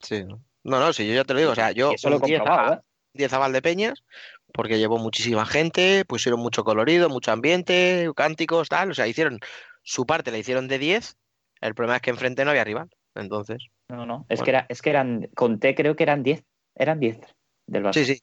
Sí. 0.00 0.24
No, 0.64 0.80
no, 0.80 0.92
sí, 0.92 1.06
yo 1.06 1.14
ya 1.14 1.24
te 1.24 1.34
lo 1.34 1.40
digo, 1.40 1.52
o 1.52 1.54
sea, 1.54 1.70
yo 1.70 1.92
Y 1.92 1.94
eso 1.94 2.08
lo 2.08 2.16
he 2.16 2.18
un 2.18 2.26
10 2.26 2.40
comprobado, 2.40 2.72
a, 2.72 2.76
¿eh? 2.76 2.80
10 3.12 3.32
a 3.32 3.38
Valdepeñas, 3.38 4.04
porque 4.52 4.78
llevó 4.78 4.98
muchísima 4.98 5.44
gente, 5.44 6.04
pusieron 6.06 6.40
mucho 6.40 6.64
colorido, 6.64 7.08
mucho 7.10 7.30
ambiente, 7.30 8.10
cánticos, 8.16 8.68
tal, 8.68 8.90
o 8.90 8.94
sea, 8.94 9.06
hicieron 9.06 9.38
su 9.82 10.06
parte, 10.06 10.30
la 10.30 10.38
hicieron 10.38 10.66
de 10.66 10.78
10, 10.78 11.16
el 11.60 11.74
problema 11.74 11.96
es 11.96 12.02
que 12.02 12.10
enfrente 12.10 12.44
no 12.44 12.50
había 12.50 12.64
rival, 12.64 12.88
entonces, 13.20 13.68
No, 13.88 14.04
no, 14.06 14.26
es 14.28 14.38
Bueno. 14.40 14.44
que, 14.44 14.50
era, 14.50 14.66
es 14.68 14.82
que 14.82 14.90
eran, 14.90 15.28
conté, 15.34 15.74
creo 15.74 15.96
que 15.96 16.02
eran 16.04 16.22
10, 16.22 16.44
eran 16.74 17.00
10 17.00 17.20
del 17.66 17.84
Barça. 17.84 17.94
sí, 17.94 18.04
sí, 18.04 18.20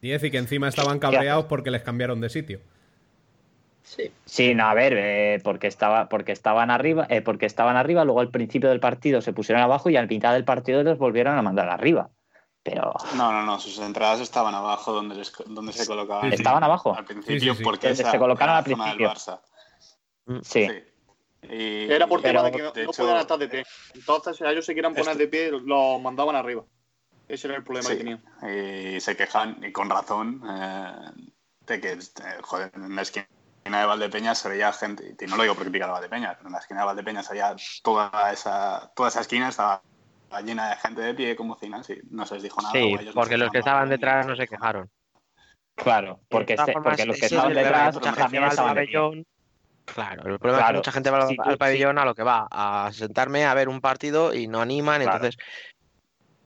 10 0.00 0.24
y 0.24 0.30
que 0.30 0.38
encima 0.38 0.68
estaban 0.68 0.98
cabreados 0.98 1.44
porque 1.46 1.70
les 1.70 1.82
cambiaron 1.82 2.20
de 2.20 2.28
sitio. 2.28 2.60
Sí. 3.84 4.12
Sí, 4.24 4.54
no, 4.54 4.66
a 4.66 4.74
ver, 4.74 4.94
eh, 4.96 5.40
porque 5.42 5.66
estaba, 5.66 6.08
porque 6.08 6.32
estaban 6.32 6.70
arriba, 6.70 7.06
eh, 7.10 7.20
porque 7.20 7.46
estaban 7.46 7.76
arriba, 7.76 8.04
luego 8.04 8.20
al 8.20 8.30
principio 8.30 8.68
del 8.68 8.80
partido 8.80 9.20
se 9.20 9.32
pusieron 9.32 9.62
abajo 9.62 9.90
y 9.90 9.96
al 9.96 10.08
mitad 10.08 10.32
del 10.32 10.44
partido 10.44 10.82
los 10.82 10.98
volvieron 10.98 11.36
a 11.36 11.42
mandar 11.42 11.68
arriba. 11.68 12.10
Pero 12.64 12.92
No, 13.16 13.32
no, 13.32 13.42
no, 13.42 13.58
sus 13.58 13.78
entradas 13.80 14.20
estaban 14.20 14.54
abajo 14.54 14.92
donde, 14.92 15.16
les- 15.16 15.32
donde 15.46 15.72
se 15.72 15.84
colocaban. 15.84 16.24
Sí, 16.30 16.36
sí. 16.36 16.42
estaban 16.42 16.62
abajo. 16.62 16.94
Al 16.96 17.04
principio, 17.04 17.38
Sí, 17.40 17.48
sí, 17.50 17.56
sí. 17.56 17.64
porque 17.64 17.90
esa 17.90 18.08
se 18.10 18.18
colocaron 18.18 18.54
al 18.54 18.62
la 18.62 18.70
zona 18.70 18.84
del 18.86 18.96
principio. 18.96 19.10
Barça. 19.10 20.42
Sí. 20.44 20.68
Y- 21.42 21.90
Era 21.90 22.06
por 22.06 22.22
tema 22.22 22.42
de 22.44 22.52
que 22.52 22.62
no, 22.62 22.72
de 22.72 22.84
no 22.84 22.90
hecho, 22.90 23.02
podían 23.02 23.18
estar 23.18 23.38
de 23.38 23.48
pie. 23.48 23.64
Entonces, 23.94 24.36
si 24.36 24.44
ellos 24.44 24.64
se 24.64 24.72
quieran 24.74 24.92
poner 24.94 25.08
Esto- 25.08 25.18
de 25.18 25.28
pie, 25.28 25.50
los 25.50 26.00
mandaban 26.00 26.36
arriba. 26.36 26.64
Ese 27.28 27.48
era 27.48 27.56
el 27.56 27.64
problema 27.64 27.88
Sí, 27.88 27.96
que 27.96 28.04
tenían. 28.04 28.22
y 28.96 29.00
se 29.00 29.16
quejan, 29.16 29.62
y 29.64 29.72
con 29.72 29.88
razón, 29.90 30.42
eh, 30.48 30.92
de 31.66 31.80
que, 31.80 31.92
eh, 31.92 31.98
joder, 32.42 32.70
en 32.74 32.94
la 32.94 33.02
esquina 33.02 33.26
de 33.64 33.86
Valdepeñas 33.86 34.38
se 34.38 34.48
veía 34.48 34.72
gente, 34.72 35.16
y 35.20 35.26
no 35.26 35.36
lo 35.36 35.42
digo 35.42 35.54
por 35.54 35.64
criticar 35.64 35.88
a 35.88 35.92
Valdepeñas, 35.94 36.34
pero 36.36 36.48
en 36.48 36.52
la 36.52 36.58
esquina 36.58 36.80
de 36.80 36.86
Valdepeñas 36.86 37.30
había 37.30 37.54
toda 37.82 38.32
esa, 38.32 38.92
toda 38.94 39.08
esa 39.08 39.20
esquina 39.20 39.48
estaba 39.48 39.82
llena 40.44 40.70
de 40.70 40.76
gente 40.76 41.00
de 41.00 41.14
pie 41.14 41.36
como 41.36 41.56
cinas 41.56 41.88
y 41.90 42.00
no 42.10 42.26
se 42.26 42.34
les 42.34 42.42
dijo 42.44 42.60
nada. 42.60 42.72
sí, 42.72 42.96
ellos 43.00 43.14
porque 43.14 43.36
los 43.36 43.50
que 43.50 43.58
estaban 43.58 43.88
detrás 43.88 44.26
no 44.26 44.34
se 44.36 44.46
quejaron. 44.46 44.90
Claro, 45.74 46.20
porque, 46.28 46.56
se- 46.56 46.64
formas, 46.72 46.82
porque 46.84 47.06
los 47.06 47.18
que 47.18 47.26
estaban 47.26 47.54
detrás 47.54 47.98
también 48.00 48.44
estaban 48.44 48.74
de. 48.74 49.22
Claro, 49.84 50.32
el 50.32 50.38
problema 50.38 50.62
es 50.62 50.68
que 50.68 50.76
mucha 50.76 50.92
gente 50.92 51.10
va 51.10 51.22
al, 51.22 51.28
sí, 51.28 51.36
al 51.38 51.52
sí. 51.52 51.56
pabellón 51.56 51.98
a 51.98 52.04
lo 52.04 52.14
que 52.14 52.22
va, 52.22 52.46
a 52.50 52.90
sentarme 52.92 53.44
a 53.44 53.54
ver 53.54 53.68
un 53.68 53.80
partido 53.80 54.32
y 54.32 54.46
no 54.46 54.60
animan, 54.60 55.02
Claro. 55.02 55.16
entonces, 55.16 55.40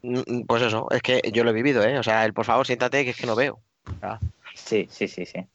mm, 0.03 0.43
pues 0.47 0.63
eso, 0.63 0.89
es 0.91 1.03
que 1.03 1.21
yo 1.33 1.45
lo 1.45 1.51
he 1.51 1.53
vivido, 1.55 1.85
¿eh? 1.85 1.99
O 1.99 2.03
sea, 2.03 2.25
el 2.25 2.33
por 2.33 2.47
favor 2.47 2.67
siéntate 2.67 3.05
que 3.05 3.11
es 3.11 3.17
que 3.17 3.27
no 3.27 3.37
veo. 3.37 3.61
Sí, 4.55 4.87
sí, 4.91 5.07
sí, 5.07 5.27
sí. 5.27 5.47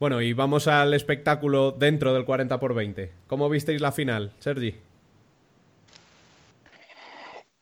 Bueno, 0.00 0.22
y 0.22 0.32
vamos 0.32 0.68
al 0.68 0.94
espectáculo 0.94 1.72
dentro 1.72 2.14
del 2.14 2.24
40 2.24 2.60
por 2.60 2.72
20. 2.72 3.10
¿Cómo 3.26 3.48
visteis 3.48 3.80
la 3.80 3.92
final, 3.92 4.30
Sergi? 4.38 4.74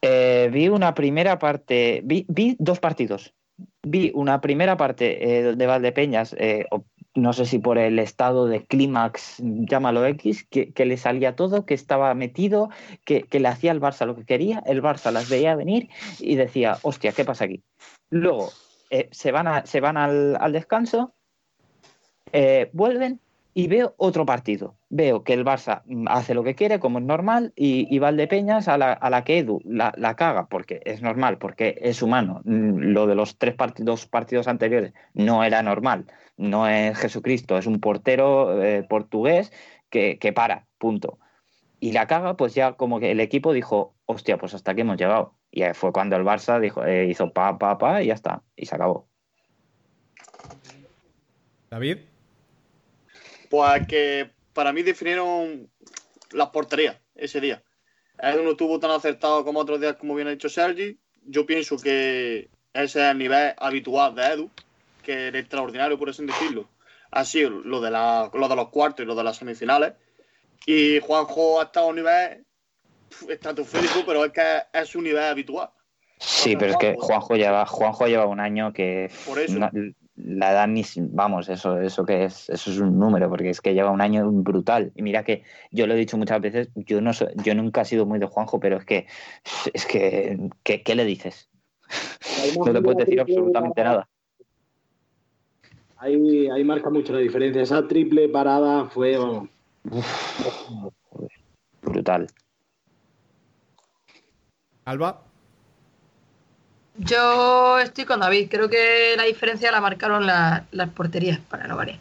Eh, 0.02 0.50
vi 0.52 0.68
una 0.68 0.94
primera 0.94 1.38
parte, 1.38 2.02
vi, 2.04 2.26
vi 2.28 2.54
dos 2.59 2.78
partidos. 2.78 3.32
Vi 3.82 4.12
una 4.14 4.40
primera 4.40 4.76
parte 4.76 5.38
eh, 5.48 5.57
de 5.57 5.66
Valdepeñas, 5.66 6.34
eh, 6.38 6.66
no 7.17 7.33
sé 7.33 7.47
si 7.47 7.59
por 7.59 7.79
el 7.79 7.99
estado 7.99 8.47
de 8.47 8.64
clímax, 8.64 9.37
llámalo 9.43 10.05
X, 10.07 10.47
que, 10.49 10.73
que 10.73 10.85
le 10.85 10.97
salía 10.97 11.35
todo, 11.35 11.64
que 11.67 11.75
estaba 11.75 12.14
metido, 12.14 12.69
que, 13.05 13.23
que 13.23 13.41
le 13.41 13.49
hacía 13.49 13.73
al 13.73 13.81
Barça 13.81 14.07
lo 14.07 14.14
que 14.14 14.25
quería, 14.25 14.62
el 14.67 14.83
Barça 14.83 15.11
las 15.11 15.29
veía 15.29 15.57
venir 15.57 15.89
y 16.21 16.37
decía, 16.37 16.79
hostia, 16.83 17.12
¿qué 17.12 17.25
pasa 17.25 17.47
aquí? 17.47 17.62
Luego 18.11 18.51
eh, 18.91 19.09
se 19.11 19.33
van, 19.33 19.49
a- 19.49 19.67
se 19.67 19.81
van 19.81 19.97
al, 19.97 20.37
al 20.39 20.53
descanso, 20.53 21.14
eh, 22.33 22.71
vuelven 22.73 23.21
y 23.59 23.68
veo 23.68 23.94
otro 23.96 24.26
partido. 24.26 24.76
Veo 24.90 25.24
que 25.24 25.32
el 25.32 25.42
Barça 25.42 25.80
mm, 25.86 26.09
hace 26.11 26.34
lo 26.34 26.44
que 26.44 26.54
quiere, 26.54 26.78
como 26.78 26.98
es 26.98 27.07
normal, 27.07 27.54
y, 27.57 27.86
y 27.88 27.98
Valdepeñas 27.98 28.68
a 28.68 28.76
la, 28.76 28.92
a 28.92 29.09
la 29.09 29.24
que 29.24 29.38
Edu 29.38 29.62
la, 29.64 29.94
la 29.96 30.14
caga, 30.14 30.46
porque 30.46 30.82
es 30.84 31.00
normal, 31.00 31.38
porque 31.38 31.78
es 31.80 32.02
humano. 32.02 32.42
Mm, 32.44 32.92
Lo 32.92 33.07
de 33.07 33.14
los 33.14 33.38
tres 33.38 33.54
partidos, 33.54 34.04
partidos 34.04 34.46
anteriores 34.46 34.92
no 35.14 35.42
era 35.42 35.62
normal. 35.62 36.04
No 36.36 36.68
es 36.68 36.98
Jesucristo, 36.98 37.57
es 37.57 37.66
un 37.66 37.80
portero 37.80 38.62
eh, 38.62 38.82
portugués 38.82 39.50
que, 39.88 40.18
que 40.18 40.34
para, 40.34 40.66
punto. 40.76 41.18
Y 41.80 41.92
la 41.92 42.07
caga, 42.07 42.36
pues 42.36 42.54
ya 42.54 42.74
como 42.74 43.00
que 43.00 43.11
el 43.12 43.20
equipo 43.20 43.54
dijo, 43.54 43.94
hostia, 44.04 44.36
pues 44.36 44.52
hasta 44.52 44.72
aquí 44.72 44.82
hemos 44.82 44.98
llegado. 44.98 45.32
Y 45.50 45.62
fue 45.72 45.92
cuando 45.92 46.16
el 46.16 46.24
Barça 46.26 46.61
dijo, 46.61 46.84
eh, 46.84 47.07
hizo 47.07 47.32
pa, 47.32 47.57
pa, 47.57 47.78
pa, 47.78 48.02
y 48.02 48.09
ya 48.09 48.14
está, 48.14 48.42
y 48.54 48.66
se 48.66 48.74
acabó. 48.74 49.09
David. 51.70 52.16
Pues 53.51 53.86
que 53.86 54.30
para 54.53 54.72
mí 54.72 54.82
definieron 54.82 55.70
las 56.32 56.49
porterías 56.51 56.97
ese 57.14 57.40
día. 57.40 57.62
Edu 58.18 58.42
no 58.42 58.51
estuvo 58.53 58.78
tan 58.80 58.90
acertado 58.90 59.44
como 59.44 59.61
otros 59.61 59.80
días, 59.80 59.97
como 59.97 60.14
bien 60.14 60.28
ha 60.28 60.30
dicho 60.30 60.49
Sergi. 60.49 60.99
Yo 61.22 61.44
pienso 61.44 61.76
que 61.76 62.51
ese 62.72 63.01
es 63.01 63.11
el 63.11 63.18
nivel 63.18 63.55
habitual 63.59 64.14
de 64.14 64.22
Edu, 64.26 64.51
que 65.03 65.26
era 65.28 65.38
extraordinario, 65.38 65.99
por 65.99 66.09
así 66.11 66.24
decirlo. 66.24 66.68
Ha 67.11 67.24
sido 67.24 67.51
lo 67.51 67.80
de, 67.80 67.90
la- 67.90 68.30
lo 68.32 68.49
de 68.49 68.57
los 68.57 68.68
cuartos 68.70 69.05
y 69.05 69.07
lo 69.07 69.14
de 69.14 69.24
las 69.24 69.36
semifinales. 69.36 69.92
Y 70.66 70.99
Juanjo 71.01 71.61
ha 71.61 71.64
estado 71.64 71.86
a 71.86 71.88
un 71.90 71.97
nivel 71.97 72.44
estratosférico, 73.28 74.05
pero 74.07 74.24
es 74.24 74.32
que 74.32 74.62
es 74.72 74.88
su 74.88 75.01
nivel 75.01 75.22
habitual. 75.22 75.70
Sí, 76.18 76.57
pero 76.57 76.72
es 76.72 76.76
que 76.78 76.97
Juanjo 76.99 77.36
lleva, 77.36 77.66
Juanjo 77.66 78.07
lleva 78.07 78.26
un 78.26 78.40
año 78.40 78.72
que 78.72 79.11
Por 79.26 79.38
eso. 79.38 79.59
no- 79.59 79.70
la 80.17 80.53
edad 80.53 80.69
ni 80.69 80.83
vamos, 81.11 81.49
eso, 81.49 81.81
eso 81.81 82.05
que 82.07 82.25
es, 82.25 82.49
eso 82.49 82.71
es 82.71 82.79
un 82.79 82.99
número, 82.99 83.29
porque 83.29 83.51
es 83.51 83.61
que 83.61 83.75
lleva 83.75 83.91
un 83.91 84.01
año 84.01 84.31
brutal. 84.31 84.93
Y 84.95 85.03
mira 85.03 85.25
que 85.25 85.43
yo 85.71 85.87
lo 85.87 85.95
he 85.95 85.99
dicho 85.99 86.17
muchas 86.17 86.41
veces, 86.41 86.71
yo 86.75 87.01
no 87.01 87.12
soy- 87.12 87.33
yo 87.45 87.55
nunca 87.55 87.83
he 87.83 87.85
sido 87.85 88.07
muy 88.07 88.19
de 88.19 88.27
Juanjo, 88.27 88.59
pero 88.61 88.79
es 88.79 88.85
que 88.85 89.07
es 89.75 89.87
que 89.87 90.51
¿qué, 90.62 90.83
qué 90.83 90.95
le 90.95 91.05
dices? 91.05 91.49
No 92.57 92.73
te 92.73 92.81
puedes 92.83 92.99
decir 92.99 93.21
absolutamente 93.21 93.85
nada. 93.85 94.09
Ahí, 95.99 96.49
ahí 96.49 96.64
marca 96.64 96.91
mucho 96.91 97.12
la 97.12 97.21
diferencia. 97.21 97.62
Esa 97.62 97.87
triple 97.87 98.29
parada 98.29 98.87
fue. 98.87 99.17
vamos, 99.17 99.49
Brutal. 101.83 102.27
Alba. 104.85 105.26
Yo 106.99 107.78
estoy 107.78 108.05
con 108.05 108.20
David. 108.20 108.49
Creo 108.51 108.68
que 108.68 109.14
la 109.16 109.24
diferencia 109.24 109.70
la 109.72 109.80
marcaron 109.80 110.26
la- 110.26 110.64
las 110.72 110.88
porterías, 110.90 111.38
para 111.51 111.66
no 111.66 111.76
variar. 111.76 111.99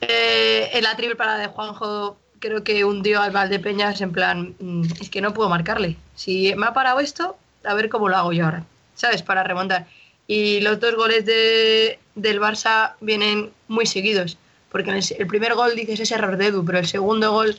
Eh, 0.00 0.70
en 0.72 0.84
la 0.84 0.94
triple 0.96 1.16
parada 1.16 1.38
de 1.38 1.46
Juanjo, 1.48 2.18
creo 2.38 2.62
que 2.62 2.84
hundió 2.84 3.22
al 3.22 3.30
Valdepeñas 3.32 4.00
en 4.00 4.12
plan, 4.12 4.54
mm, 4.58 4.84
es 5.00 5.10
que 5.10 5.20
no 5.20 5.32
puedo 5.34 5.48
marcarle. 5.48 5.96
Si 6.14 6.54
me 6.56 6.66
ha 6.66 6.72
parado 6.74 7.00
esto, 7.00 7.36
a 7.64 7.74
ver 7.74 7.88
cómo 7.88 8.08
lo 8.08 8.16
hago 8.16 8.32
yo 8.32 8.44
ahora, 8.44 8.64
¿sabes? 8.94 9.22
Para 9.22 9.42
remontar. 9.42 9.86
Y 10.28 10.60
los 10.60 10.80
dos 10.80 10.94
goles 10.96 11.24
de, 11.24 11.98
del 12.14 12.40
Barça 12.40 12.92
vienen 13.00 13.50
muy 13.68 13.86
seguidos. 13.86 14.38
Porque 14.70 14.90
el, 14.90 15.02
el 15.18 15.26
primer 15.26 15.54
gol 15.54 15.74
dices 15.74 16.00
es 16.00 16.10
error 16.12 16.36
de 16.36 16.46
Edu, 16.48 16.64
pero 16.64 16.78
el 16.78 16.86
segundo 16.86 17.32
gol, 17.32 17.56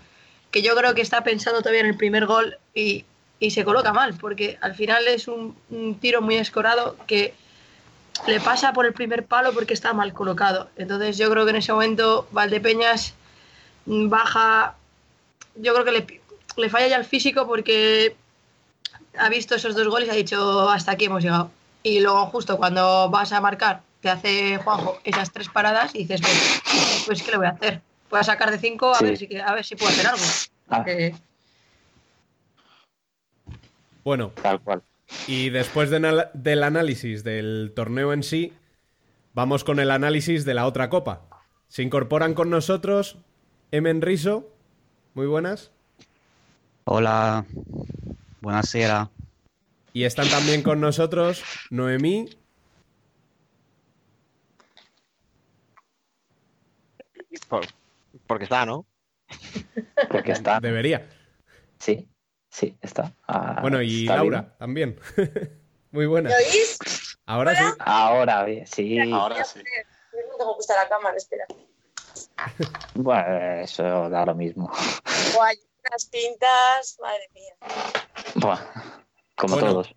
que 0.52 0.62
yo 0.62 0.76
creo 0.76 0.94
que 0.94 1.02
está 1.02 1.24
pensado 1.24 1.60
todavía 1.60 1.82
en 1.82 1.88
el 1.88 1.98
primer 1.98 2.26
gol 2.28 2.58
y, 2.76 3.06
y 3.40 3.52
se 3.52 3.64
coloca 3.64 3.94
mal, 3.94 4.16
porque 4.16 4.58
al 4.62 4.74
final 4.76 5.08
es 5.08 5.28
un, 5.28 5.56
un 5.70 6.00
tiro 6.00 6.22
muy 6.22 6.36
escorado 6.36 6.96
que 7.06 7.34
le 8.26 8.40
pasa 8.40 8.74
por 8.74 8.86
el 8.88 8.94
primer 8.94 9.26
palo 9.26 9.54
porque 9.54 9.74
está 9.76 9.94
mal 9.94 10.12
colocado. 10.14 10.70
Entonces 10.76 11.18
yo 11.18 11.30
creo 11.30 11.46
que 11.46 11.52
en 11.52 11.58
ese 11.58 11.72
momento 11.72 12.28
Valdepeñas 12.32 13.14
baja, 13.86 14.76
yo 15.56 15.74
creo 15.74 15.86
que 15.86 15.92
le, 15.92 16.22
le 16.58 16.70
falla 16.70 16.88
ya 16.88 16.96
el 16.98 17.06
físico 17.06 17.46
porque 17.46 18.16
ha 19.20 19.30
visto 19.30 19.56
esos 19.56 19.76
dos 19.76 19.88
goles 19.88 20.08
y 20.08 20.12
ha 20.12 20.16
dicho 20.16 20.70
hasta 20.70 20.92
aquí 20.94 21.06
hemos 21.06 21.24
llegado. 21.24 21.52
Y 21.84 22.00
luego 22.00 22.26
justo 22.28 22.58
cuando 22.58 23.10
vas 23.10 23.32
a 23.32 23.40
marcar 23.42 23.82
te 24.02 24.10
hace 24.10 24.58
Juanjo 24.58 25.00
esas 25.04 25.32
tres 25.32 25.50
paradas 25.50 25.94
y 25.96 26.00
dices, 26.00 26.22
pues, 26.22 27.04
pues 27.06 27.24
¿qué 27.24 27.32
le 27.32 27.38
voy 27.38 27.48
a 27.48 27.52
hacer? 27.52 27.82
Voy 28.10 28.20
a 28.20 28.24
sacar 28.24 28.52
de 28.52 28.58
cinco 28.58 28.92
a, 28.94 29.00
Sí. 29.00 29.06
ver, 29.06 29.18
si, 29.18 29.38
a 29.38 29.54
ver 29.54 29.66
si 29.66 29.76
puedo 29.76 29.92
hacer 29.92 30.08
algo. 30.08 30.24
Ah. 30.70 30.84
Bueno, 34.08 34.32
Tal 34.42 34.62
cual. 34.62 34.82
y 35.28 35.50
después 35.50 35.90
de 35.90 36.30
del 36.34 36.64
análisis 36.64 37.26
del 37.26 37.74
torneo 37.76 38.14
en 38.14 38.24
sí, 38.24 38.54
vamos 39.34 39.66
con 39.66 39.82
el 39.82 39.92
análisis 39.92 40.46
de 40.46 40.54
la 40.54 40.66
otra 40.66 40.90
copa. 40.90 41.28
Se 41.68 41.84
incorporan 41.84 42.34
con 42.34 42.50
nosotros 42.50 43.18
Emen 43.70 44.02
Riso. 44.02 44.50
Muy 45.14 45.28
buenas. 45.28 45.72
Hola, 46.86 47.46
buonasera. 48.40 49.10
Y 49.92 50.06
están 50.06 50.30
también 50.30 50.64
con 50.64 50.80
nosotros 50.80 51.44
Noemí. 51.70 52.30
Por- 57.50 57.68
porque 58.26 58.46
está, 58.46 58.66
¿no? 58.66 58.86
Porque 60.10 60.32
está. 60.32 60.62
Debería. 60.62 61.10
Sí, 61.80 62.08
sí, 62.58 62.76
está. 62.82 63.14
Ah, 63.28 63.60
Bueno, 63.62 63.82
y 63.82 64.02
está 64.02 64.16
Laura 64.18 64.40
bien. 64.42 64.54
también. 64.58 65.00
Muy 65.92 66.06
buenas. 66.06 66.34
¿Me 66.34 66.38
oís? 66.38 66.78
Ahora 67.26 67.56
sí. 67.56 67.64
Ahora 67.80 68.44
bien, 68.44 68.66
sí. 68.68 69.00
Ahora 69.12 69.44
sí. 69.44 69.60
No 69.60 70.38
tengo 70.38 70.56
puesta 70.56 70.76
la 70.76 70.90
cámara, 70.90 71.16
espera. 71.18 71.46
Bueno, 72.96 73.62
eso 73.62 74.10
da 74.10 74.26
lo 74.26 74.34
mismo. 74.34 74.72
Guay, 75.36 75.56
unas 75.88 76.06
pintas, 76.06 76.98
madre 77.00 77.30
mía. 77.34 77.54
Buah, 78.36 78.60
como 79.36 79.54
Bueno. 79.56 79.70
todos. 79.74 79.96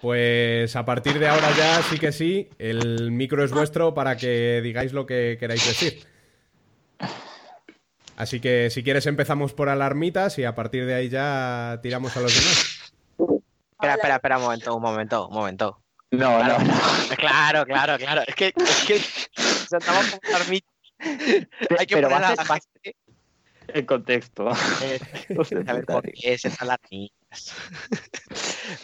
Pues 0.00 0.74
a 0.74 0.84
partir 0.84 1.20
de 1.20 1.28
ahora 1.28 1.48
ya 1.56 1.80
sí 1.82 1.96
que 2.00 2.10
sí, 2.10 2.50
el 2.58 3.12
micro 3.12 3.44
es 3.44 3.52
vuestro 3.52 3.94
para 3.94 4.16
que 4.16 4.60
digáis 4.60 4.92
lo 4.92 5.06
que 5.06 5.36
queráis 5.38 5.64
decir. 5.64 6.04
Así 8.16 8.40
que 8.40 8.70
si 8.70 8.82
quieres 8.84 9.06
empezamos 9.06 9.52
por 9.52 9.68
alarmitas 9.68 10.38
y 10.38 10.44
a 10.44 10.54
partir 10.54 10.86
de 10.86 10.94
ahí 10.94 11.08
ya 11.08 11.80
tiramos 11.82 12.16
a 12.16 12.20
los 12.20 12.34
demás. 12.34 12.92
Espera, 13.72 13.94
espera, 13.94 14.14
espera 14.16 14.36
un 14.38 14.42
momento, 14.44 14.76
un 14.76 14.82
momento, 14.82 15.28
un 15.28 15.34
momento. 15.34 15.78
No, 16.12 16.18
Claro, 16.38 16.58
no, 16.58 16.64
no. 16.64 17.16
claro, 17.16 17.64
claro, 17.64 17.98
claro. 17.98 18.22
Es 18.26 18.34
que, 18.34 18.52
es 18.54 18.84
que 18.86 18.94
estamos 18.96 20.10
con 20.22 20.34
Armit. 20.34 20.64
Hay 21.00 21.86
que 21.86 21.94
Pero 21.96 22.08
poner 22.10 22.20
la 22.36 22.36
gente. 22.36 22.96
El 23.68 23.86
contexto. 23.86 24.50
eh, 24.82 25.00
a 25.66 25.72
ver 25.72 25.86
por 25.86 26.02
qué 26.02 26.34
es 26.34 26.44
esas 26.44 26.60
alarmitas. 26.60 27.54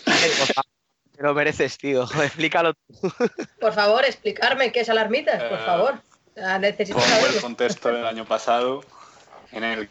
Ay, 0.07 0.31
por 0.39 0.47
favor, 0.55 0.70
Te 1.16 1.22
lo 1.22 1.35
mereces, 1.35 1.76
tío. 1.76 2.05
Explícalo 2.22 2.72
tú. 2.74 3.12
Por 3.61 3.72
favor, 3.74 4.05
explicarme 4.05 4.72
qué 4.72 4.81
es 4.81 4.89
alarmitas, 4.89 5.43
por 5.45 5.59
Eh, 5.59 5.64
favor. 5.66 6.03
Sea, 6.35 6.59
necesito 6.59 6.99
Pongo 6.99 7.26
el 7.26 7.41
contexto 7.43 7.89
del 7.91 8.07
año 8.07 8.24
pasado 8.24 8.81
en 9.53 9.64
el 9.64 9.88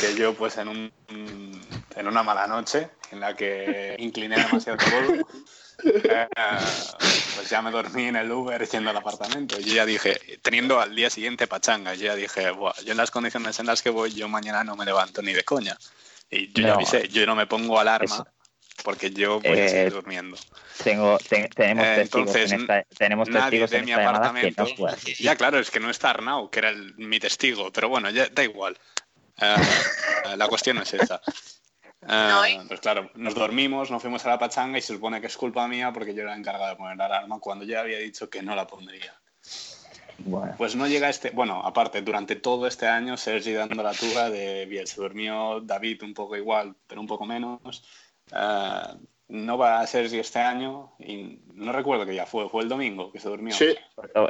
que 0.00 0.14
yo, 0.16 0.34
pues 0.34 0.56
en, 0.58 0.68
un, 0.68 0.92
en 1.08 2.06
una 2.06 2.22
mala 2.22 2.46
noche, 2.46 2.90
en 3.10 3.20
la 3.20 3.34
que 3.34 3.96
incliné 3.98 4.36
demasiado 4.36 4.78
todo, 4.78 5.26
eh, 5.84 6.26
pues 7.34 7.48
ya 7.50 7.62
me 7.62 7.70
dormí 7.70 8.04
en 8.06 8.16
el 8.16 8.30
Uber 8.30 8.66
yendo 8.68 8.90
al 8.90 8.96
apartamento. 8.96 9.58
Yo 9.58 9.74
ya 9.74 9.86
dije, 9.86 10.38
teniendo 10.42 10.80
al 10.80 10.94
día 10.94 11.10
siguiente 11.10 11.46
pachanga, 11.46 11.94
yo 11.94 12.06
ya 12.06 12.14
dije, 12.14 12.50
Buah, 12.50 12.74
yo 12.84 12.92
en 12.92 12.98
las 12.98 13.10
condiciones 13.10 13.58
en 13.58 13.66
las 13.66 13.82
que 13.82 13.90
voy, 13.90 14.12
yo 14.12 14.28
mañana 14.28 14.64
no 14.64 14.76
me 14.76 14.84
levanto 14.84 15.22
ni 15.22 15.32
de 15.32 15.44
coña. 15.44 15.76
Y 16.30 16.52
yo 16.52 16.62
ya 16.62 16.68
No. 16.68 16.74
avisé, 16.74 17.08
yo 17.08 17.26
no 17.26 17.34
me 17.34 17.46
pongo 17.46 17.80
alarma 17.80 18.04
Eso. 18.06 18.26
porque 18.84 19.10
yo 19.10 19.40
voy 19.40 19.58
a 19.58 19.64
Eh, 19.64 19.68
seguir 19.68 19.92
durmiendo. 19.92 20.36
Tengo, 20.82 21.18
te- 21.18 21.48
tenemos 21.48 21.86
Eh, 21.86 21.94
testigos 21.96 22.36
entonces, 22.36 22.52
en 22.52 22.60
esta, 22.60 22.84
tenemos 22.96 23.28
Nadie 23.28 23.50
testigos 23.50 23.70
de 23.70 23.78
en 23.78 23.84
mi 23.84 23.90
esta 23.90 24.02
llamada 24.02 24.32
que 24.40 24.46
apartamento. 24.46 24.86
no. 24.86 24.96
Ya, 25.18 25.36
claro, 25.36 25.58
es 25.58 25.70
que 25.70 25.80
no 25.80 25.90
está 25.90 26.10
Arnau, 26.10 26.50
que 26.50 26.60
era 26.60 26.70
el- 26.70 26.94
mi 26.96 27.18
testigo, 27.18 27.70
pero 27.72 27.88
bueno, 27.88 28.08
ya 28.10 28.28
da 28.28 28.44
igual. 28.44 28.78
Eh, 29.40 30.36
la 30.36 30.48
cuestión 30.48 30.78
es 30.78 30.94
esa. 30.94 31.20
Eh, 32.02 32.60
pues 32.68 32.80
claro, 32.80 33.10
nos 33.14 33.34
dormimos, 33.34 33.90
nos 33.90 34.02
fuimos 34.02 34.24
a 34.26 34.30
la 34.30 34.38
pachanga 34.38 34.78
y 34.78 34.82
se 34.82 34.94
supone 34.94 35.20
que 35.20 35.26
es 35.26 35.36
culpa 35.36 35.66
mía 35.68 35.92
porque 35.92 36.14
yo 36.14 36.22
era 36.22 36.36
encargado 36.36 36.70
de 36.70 36.76
poner 36.76 36.96
la 36.96 37.06
alarma 37.06 37.38
cuando 37.40 37.64
ya 37.64 37.80
había 37.80 37.98
dicho 37.98 38.28
que 38.28 38.42
no 38.42 38.54
la 38.54 38.66
pondría. 38.66 39.20
Bueno, 40.18 40.54
Pues 40.58 40.76
no 40.76 40.86
llega 40.86 41.08
este, 41.08 41.30
bueno, 41.30 41.62
aparte, 41.64 42.02
durante 42.02 42.36
todo 42.36 42.66
este 42.66 42.86
año 42.86 43.16
Sergi 43.16 43.52
dando 43.52 43.82
la 43.82 43.92
tuga 43.92 44.28
de 44.28 44.66
bien, 44.66 44.86
se 44.86 45.00
durmió 45.00 45.60
David 45.62 46.02
un 46.02 46.12
poco 46.12 46.36
igual, 46.36 46.76
pero 46.86 47.00
un 47.00 47.06
poco 47.06 47.24
menos. 47.24 47.82
Eh, 48.30 48.96
no 49.30 49.56
va 49.56 49.80
a 49.80 49.86
Sergi 49.86 50.18
este 50.18 50.40
año 50.40 50.92
y 50.98 51.40
no 51.54 51.72
recuerdo 51.72 52.04
que 52.04 52.14
ya 52.14 52.26
fue, 52.26 52.48
fue 52.48 52.62
el 52.62 52.68
domingo 52.68 53.12
que 53.12 53.20
se 53.20 53.28
durmió. 53.28 53.54
Sí, 53.54 53.76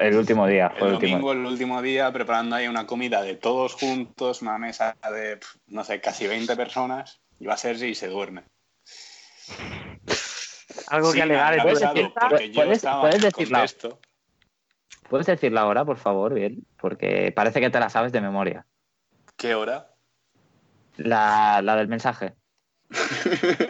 el 0.01 0.17
último 0.17 0.47
día. 0.47 0.71
Fue 0.71 0.81
El 0.83 0.87
el 0.89 0.93
último. 0.95 1.11
domingo, 1.13 1.33
el 1.33 1.47
último 1.47 1.83
día, 1.83 2.13
preparando 2.13 2.57
ahí 2.57 2.69
una 2.69 2.87
comida 2.87 3.23
de 3.23 3.35
todos 3.37 3.75
juntos, 3.75 4.43
una 4.43 4.59
mesa 4.59 4.97
de, 5.13 5.41
no 5.69 5.85
sé, 5.85 6.01
casi 6.01 6.27
20 6.27 6.55
personas, 6.57 7.21
y 7.39 7.47
va 7.47 7.57
Sergi 7.57 7.87
y 7.87 7.95
se 7.95 8.09
duerme. 8.09 8.45
Algo 10.89 11.11
Sí, 11.11 11.17
que 11.17 11.23
alegar. 11.23 11.63
¿Puedes- 11.63 11.83
estaba 11.83 13.01
puedes 13.01 13.17
en 13.17 13.25
el 13.25 13.31
decirla? 13.33 13.59
contexto. 13.61 14.01
¿Puedes 15.09 15.27
decirla 15.27 15.63
ahora, 15.63 15.85
por 15.85 15.97
favor, 15.97 16.35
bien? 16.35 16.65
Porque 16.81 17.33
parece 17.35 17.61
que 17.61 17.71
te 17.71 17.81
la 17.81 17.91
sabes 17.91 18.13
de 18.13 18.21
memoria. 18.21 18.67
¿Qué 19.37 19.55
hora? 19.55 19.89
La, 20.97 21.61
la 21.63 21.77
del 21.77 21.89
mensaje. 21.89 22.35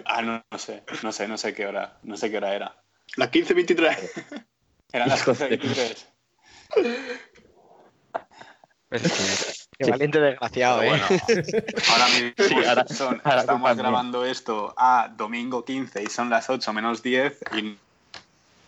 Ah, 0.06 0.22
no, 0.22 0.42
no 0.50 0.58
sé, 0.58 0.82
no 1.02 1.12
sé, 1.12 1.28
no 1.28 1.36
sé 1.38 1.54
qué 1.54 1.66
hora, 1.66 1.98
no 2.02 2.16
sé 2.16 2.30
qué 2.30 2.38
hora 2.38 2.54
era. 2.54 2.82
las 3.16 3.30
15.23. 3.30 4.46
Eran 4.92 5.08
las 5.08 5.20
Hijos 5.20 5.38
de- 5.38 5.58
15.23. 5.60 6.06
Qué 9.78 9.90
valiente 9.90 10.20
desgraciado, 10.20 10.80
Pero 10.80 10.94
¿eh? 10.96 11.00
bueno, 11.08 11.22
ahora 11.90 12.08
mismo 12.08 12.32
Sí, 12.38 12.54
ahora- 12.66 12.86
son- 12.88 13.20
ahora 13.24 13.40
estamos 13.40 13.76
grabando 13.76 14.24
esto 14.26 14.74
a 14.76 15.08
domingo 15.16 15.64
15 15.64 16.02
y 16.02 16.06
son 16.06 16.28
las 16.28 16.50
8 16.50 16.72
menos 16.72 17.02
10 17.02 17.38
y 17.56 17.78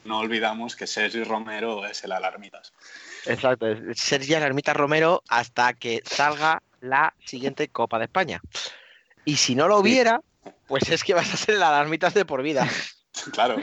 no 0.04 0.18
olvidamos 0.18 0.76
que 0.76 0.86
Sergi 0.86 1.24
Romero 1.24 1.84
es 1.86 2.04
el 2.04 2.12
alarmitas. 2.12 2.72
Exacto, 3.26 3.66
es 3.68 3.98
Sergio 4.00 4.38
Ermita 4.38 4.72
Romero 4.74 5.22
hasta 5.28 5.74
que 5.74 6.02
salga 6.04 6.62
la 6.80 7.14
siguiente 7.24 7.68
Copa 7.68 7.98
de 7.98 8.04
España. 8.06 8.40
Y 9.24 9.36
si 9.36 9.54
no 9.54 9.68
lo 9.68 9.78
hubiera, 9.78 10.20
pues 10.66 10.88
es 10.90 11.04
que 11.04 11.14
vas 11.14 11.32
a 11.32 11.36
ser 11.36 11.56
el 11.56 11.62
alarmitas 11.62 12.14
de 12.14 12.24
por 12.24 12.42
vida. 12.42 12.66
Claro, 13.32 13.56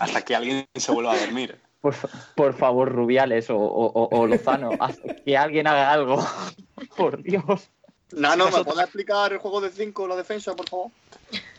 hasta 0.00 0.22
que 0.22 0.34
alguien 0.34 0.66
se 0.74 0.90
vuelva 0.90 1.12
a 1.12 1.18
dormir. 1.18 1.58
Por, 1.80 1.94
fa- 1.94 2.08
por 2.34 2.54
favor, 2.54 2.90
Rubiales 2.92 3.48
o, 3.50 3.56
o- 3.56 4.26
Lozano, 4.26 4.70
haz 4.80 4.98
que 5.24 5.36
alguien 5.36 5.68
haga 5.68 5.92
algo. 5.92 6.26
Por 6.96 7.22
Dios. 7.22 7.70
Nano, 8.10 8.50
¿me 8.50 8.64
puedes 8.64 8.82
explicar 8.82 9.32
el 9.32 9.38
juego 9.38 9.60
de 9.60 9.70
5, 9.70 10.08
la 10.08 10.16
defensa, 10.16 10.56
por 10.56 10.68
favor? 10.68 10.90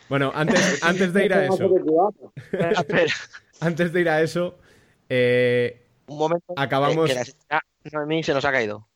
Bueno, 0.09 0.31
antes, 0.35 0.83
antes 0.83 1.13
de 1.13 1.25
ir 1.25 1.33
a 1.33 1.45
eso, 1.45 1.69
antes 3.61 3.93
de 3.93 4.01
ir 4.01 4.09
a 4.09 4.21
eso, 4.21 4.57
eh, 5.09 5.87
un 6.07 6.17
momento. 6.17 6.53
Acabamos- 6.57 7.07
Que, 7.07 7.13
que 7.13 7.19
la 7.19 7.25
señora 7.25 7.63
Noemí 7.93 8.23
se 8.23 8.33
nos 8.33 8.43
ha 8.45 8.51
caído. 8.51 8.87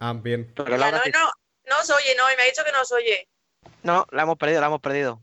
ah, 0.00 0.12
bien. 0.12 0.52
Pero 0.54 0.76
Laura 0.76 0.98
no, 0.98 1.04
sí- 1.04 1.10
no, 1.12 1.24
no 1.70 1.80
os 1.80 1.90
oye, 1.90 2.14
no, 2.16 2.24
y 2.32 2.36
me 2.36 2.42
ha 2.42 2.46
dicho 2.46 2.62
que 2.64 2.72
no 2.72 2.82
os 2.82 2.92
oye. 2.92 3.26
No, 3.82 4.06
la 4.10 4.22
hemos 4.22 4.36
perdido, 4.36 4.60
la 4.60 4.66
hemos 4.66 4.80
perdido. 4.80 5.20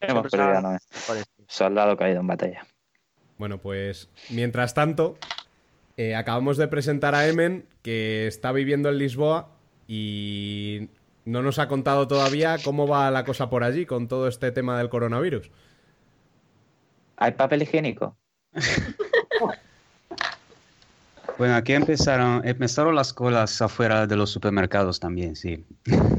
Hemos 0.00 0.30
Siempre 0.30 0.78
perdido. 1.06 1.26
Soldado 1.46 1.96
caído 1.96 2.20
en 2.20 2.26
batalla. 2.26 2.66
Bueno, 3.38 3.58
pues 3.58 4.08
mientras 4.28 4.74
tanto, 4.74 5.18
eh, 5.96 6.14
acabamos 6.14 6.56
de 6.56 6.68
presentar 6.68 7.14
a 7.14 7.26
Emen, 7.26 7.66
que 7.82 8.26
está 8.26 8.52
viviendo 8.52 8.88
en 8.88 8.98
Lisboa 8.98 9.48
y 9.86 10.88
no 11.24 11.42
nos 11.42 11.58
ha 11.58 11.68
contado 11.68 12.06
todavía 12.08 12.56
cómo 12.62 12.86
va 12.86 13.10
la 13.10 13.24
cosa 13.24 13.50
por 13.50 13.64
allí 13.64 13.86
con 13.86 14.08
todo 14.08 14.28
este 14.28 14.52
tema 14.52 14.78
del 14.78 14.88
coronavirus. 14.88 15.50
¿Hay 17.16 17.32
papel 17.32 17.62
higiénico? 17.62 18.16
Bueno, 21.40 21.54
aquí 21.56 21.72
empezaron, 21.72 22.46
empezaron 22.46 22.94
las 22.94 23.14
colas 23.14 23.62
afuera 23.62 24.06
de 24.06 24.14
los 24.14 24.28
supermercados 24.28 25.00
también, 25.00 25.34
sí. 25.34 25.64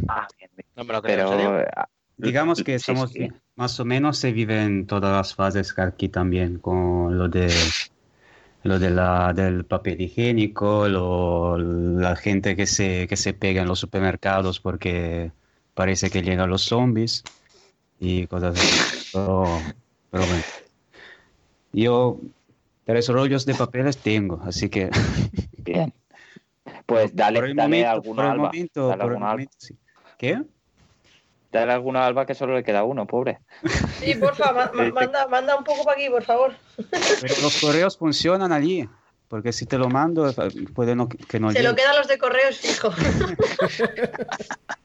Ah, 0.07 0.27
bien, 0.35 0.49
bien. 0.55 0.67
No 0.75 0.83
me 0.83 0.93
lo 0.93 1.01
creo, 1.03 1.31
¿en 1.31 1.37
Pero 1.37 1.65
ah, 1.75 1.87
Digamos 2.17 2.63
que 2.63 2.71
Sí, 2.71 2.75
estamos, 2.77 3.11
sí. 3.11 3.29
más 3.55 3.79
o 3.79 3.85
menos 3.85 4.17
se 4.17 4.31
viven 4.31 4.87
todas 4.87 5.15
las 5.15 5.35
fases 5.35 5.77
aquí 5.77 6.09
también, 6.09 6.57
con 6.57 7.19
lo 7.19 7.29
de 7.29 7.49
lo 8.63 8.79
de 8.79 8.89
la, 8.89 9.31
del 9.33 9.63
papel 9.65 10.01
higiénico, 10.01 10.87
lo- 10.87 11.57
la 11.59 12.15
gente 12.15 12.55
que 12.55 12.65
se, 12.65 13.07
que 13.07 13.15
se 13.15 13.33
pega 13.35 13.61
en 13.61 13.67
los 13.67 13.79
supermercados 13.79 14.59
porque 14.59 15.31
parece 15.75 16.09
que 16.09 16.23
llegan 16.23 16.49
los 16.49 16.63
zombies 16.63 17.27
y 17.99 18.27
cosas 18.27 18.57
así. 18.57 18.85
Pero, 19.11 19.75
pero 20.11 20.27
bueno. 20.27 20.43
Yo 21.73 22.19
tres 22.85 23.07
rollos 23.09 23.45
de 23.45 23.55
papeles 23.55 23.97
tengo, 23.97 24.41
así 24.45 24.69
que 24.69 24.89
bien. 25.57 25.93
Pues 26.85 27.15
dale, 27.15 27.39
por 27.39 27.49
el 27.49 27.55
dale 27.55 27.67
momento, 27.69 27.89
alguno 27.91 28.15
por 28.15 28.25
el 28.25 28.31
Alba. 28.31 28.43
momento, 28.45 28.87
dale 28.87 28.91
por 28.91 28.95
el 28.95 29.01
alguno 29.01 29.25
Alba. 29.25 29.31
momento, 29.33 29.53
sí. 29.57 29.77
¿Qué? 30.17 30.41
Dale 31.51 31.71
alguno 31.73 31.99
a 31.99 32.05
Alba 32.05 32.25
que 32.25 32.33
solo 32.35 32.55
le 32.55 32.63
queda 32.63 32.83
uno, 32.83 33.05
pobre. 33.07 33.39
Sí, 33.99 34.15
porfa, 34.15 34.53
ma- 34.53 34.71
ma- 34.73 34.89
manda, 34.93 35.27
manda 35.27 35.55
un 35.57 35.63
poco 35.63 35.83
para 35.83 35.97
aquí, 35.97 36.09
por 36.09 36.23
favor. 36.23 36.53
Pero 37.19 37.35
los 37.41 37.59
correos 37.59 37.97
funcionan 37.97 38.51
allí, 38.53 38.87
porque 39.27 39.51
si 39.51 39.65
te 39.65 39.77
lo 39.77 39.89
mando, 39.89 40.29
eh, 40.29 40.33
puede 40.73 40.95
no, 40.95 41.09
que 41.09 41.39
no 41.39 41.51
Se 41.51 41.57
llegue. 41.59 41.69
lo 41.69 41.75
quedan 41.75 41.97
los 41.97 42.07
de 42.07 42.17
correos 42.17 42.57
fijo. 42.57 42.89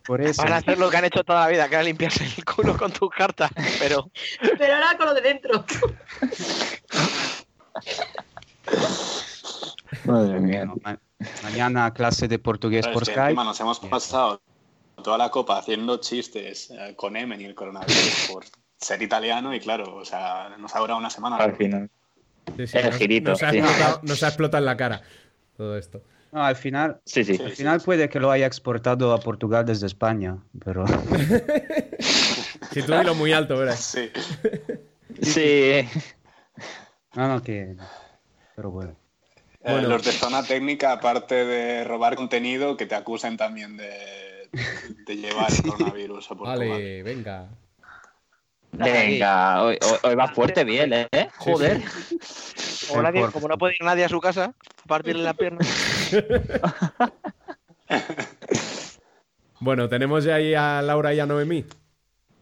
Por 0.07 0.21
eso. 0.23 0.43
Van 0.43 0.53
a 0.55 0.57
hacer 0.57 0.79
lo 0.79 0.91
que 0.91 0.97
han 0.97 1.05
hecho 1.05 1.23
toda 1.25 1.43
la 1.43 1.49
vida, 1.49 1.69
que 1.69 1.75
era 1.75 1.85
limpiarse 1.85 2.25
el 2.25 2.45
culo 2.45 2.77
con 2.77 2.91
tus 2.93 3.11
cartas, 3.11 3.51
pero... 3.79 4.11
Pero 4.59 4.75
ahora 4.75 4.97
con 4.97 5.07
lo 5.07 5.15
de 5.15 5.21
dentro. 5.21 5.65
Madre 10.05 10.41
mía. 10.41 10.65
Bueno, 10.67 10.77
ma- 10.85 10.99
mañana 11.43 11.93
clase 11.95 12.29
de 12.29 12.39
portugués 12.39 12.87
Pero 12.87 12.95
por 12.95 13.03
es 13.03 13.09
que 13.09 13.15
Skype. 13.15 13.29
encima 13.31 13.45
nos 13.45 13.61
hemos 13.61 13.81
pasado 13.81 14.41
toda 15.03 15.19
la 15.19 15.31
copa 15.31 15.59
haciendo 15.59 15.99
chistes 15.99 16.71
eh, 16.71 16.95
con 16.97 17.17
Emen 17.17 17.41
y 17.41 17.45
el 17.45 17.55
coronavirus 17.55 18.29
por 18.33 18.45
ser 18.79 19.03
italiano 19.03 19.55
y 19.55 19.61
claro, 19.61 19.95
o 19.97 20.05
sea, 20.05 20.55
nos 20.59 20.75
ha 20.75 20.79
durado 20.81 20.99
una 20.99 21.11
semana. 21.11 21.37
Al 21.37 21.57
final. 21.57 21.91
Sí, 22.57 22.67
sí, 22.67 22.79
El 22.79 22.87
nos, 22.87 22.97
girito, 22.97 23.31
nos 23.31 23.43
ha 23.43 23.51
sí. 23.51 23.59
explotado, 23.59 24.01
nos 24.03 24.23
ha 24.23 24.27
explotado 24.29 24.63
en 24.63 24.67
la 24.67 24.77
cara 24.77 25.03
todo 25.57 25.77
esto. 25.77 26.03
No, 26.33 26.45
al 26.45 26.57
final, 26.57 27.01
Sí, 27.05 27.25
sí. 27.25 27.41
al 27.43 27.53
final 27.53 27.81
puede 27.81 28.09
que 28.09 28.21
lo 28.21 28.31
haya 28.31 28.47
exportado 28.47 29.13
a 29.13 29.19
Portugal 29.21 29.65
desde 29.65 29.87
España, 29.87 30.37
pero 30.65 30.85
Si 32.73 32.83
tú 32.83 32.95
hilo 32.95 33.15
muy 33.15 33.33
alto, 33.33 33.57
verás. 33.57 33.81
Sí. 33.81 34.11
Sí. 35.23 35.89
No, 37.17 37.29
no, 37.29 37.43
que 37.43 37.77
pero 38.55 38.71
bueno. 38.71 38.97
Eh, 39.63 39.73
Bueno. 39.73 39.89
los 39.89 40.05
de 40.05 40.13
zona 40.13 40.43
técnica, 40.45 40.93
aparte 40.93 41.45
de 41.45 41.83
robar 41.85 42.15
contenido, 42.17 42.77
que 42.77 42.87
te 42.87 42.95
acusen 42.95 43.37
también 43.37 43.77
de, 43.77 44.49
de 45.07 45.17
llevar 45.17 45.51
el 45.53 45.63
coronavirus 45.73 46.31
a. 46.31 46.35
Vale, 46.35 47.03
venga. 47.03 47.49
Venga, 48.73 49.63
hoy, 49.63 49.79
hoy- 50.03 50.15
va 50.15 50.29
fuerte 50.29 50.63
bien, 50.65 50.93
¿eh? 50.93 51.09
Joder. 51.39 51.83
Como, 52.89 53.03
nadie- 53.03 53.21
por- 53.23 53.33
como 53.33 53.49
no 53.49 53.57
puede 53.59 53.75
ir 53.75 53.83
nadie 53.83 54.05
a 54.05 54.09
su 54.09 54.21
casa, 54.21 54.53
partirle 54.87 55.23
la 55.25 55.35
pierna. 55.35 55.59
Bueno, 59.59 59.89
tenemos 59.89 60.25
ya 60.25 60.35
ahí 60.35 60.55
a 60.55 60.83
Laura 60.83 61.15
y 61.15 61.21
a 61.21 61.27
Noemí. 61.27 61.65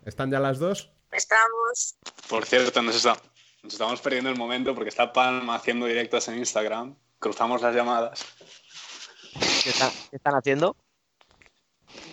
¿Están 0.04 0.30
ya 0.30 0.40
las 0.40 0.58
dos? 0.58 0.90
Estamos. 1.12 1.94
Por 2.28 2.44
cierto, 2.44 2.82
nos, 2.82 2.96
está- 2.96 3.16
nos 3.64 3.72
estamos 3.72 4.00
perdiendo 4.02 4.28
el 4.28 4.36
momento 4.36 4.74
porque 4.74 4.90
está 4.90 5.12
Palma 5.12 5.54
haciendo 5.54 5.86
directos 5.86 6.28
en 6.28 6.38
Instagram. 6.38 6.94
Cruzamos 7.18 7.62
las 7.62 7.74
llamadas. 7.74 8.24
¿Qué 9.62 9.70
están, 9.70 9.90
qué 10.10 10.16
están 10.16 10.34
haciendo? 10.34 10.76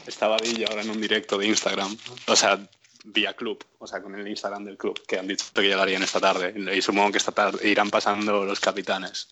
Estaba 0.07 0.37
Villa 0.37 0.67
ahora 0.69 0.81
en 0.81 0.89
un 0.89 1.01
directo 1.01 1.37
de 1.37 1.47
Instagram. 1.47 1.95
O 2.27 2.35
sea, 2.37 2.57
vía 3.03 3.33
club. 3.33 3.63
O 3.79 3.85
sea, 3.85 4.01
con 4.01 4.15
el 4.15 4.25
Instagram 4.27 4.63
del 4.63 4.77
club, 4.77 5.05
que 5.05 5.19
han 5.19 5.27
dicho 5.27 5.45
que 5.53 5.61
llegarían 5.63 6.01
esta 6.01 6.21
tarde. 6.21 6.53
Y 6.73 6.81
supongo 6.81 7.11
que 7.11 7.17
esta 7.17 7.33
tarde 7.33 7.67
irán 7.67 7.89
pasando 7.89 8.45
los 8.45 8.59
capitanes. 8.61 9.29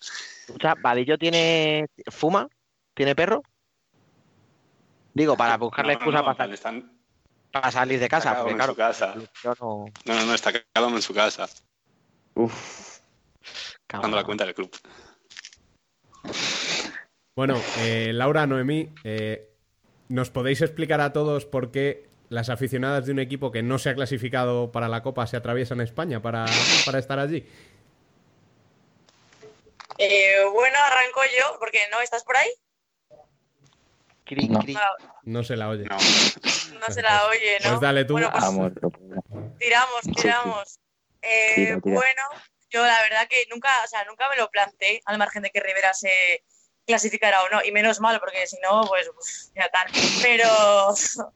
¿Vadillo 0.82 1.17
tiene... 1.17 1.88
fuma? 2.07 2.49
¿Tiene 2.93 3.15
perro? 3.15 3.43
Digo, 5.13 5.38
para 5.38 5.55
buscarle 5.55 5.93
No, 5.93 5.99
no, 5.99 6.05
excusa 6.05 6.22
no, 6.22 6.36
para, 6.36 6.53
están 6.53 6.99
para 7.51 7.72
salir 7.72 7.99
de 7.99 8.09
casa, 8.09 8.38
porque 8.41 8.55
claro, 8.55 8.74
su 8.74 8.78
casa. 8.78 9.15
no... 9.15 9.86
No, 10.05 10.13
no, 10.13 10.26
no, 10.26 10.34
está 10.34 10.51
cada 10.51 10.88
uno 10.88 10.97
en 10.97 11.01
su 11.01 11.13
casa. 11.13 11.47
Uf. 12.36 12.99
Dando 13.88 14.15
la 14.17 14.23
cuenta 14.23 14.45
del 14.45 14.53
club. 14.53 14.71
Bueno, 17.36 17.61
eh, 17.80 18.11
Laura, 18.13 18.45
Noemí, 18.45 18.93
eh, 19.03 19.49
¿nos 20.09 20.30
podéis 20.30 20.61
explicar 20.61 21.01
a 21.01 21.13
todos 21.13 21.45
por 21.45 21.71
qué 21.71 22.07
las 22.30 22.49
aficionadas 22.49 23.05
de 23.05 23.11
un 23.13 23.19
equipo 23.19 23.51
que 23.51 23.63
no 23.63 23.80
se 23.80 23.89
ha 23.89 23.95
clasificado 23.95 24.71
para 24.71 24.88
la 24.89 25.01
Copa 25.01 25.25
se 25.25 25.38
atraviesan 25.38 25.80
a 25.80 25.84
España 25.84 26.21
para, 26.21 26.45
para 26.86 26.99
estar 26.99 27.17
allí? 27.19 27.47
Eh, 29.97 30.36
bueno, 30.53 30.77
arranco 30.86 31.21
yo, 31.38 31.57
porque 31.59 31.80
no, 31.91 31.99
¿estás 32.01 32.23
por 32.23 32.38
ahí? 32.38 32.49
Cri, 34.25 34.47
No. 34.47 34.59
cri. 34.59 34.73
No, 34.73 34.82
No 35.23 35.43
se 35.43 35.55
la 35.57 35.69
oye. 35.69 35.86
No. 35.86 35.97
no 35.97 36.93
se 36.93 37.01
la 37.01 37.25
oye, 37.27 37.57
¿no? 37.63 37.69
Pues 37.71 37.82
dale 37.82 38.05
tú. 38.05 38.13
Bueno, 38.13 38.32
pues 38.32 39.57
tiramos, 39.57 40.01
tiramos. 40.15 40.80
Eh, 41.22 41.53
Tira, 41.55 41.82
tira. 41.82 41.95
Bueno, 41.95 42.24
yo 42.70 42.86
la 42.86 43.01
verdad 43.01 43.28
que 43.28 43.45
nunca, 43.49 43.70
o 43.84 43.88
sea, 43.88 44.03
nunca 44.05 44.30
me 44.30 44.38
lo 44.38 44.49
planteé, 44.49 45.01
al 45.05 45.17
margen 45.17 45.43
de 45.43 45.49
que 45.49 45.59
Rivera 45.59 45.93
se 45.93 46.43
clasificara 46.86 47.43
o 47.43 47.49
no, 47.49 47.63
y 47.63 47.72
menos 47.72 47.99
mal, 47.99 48.20
porque 48.20 48.47
si 48.47 48.57
no, 48.61 48.84
pues 48.88 49.51
ya 49.55 49.70
tal. 49.70 49.88
Pero 50.22 50.47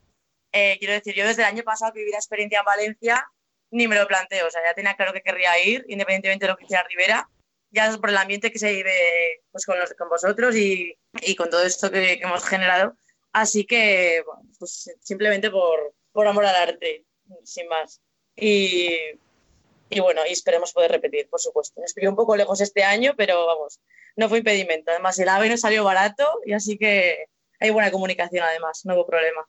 eh, 0.51 0.77
quiero 0.79 0.93
decir, 0.93 1.13
yo 1.15 1.27
desde 1.27 1.43
el 1.43 1.49
año 1.49 1.63
pasado 1.63 1.93
que 1.93 1.99
viví 1.99 2.11
la 2.11 2.17
experiencia 2.17 2.59
en 2.59 2.65
Valencia, 2.65 3.27
ni 3.71 3.87
me 3.87 3.95
lo 3.95 4.07
planteo, 4.07 4.47
o 4.47 4.51
sea, 4.51 4.61
ya 4.63 4.73
tenía 4.73 4.95
claro 4.95 5.13
que 5.13 5.21
querría 5.21 5.57
ir, 5.63 5.85
independientemente 5.87 6.45
de 6.45 6.51
lo 6.51 6.57
que 6.57 6.65
hiciera 6.65 6.83
Rivera, 6.83 7.29
ya 7.71 7.97
por 7.97 8.09
el 8.09 8.17
ambiente 8.17 8.51
que 8.51 8.59
se 8.59 8.71
vive 8.71 9.41
pues, 9.51 9.65
con, 9.65 9.79
los, 9.79 9.93
con 9.95 10.09
vosotros 10.09 10.55
y, 10.55 10.95
y 11.21 11.35
con 11.35 11.49
todo 11.49 11.63
esto 11.63 11.89
que, 11.89 12.19
que 12.19 12.23
hemos 12.23 12.45
generado. 12.45 12.95
Así 13.31 13.65
que, 13.65 14.23
bueno, 14.25 14.43
pues 14.59 14.91
simplemente 15.01 15.49
por, 15.49 15.95
por 16.11 16.27
amor 16.27 16.45
al 16.45 16.55
arte, 16.55 17.05
sin 17.43 17.67
más. 17.67 17.99
Y, 18.35 18.89
y 19.93 19.99
bueno, 19.99 20.21
y 20.27 20.31
esperemos 20.31 20.73
poder 20.73 20.91
repetir, 20.91 21.29
por 21.29 21.39
supuesto. 21.39 21.79
Nos 21.81 21.93
pilló 21.93 22.09
un 22.09 22.15
poco 22.15 22.35
lejos 22.35 22.61
este 22.61 22.83
año, 22.83 23.13
pero 23.15 23.45
vamos, 23.45 23.79
no 24.15 24.29
fue 24.29 24.39
impedimento. 24.39 24.91
Además, 24.91 25.17
el 25.19 25.29
AVE 25.29 25.49
nos 25.49 25.61
salió 25.61 25.83
barato 25.83 26.25
y 26.45 26.53
así 26.53 26.77
que 26.77 27.25
hay 27.59 27.69
buena 27.69 27.91
comunicación, 27.91 28.43
además, 28.43 28.81
no 28.85 28.95
hubo 28.95 29.05
problema. 29.05 29.47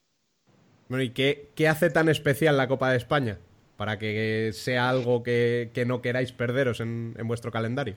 Bueno, 0.89 1.03
¿y 1.03 1.11
qué, 1.11 1.51
qué 1.55 1.69
hace 1.69 1.91
tan 1.91 2.09
especial 2.09 2.57
la 2.57 2.69
Copa 2.69 2.91
de 2.91 2.99
España? 2.99 3.39
Para 3.77 3.99
que 3.99 4.51
sea 4.53 4.89
algo 4.89 5.23
que, 5.23 5.71
que 5.75 5.85
no 5.85 6.01
queráis 6.03 6.33
perderos 6.33 6.81
en, 6.81 7.15
en 7.19 7.27
vuestro 7.27 7.51
calendario. 7.51 7.97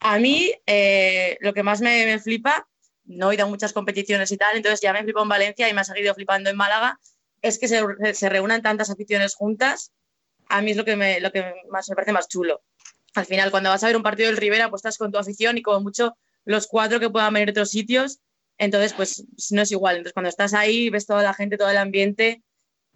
A 0.00 0.18
mí, 0.18 0.52
eh, 0.66 1.38
lo 1.40 1.54
que 1.54 1.62
más 1.62 1.80
me, 1.80 2.04
me 2.04 2.18
flipa, 2.18 2.68
no 3.04 3.30
he 3.30 3.36
ido 3.36 3.44
a 3.44 3.48
muchas 3.48 3.72
competiciones 3.72 4.32
y 4.32 4.36
tal, 4.36 4.56
entonces 4.56 4.80
ya 4.80 4.92
me 4.92 5.02
flipó 5.02 5.22
en 5.22 5.28
Valencia 5.28 5.68
y 5.68 5.74
me 5.74 5.80
ha 5.80 5.84
seguido 5.84 6.14
flipando 6.14 6.50
en 6.50 6.56
Málaga, 6.56 6.98
es 7.40 7.58
que 7.58 7.68
se, 7.68 7.82
se 8.14 8.28
reúnan 8.28 8.62
tantas 8.62 8.90
aficiones 8.90 9.34
juntas. 9.34 9.92
A 10.52 10.60
mí 10.60 10.72
es 10.72 10.76
lo 10.76 10.84
que, 10.84 10.96
me, 10.96 11.18
lo 11.18 11.32
que 11.32 11.54
más, 11.70 11.88
me 11.88 11.94
parece 11.94 12.12
más 12.12 12.28
chulo. 12.28 12.62
Al 13.14 13.24
final, 13.24 13.50
cuando 13.50 13.70
vas 13.70 13.82
a 13.82 13.86
ver 13.86 13.96
un 13.96 14.02
partido 14.02 14.28
del 14.28 14.36
Rivera, 14.36 14.68
pues 14.68 14.80
estás 14.80 14.98
con 14.98 15.10
tu 15.10 15.16
afición 15.16 15.56
y 15.56 15.62
como 15.62 15.80
mucho 15.80 16.14
los 16.44 16.66
cuatro 16.66 17.00
que 17.00 17.08
puedan 17.08 17.32
venir 17.32 17.48
de 17.48 17.52
otros 17.52 17.70
sitios. 17.70 18.20
Entonces, 18.58 18.92
pues 18.92 19.24
no 19.50 19.62
es 19.62 19.72
igual. 19.72 19.96
Entonces, 19.96 20.12
cuando 20.12 20.28
estás 20.28 20.52
ahí, 20.52 20.90
ves 20.90 21.06
toda 21.06 21.22
la 21.22 21.32
gente, 21.32 21.56
todo 21.56 21.70
el 21.70 21.78
ambiente, 21.78 22.42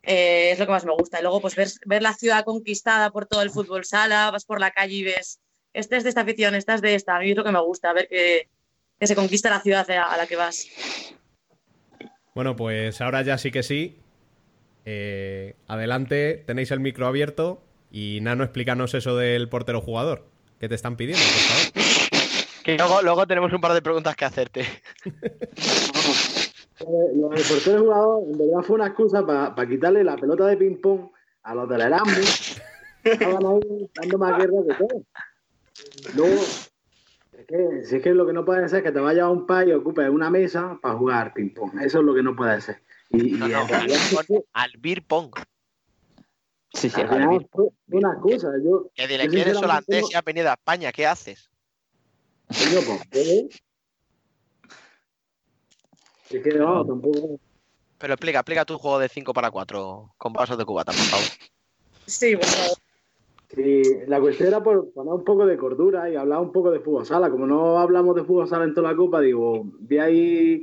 eh, 0.02 0.50
es 0.52 0.58
lo 0.58 0.66
que 0.66 0.72
más 0.72 0.84
me 0.84 0.92
gusta. 0.92 1.18
Y 1.18 1.22
luego, 1.22 1.40
pues 1.40 1.56
ver, 1.56 1.68
ver 1.86 2.02
la 2.02 2.12
ciudad 2.12 2.44
conquistada 2.44 3.10
por 3.10 3.24
todo 3.24 3.40
el 3.40 3.50
fútbol 3.50 3.86
sala, 3.86 4.30
vas 4.30 4.44
por 4.44 4.60
la 4.60 4.70
calle 4.70 4.94
y 4.94 5.04
ves, 5.04 5.40
este 5.72 5.96
es 5.96 6.02
de 6.04 6.10
esta 6.10 6.20
afición, 6.20 6.54
esta 6.54 6.74
es 6.74 6.82
de 6.82 6.94
esta. 6.94 7.16
A 7.16 7.20
mí 7.20 7.30
es 7.30 7.36
lo 7.38 7.44
que 7.44 7.52
me 7.52 7.62
gusta, 7.62 7.94
ver 7.94 8.06
que, 8.06 8.50
que 9.00 9.06
se 9.06 9.16
conquista 9.16 9.48
la 9.48 9.62
ciudad 9.62 9.90
a 9.90 10.12
a 10.12 10.16
la 10.18 10.26
que 10.26 10.36
vas. 10.36 10.66
Bueno, 12.34 12.54
pues 12.54 13.00
ahora 13.00 13.22
ya 13.22 13.38
sí 13.38 13.50
que 13.50 13.62
sí. 13.62 13.96
Eh, 14.88 15.56
adelante, 15.66 16.44
tenéis 16.46 16.70
el 16.70 16.78
micro 16.78 17.08
abierto 17.08 17.60
y 17.90 18.20
Nano, 18.22 18.44
explícanos 18.44 18.94
eso 18.94 19.16
del 19.16 19.48
portero 19.48 19.80
jugador. 19.80 20.26
¿Qué 20.60 20.68
te 20.68 20.76
están 20.76 20.96
pidiendo, 20.96 21.22
por 21.22 21.40
favor? 21.42 22.62
Que 22.64 22.76
luego, 22.76 23.02
luego 23.02 23.26
tenemos 23.26 23.52
un 23.52 23.60
par 23.60 23.74
de 23.74 23.82
preguntas 23.82 24.14
que 24.16 24.24
hacerte. 24.24 24.60
Eh, 26.78 27.10
Lo 27.14 27.28
del 27.30 27.42
portero 27.42 27.80
jugador, 27.80 28.22
en 28.30 28.38
verdad 28.38 28.62
fue 28.62 28.76
una 28.76 28.86
excusa 28.86 29.26
para 29.26 29.68
quitarle 29.68 30.04
la 30.04 30.16
pelota 30.16 30.46
de 30.46 30.56
ping-pong 30.56 31.10
a 31.42 31.54
los 31.54 31.68
del 31.68 31.80
Erasmus. 31.80 32.62
Estaban 33.02 33.44
ahí 33.44 33.90
dando 33.94 34.18
más 34.18 34.38
guerra 34.38 34.52
que 34.68 34.74
todo. 34.74 35.02
Luego, 36.14 36.42
es 37.32 37.46
que, 37.46 37.84
si 37.84 37.96
es 37.96 38.02
que 38.02 38.14
lo 38.14 38.26
que 38.26 38.32
no 38.32 38.44
puede 38.44 38.68
ser 38.68 38.78
es 38.78 38.84
que 38.84 38.92
te 38.92 39.00
vayas 39.00 39.24
a 39.24 39.30
un 39.30 39.46
país 39.46 39.70
y 39.70 39.72
ocupes 39.72 40.08
una 40.10 40.30
mesa 40.30 40.78
para 40.80 40.94
jugar 40.96 41.32
ping-pong. 41.34 41.80
Eso 41.82 41.98
es 42.00 42.04
lo 42.04 42.14
que 42.14 42.22
no 42.22 42.36
puede 42.36 42.60
ser. 42.60 42.85
Y, 43.10 43.34
y 43.34 43.38
No, 43.38 43.48
no, 43.48 43.64
es 43.64 44.26
que- 44.26 44.44
al 44.52 44.72
beer 44.78 45.02
pong. 45.06 45.34
Sí, 46.72 46.90
sí, 46.90 47.00
Al 47.00 47.08
final 47.08 47.48
fue 47.52 47.66
una 47.88 48.12
excusa. 48.12 48.48
Yo, 48.62 48.90
Que 48.94 49.06
dile 49.08 49.24
yo 49.24 49.30
que 49.30 49.40
eres 49.40 49.56
holandés 49.56 50.10
y 50.10 50.14
has 50.14 50.24
venido 50.24 50.50
a 50.50 50.54
España, 50.54 50.92
¿qué 50.92 51.06
haces? 51.06 51.50
Coño, 52.48 52.80
pues, 52.86 53.08
¿qué? 53.10 53.48
Es 56.30 56.42
que 56.42 56.50
no, 56.58 56.84
tampoco. 56.84 57.40
Pero 57.98 58.12
explica, 58.14 58.40
explica 58.40 58.64
tu 58.64 58.76
juego 58.78 58.98
de 58.98 59.08
5 59.08 59.32
para 59.32 59.50
4 59.50 60.12
con 60.18 60.32
vasos 60.32 60.58
de 60.58 60.64
cubata, 60.66 60.92
por 60.92 61.00
favor. 61.00 61.26
Sí, 62.06 62.36
por 62.36 62.44
favor. 62.44 62.78
Sí, 63.54 63.82
la 64.06 64.20
cuestión 64.20 64.48
era 64.48 64.62
por 64.62 64.92
poner 64.92 65.14
un 65.14 65.24
poco 65.24 65.46
de 65.46 65.56
cordura 65.56 66.10
y 66.10 66.16
hablar 66.16 66.40
un 66.40 66.52
poco 66.52 66.70
de 66.70 66.80
fútbol 66.80 67.06
sala. 67.06 67.30
Como 67.30 67.46
no 67.46 67.78
hablamos 67.78 68.14
de 68.16 68.24
fútbol 68.24 68.48
sala 68.48 68.64
en 68.64 68.74
toda 68.74 68.90
la 68.90 68.96
copa, 68.96 69.20
digo, 69.20 69.62
vi 69.78 69.98
ahí. 69.98 70.62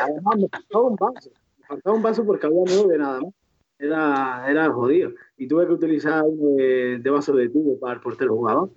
Además, 0.00 0.36
me 0.38 0.48
faltaba 0.48 0.84
un 0.84 0.96
vaso. 0.96 1.30
Faltaba 1.68 1.96
un 1.96 2.02
vaso 2.02 2.24
porque 2.24 2.46
había 2.46 2.62
nueve 2.66 2.96
nada 2.98 3.20
más. 3.20 3.32
Era, 3.78 4.46
era 4.48 4.72
jodido. 4.72 5.12
Y 5.36 5.46
tuve 5.46 5.66
que 5.66 5.72
utilizar 5.74 6.24
uno 6.24 6.56
de, 6.56 6.98
de 6.98 7.10
vaso 7.10 7.32
de 7.34 7.48
tubo 7.48 7.78
para 7.78 7.94
el 7.94 8.00
portero 8.00 8.34
jugador. 8.34 8.70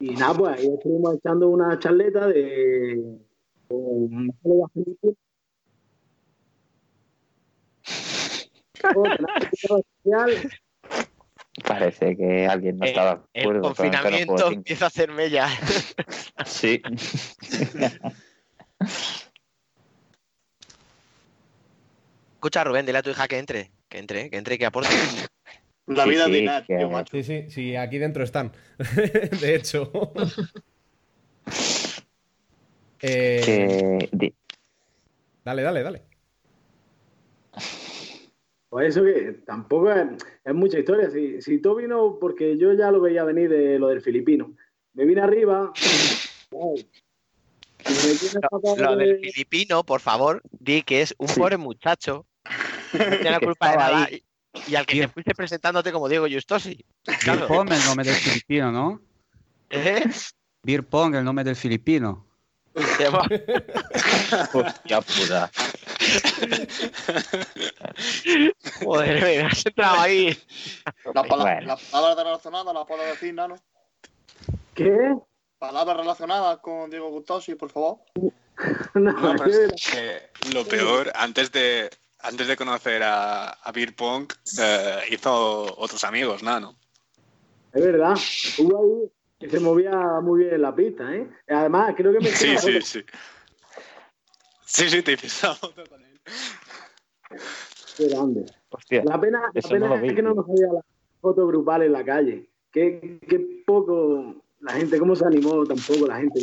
Y 0.00 0.10
nada, 0.16 0.34
pues 0.34 0.58
ahí 0.58 0.66
estuvimos 0.66 1.14
echando 1.14 1.48
una 1.48 1.78
charleta 1.78 2.26
de. 2.26 3.00
con. 3.68 4.34
Parece 11.68 12.16
que 12.16 12.46
alguien 12.46 12.78
no 12.78 12.86
estaba 12.86 13.14
de 13.16 13.20
El 13.34 13.42
acuerdo 13.42 13.60
con 13.60 13.70
el 13.70 13.76
confinamiento 13.76 14.32
Juego 14.32 14.48
cinco. 14.48 14.58
empieza 14.58 14.84
a 14.84 14.88
hacer 14.88 15.12
mella. 15.12 15.46
Sí. 16.44 16.82
Escucha, 22.42 22.64
Rubén, 22.64 22.84
dile 22.84 22.98
a 22.98 23.02
tu 23.04 23.10
hija 23.10 23.28
que 23.28 23.38
entre, 23.38 23.70
que 23.88 23.98
entre, 23.98 24.28
que 24.28 24.36
entre 24.36 24.56
y 24.56 24.58
que 24.58 24.66
aporte. 24.66 24.88
La 25.86 26.02
Sí, 26.02 26.10
vida 26.10 26.24
sí, 26.24 26.32
de 26.32 26.42
Nat, 26.42 26.66
que- 26.66 26.76
tío, 26.76 26.90
macho. 26.90 27.16
Sí, 27.16 27.22
sí, 27.22 27.48
sí, 27.50 27.76
aquí 27.76 27.98
dentro 27.98 28.24
están. 28.24 28.50
de 29.40 29.54
hecho. 29.54 29.92
Eh, 33.04 34.08
que 34.18 34.32
Dale, 35.44 35.62
dale, 35.62 35.82
dale. 35.82 36.02
Pues 38.68 38.88
eso 38.88 39.02
que 39.04 39.40
tampoco 39.44 39.90
es, 39.92 40.06
es 40.44 40.54
mucha 40.54 40.78
historia. 40.78 41.10
Si, 41.10 41.40
si 41.42 41.60
todo 41.60 41.76
vino 41.76 42.18
porque 42.20 42.56
yo 42.58 42.72
ya 42.74 42.90
lo 42.92 43.00
veía 43.00 43.22
venir 43.24 43.50
de 43.50 43.78
lo 43.78 43.88
del 43.88 44.02
filipino. 44.02 44.54
Me 44.94 45.04
vine 45.04 45.20
arriba. 45.20 45.72
wow, 46.52 46.76
me 47.84 48.76
Lo 48.82 48.96
de- 48.96 49.06
del 49.06 49.18
filipino, 49.32 49.82
por 49.84 50.00
favor, 50.00 50.42
di 50.52 50.82
que 50.82 51.02
es 51.02 51.12
un 51.18 51.26
pobre 51.26 51.56
muchacho. 51.56 52.24
No 52.92 53.04
tiene 53.04 53.30
la 53.30 53.38
Que 53.40 53.46
culpa 53.46 53.66
de 53.68 53.72
estaba 53.72 53.90
nada. 53.92 54.04
ahí. 54.06 54.24
Y, 54.66 54.72
y 54.72 54.76
al 54.76 54.84
que 54.86 55.00
te 55.00 55.08
fuiste 55.08 55.34
presentándote 55.34 55.92
como 55.92 56.08
Diego 56.08 56.26
Justosi. 56.30 56.84
Beer 57.26 57.46
Pong, 57.46 57.72
el 57.72 57.84
nombre 57.84 58.06
del 58.06 58.16
filipino, 58.16 58.70
¿no? 58.72 59.00
¿Eh? 59.70 60.04
Beer 60.62 60.86
Pong, 60.86 61.14
el 61.14 61.24
nombre 61.24 61.44
del 61.44 61.56
filipino. 61.56 62.26
Hostia 62.74 63.10
puta. 65.02 65.50
Joder, 68.82 69.22
me 69.22 69.40
has 69.46 69.66
entrado 69.66 70.00
ahí. 70.00 70.36
Las 71.14 71.26
palabras 71.90 72.16
relacionadas 72.24 72.74
las 72.74 72.86
puedo 72.86 73.02
decir, 73.04 73.34
Nano. 73.34 73.56
¿Qué? 74.74 75.14
Palabras 75.58 75.96
relacionadas 75.98 76.58
con 76.58 76.90
Diego 76.90 77.10
Gustosi, 77.10 77.54
por 77.54 77.70
favor. 77.70 77.98
No, 78.94 79.12
No, 79.12 79.34
pero 79.36 79.44
¿qué? 79.50 79.64
es 79.74 79.90
que 79.90 80.52
lo 80.54 80.64
peor, 80.66 81.10
antes 81.14 81.50
de, 81.52 81.88
antes 82.22 82.46
de 82.46 82.56
conocer 82.56 83.02
a, 83.02 83.50
a 83.50 83.72
Beer 83.72 83.94
Pong, 83.94 84.32
eh, 84.60 85.00
hizo 85.10 85.74
otros 85.78 86.02
amigos, 86.04 86.42
Nano. 86.42 86.76
Es 87.72 87.82
verdad. 87.84 88.16
Hubo 88.58 88.82
ahí 88.82 89.10
que 89.38 89.50
se 89.50 89.60
movía 89.60 90.20
muy 90.22 90.42
bien 90.42 90.54
en 90.54 90.62
la 90.62 90.74
pista, 90.74 91.14
¿eh? 91.14 91.28
Además, 91.48 91.94
creo 91.96 92.12
que 92.12 92.20
me 92.20 92.28
Sí, 92.28 92.56
sí, 92.58 92.80
sí. 92.82 93.04
Sí, 94.64 94.88
sí, 94.88 95.02
te 95.02 95.12
hice 95.12 95.26
esa 95.26 95.54
foto 95.54 95.82
con 95.88 96.00
él. 96.00 96.20
Qué 97.96 98.08
grande. 98.08 98.46
Hostia. 98.70 99.02
La 99.04 99.20
pena, 99.20 99.42
la 99.52 99.68
pena 99.68 99.88
no 99.88 100.00
vi. 100.00 100.08
es 100.08 100.14
que 100.14 100.22
no 100.22 100.34
nos 100.34 100.48
había 100.48 100.72
la 100.72 100.80
foto 101.20 101.46
grupal 101.46 101.82
en 101.82 101.92
la 101.92 102.04
calle. 102.04 102.48
Qué, 102.70 103.18
qué 103.28 103.64
poco 103.66 104.36
la 104.60 104.72
gente, 104.72 104.98
cómo 104.98 105.16
se 105.16 105.26
animó 105.26 105.64
tampoco 105.66 106.06
la 106.06 106.18
gente. 106.18 106.40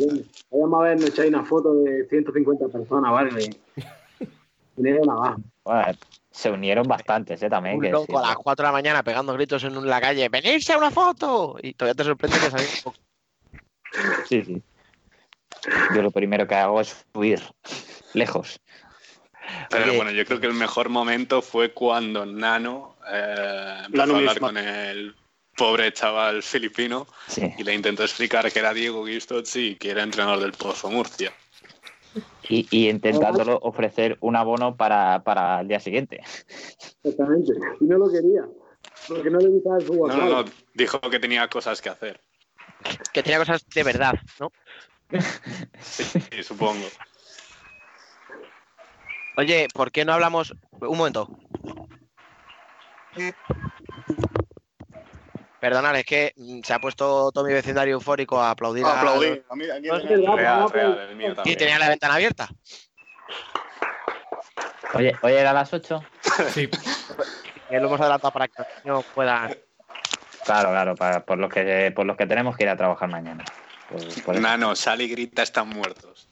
Vayamos 0.50 0.80
a 0.80 0.84
ver, 0.84 1.00
nos 1.00 1.08
echáis 1.08 1.30
una 1.30 1.44
foto 1.44 1.74
de 1.74 2.06
150 2.06 2.68
personas, 2.68 3.10
¿vale? 3.10 3.56
Bueno, 5.64 5.92
se 6.30 6.50
unieron 6.50 6.86
bastantes, 6.86 7.42
¿eh? 7.42 7.48
También. 7.50 7.76
Un 7.76 7.82
que 7.82 7.90
loco 7.90 8.06
sí. 8.18 8.24
a 8.24 8.28
las 8.28 8.36
4 8.36 8.62
de 8.64 8.68
la 8.68 8.72
mañana 8.72 9.02
pegando 9.02 9.32
gritos 9.34 9.62
en 9.64 9.86
la 9.86 10.00
calle. 10.00 10.28
¡Venirse 10.28 10.72
a 10.72 10.78
una 10.78 10.90
foto! 10.90 11.56
Y 11.62 11.74
todavía 11.74 11.94
te 11.96 12.04
sorprende 12.04 12.38
que 12.38 12.50
salga 12.50 12.66
un 12.66 12.82
poco. 12.84 12.96
Sí, 14.28 14.42
sí. 14.44 14.62
Yo 15.94 16.02
lo 16.02 16.10
primero 16.10 16.46
que 16.46 16.54
hago 16.54 16.80
es 16.80 17.04
huir. 17.14 17.42
Lejos. 18.14 18.60
Pero 19.68 19.84
Oye. 19.86 19.96
bueno, 19.96 20.10
yo 20.12 20.24
creo 20.24 20.40
que 20.40 20.46
el 20.46 20.54
mejor 20.54 20.88
momento 20.88 21.42
fue 21.42 21.72
cuando 21.72 22.24
Nano 22.24 22.96
eh, 23.10 23.82
empezó 23.86 24.06
Nano 24.06 24.14
a 24.14 24.18
hablar 24.18 24.34
misma. 24.36 24.48
con 24.48 24.56
el 24.58 25.14
pobre 25.56 25.92
chaval 25.92 26.42
filipino 26.42 27.06
Sí. 27.26 27.52
y 27.58 27.64
le 27.64 27.74
intentó 27.74 28.04
explicar 28.04 28.50
que 28.50 28.58
era 28.60 28.72
Diego 28.72 29.04
Gistozzi 29.06 29.70
y 29.70 29.76
que 29.76 29.90
era 29.90 30.02
entrenador 30.04 30.40
del 30.40 30.52
Pozo 30.52 30.88
Murcia. 30.90 31.32
Y, 32.50 32.66
y 32.70 32.90
intentándolo 32.90 33.58
ofrecer 33.62 34.18
un 34.20 34.34
abono 34.34 34.76
para, 34.76 35.22
para 35.22 35.60
el 35.60 35.68
día 35.68 35.78
siguiente. 35.78 36.20
Exactamente. 37.04 37.52
Y 37.80 37.84
no 37.84 37.98
lo 37.98 38.10
quería. 38.10 38.42
Porque 39.06 39.30
no 39.30 39.38
le 39.38 39.48
gustaba 39.48 39.78
el 39.78 39.84
fútbol. 39.84 40.08
No, 40.08 40.16
no, 40.16 40.42
no, 40.42 40.44
dijo 40.74 40.98
que 41.00 41.20
tenía 41.20 41.46
cosas 41.48 41.80
que 41.80 41.90
hacer. 41.90 42.20
Que 43.12 43.22
tenía 43.22 43.38
cosas 43.38 43.64
de 43.72 43.82
verdad, 43.84 44.14
¿no? 44.40 44.50
Sí, 45.80 46.42
supongo. 46.42 46.86
Oye, 49.36 49.68
¿por 49.72 49.92
qué 49.92 50.04
no 50.04 50.12
hablamos? 50.12 50.52
Un 50.80 50.98
momento. 50.98 51.28
Perdonad, 55.60 55.96
es 55.96 56.04
que 56.04 56.32
mm, 56.36 56.60
se 56.62 56.72
ha 56.72 56.78
puesto 56.80 57.30
todo 57.32 57.44
mi 57.44 57.52
vecindario 57.52 57.94
eufórico 57.94 58.40
a 58.40 58.50
aplaudir. 58.50 58.84
a- 58.86 59.02
mí, 59.54 59.66
aquí 59.70 59.88
No, 59.88 60.36
Real, 60.36 60.36
real, 60.38 60.62
aplaudir. 60.62 61.00
el 61.10 61.16
mío 61.16 61.34
Y 61.44 61.56
tenía 61.56 61.78
la 61.78 61.88
ventana 61.88 62.14
abierta. 62.14 62.48
Oye, 64.94 65.14
hoy 65.22 65.32
era 65.32 65.50
a 65.50 65.54
las 65.54 65.72
8. 65.72 66.02
Sí. 66.54 66.68
Que 67.68 67.78
lo 67.78 67.86
hemos 67.86 68.00
adelantado 68.00 68.32
para 68.32 68.48
que 68.48 68.54
los 68.58 68.66
niños 68.84 69.04
puedan. 69.14 69.56
Claro, 70.44 70.70
claro, 70.70 70.94
para- 70.96 71.24
por, 71.24 71.38
los 71.38 71.52
que, 71.52 71.92
por 71.94 72.06
los 72.06 72.16
que 72.16 72.26
tenemos 72.26 72.56
que 72.56 72.64
ir 72.64 72.70
a 72.70 72.76
trabajar 72.76 73.08
mañana. 73.08 73.44
Por- 73.88 74.22
por 74.24 74.34
eso. 74.34 74.42
Nano, 74.42 74.74
sal 74.74 75.00
y 75.02 75.08
grita, 75.08 75.42
están 75.42 75.68
muertos. 75.68 76.28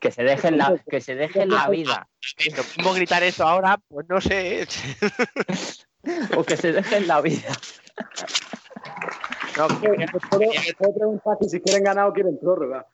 Que 0.00 0.10
se 0.10 0.22
dejen 0.24 0.56
la, 0.56 0.74
que 0.90 1.00
se 1.02 1.14
dejen 1.14 1.50
la 1.50 1.68
vida. 1.68 2.08
Lo 2.56 2.64
mismo 2.64 2.94
gritar 2.94 3.22
eso 3.22 3.46
ahora, 3.46 3.78
pues 3.88 4.06
no 4.08 4.18
sé. 4.20 4.66
O 6.36 6.44
que 6.44 6.56
se 6.56 6.72
dejen 6.72 7.06
la 7.06 7.20
vida. 7.20 7.52
No, 9.56 9.68
Puedo, 9.68 9.94
puedo 10.78 10.94
preguntar 10.94 11.36
que 11.40 11.48
si 11.48 11.60
quieren 11.60 11.84
ganar 11.84 12.06
o 12.08 12.12
quieren 12.12 12.38
prórroga. 12.40 12.86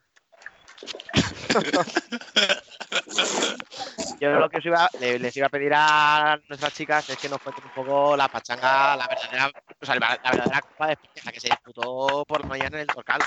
Yo 4.19 4.31
lo 4.31 4.49
que 4.49 4.57
os 4.57 4.65
iba, 4.65 4.89
le- 4.99 5.19
les 5.19 5.37
iba 5.37 5.45
a 5.47 5.49
pedir 5.49 5.71
a 5.75 6.39
nuestras 6.49 6.73
chicas 6.73 7.07
es 7.09 7.17
que 7.17 7.29
nos 7.29 7.39
cuenten 7.39 7.65
un 7.65 7.71
poco 7.71 8.17
la 8.17 8.27
pachanga, 8.27 8.95
la 8.95 9.07
verdadera, 9.07 9.51
o 9.79 9.85
sea, 9.85 9.95
la 9.95 10.19
la 10.23 10.31
verdadera 10.31 10.61
Copa 10.61 10.87
de 10.87 10.93
España, 10.93 11.21
la 11.25 11.31
que 11.31 11.39
se 11.39 11.49
disputó 11.49 12.25
por 12.25 12.41
la 12.41 12.47
mañana 12.47 12.77
en 12.77 12.81
el 12.81 12.87
Torcal. 12.87 13.21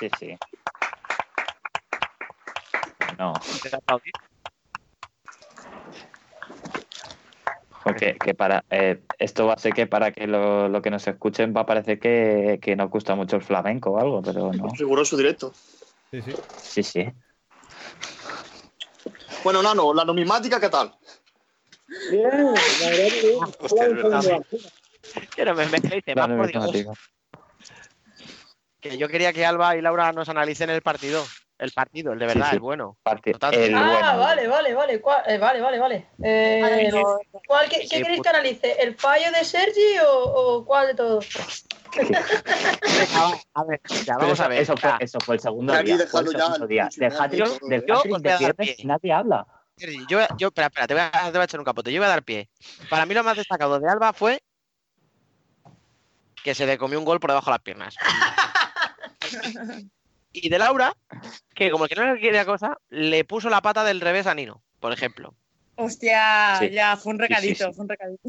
Sí, 0.00 0.10
sí. 0.18 0.36
No, 3.18 3.32
porque 7.86 8.16
que 8.18 8.34
para 8.34 8.64
eh, 8.68 9.00
esto 9.16 9.46
va 9.46 9.52
a 9.54 9.58
ser 9.58 9.72
que 9.72 9.86
para 9.86 10.10
que 10.10 10.26
lo, 10.26 10.68
lo 10.68 10.82
que 10.82 10.90
nos 10.90 11.06
escuchen 11.06 11.54
va 11.56 11.60
a 11.60 11.66
parecer 11.66 12.00
que, 12.00 12.58
que 12.60 12.74
nos 12.74 12.90
gusta 12.90 13.14
mucho 13.14 13.36
el 13.36 13.42
flamenco 13.42 13.90
o 13.90 14.00
algo, 14.00 14.20
pero 14.22 14.52
no. 14.52 14.72
Riguroso 14.76 15.16
directo. 15.16 15.52
Sí, 16.10 16.20
sí. 16.20 16.32
Sí, 16.56 16.82
sí. 16.82 17.08
Bueno, 19.44 19.62
Nano, 19.62 19.94
la 19.94 20.04
numismática, 20.04 20.58
¿qué 20.58 20.68
tal? 20.68 20.92
Bien, 22.10 22.28
la 22.28 22.90
verdad 22.90 23.08
que 23.08 23.20
bien. 23.22 23.38
Hostia, 23.60 23.88
verdad. 23.88 25.54
Me 25.54 25.66
mezcléis 25.66 26.02
La 26.06 26.14
temas, 26.14 26.28
por 26.36 26.72
Dios. 26.72 26.98
Que 28.80 28.98
yo 28.98 29.08
quería 29.08 29.32
que 29.32 29.46
Alba 29.46 29.76
y 29.76 29.80
Laura 29.80 30.12
nos 30.12 30.28
analicen 30.28 30.70
el 30.70 30.82
partido. 30.82 31.24
El 31.58 31.72
partido, 31.72 32.12
el 32.12 32.18
de 32.18 32.26
verdad, 32.26 32.44
Sí, 32.44 32.50
sí. 32.50 32.56
el 32.56 32.60
bueno. 32.60 32.98
Parti- 33.02 33.32
No 33.32 33.38
tanto. 33.38 33.58
el 33.58 33.74
Ah, 33.74 33.88
bueno. 33.90 34.18
vale, 34.18 34.46
vale, 34.48 34.74
vale. 34.74 35.00
¿Cuál- 35.00 35.22
eh, 35.26 35.38
vale, 35.38 35.60
vale, 35.62 35.78
vale. 35.78 36.06
Eh, 36.22 36.60
Ay, 36.62 36.88
no. 36.88 37.18
¿cuál, 37.46 37.68
qué, 37.70 37.80
qué 37.80 37.96
Sí, 37.96 38.02
queréis 38.02 38.20
que 38.20 38.28
analice? 38.28 38.72
¿El 38.82 38.94
fallo 38.94 39.30
de 39.32 39.42
Sergi 39.44 39.98
o, 40.06 40.22
o 40.58 40.64
cuál 40.66 40.88
de 40.88 40.94
todos? 40.94 41.26
A 43.54 43.64
ver, 43.64 43.80
ya, 44.04 44.16
vamos 44.18 44.34
eso, 44.34 44.44
a 44.44 44.48
ver. 44.48 44.60
eso 44.60 44.76
fue, 44.76 44.90
eso 45.00 45.18
fue 45.20 45.36
el 45.36 45.40
segundo 45.40 45.72
Aquí 45.72 45.86
día. 45.86 45.96
Fue 45.96 46.04
dejadlo 46.22 46.30
el 46.30 46.36
ya, 46.36 46.44
segundo 46.44 46.66
día. 46.66 46.88
el 46.92 46.98
Del 47.00 47.20
hat-trick 47.20 48.38
viernes 48.38 48.84
nadie 48.84 49.12
habla. 49.14 49.46
Sergi, 49.78 50.04
yo, 50.10 50.18
yo, 50.36 50.48
espera, 50.48 50.66
espera, 50.66 50.86
te 50.86 50.92
voy, 50.94 51.02
a, 51.04 51.10
te 51.10 51.30
voy 51.32 51.40
a 51.40 51.44
echar 51.44 51.60
un 51.60 51.64
capote. 51.64 51.90
Yo 51.92 52.00
voy 52.00 52.06
a 52.06 52.10
dar 52.10 52.22
pie. 52.22 52.50
Para 52.90 53.06
mí 53.06 53.14
lo 53.14 53.24
más 53.24 53.36
destacado 53.36 53.80
de 53.80 53.88
Alba 53.88 54.12
fue 54.12 54.42
que 56.44 56.54
se 56.54 56.66
le 56.66 56.76
comió 56.76 56.98
un 56.98 57.04
gol 57.06 57.18
por 57.18 57.30
debajo 57.30 57.46
de 57.50 57.54
las 57.54 57.62
piernas. 57.62 57.96
Y 60.38 60.48
de 60.50 60.58
Laura, 60.58 60.94
que 61.54 61.70
como 61.70 61.86
que 61.86 61.94
no 61.94 62.12
le 62.14 62.20
quería 62.20 62.44
cosa, 62.44 62.76
le 62.90 63.24
puso 63.24 63.48
la 63.48 63.62
pata 63.62 63.84
del 63.84 64.00
revés 64.02 64.26
a 64.26 64.34
Nino, 64.34 64.62
por 64.80 64.92
ejemplo. 64.92 65.34
Hostia, 65.76 66.56
Sí. 66.58 66.70
ya, 66.70 66.96
fue 66.96 67.12
un 67.12 67.16
Sí, 67.18 67.22
recadito, 67.22 67.64
sí, 67.64 67.70
sí. 67.70 67.74
fue 67.74 67.82
un 67.84 67.88
recadito. 67.88 68.22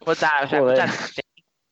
O 0.00 0.14
sea, 0.14 0.32
o 0.44 0.48
sea, 0.48 0.60
Joder. 0.60 0.78
escucha, 0.88 1.22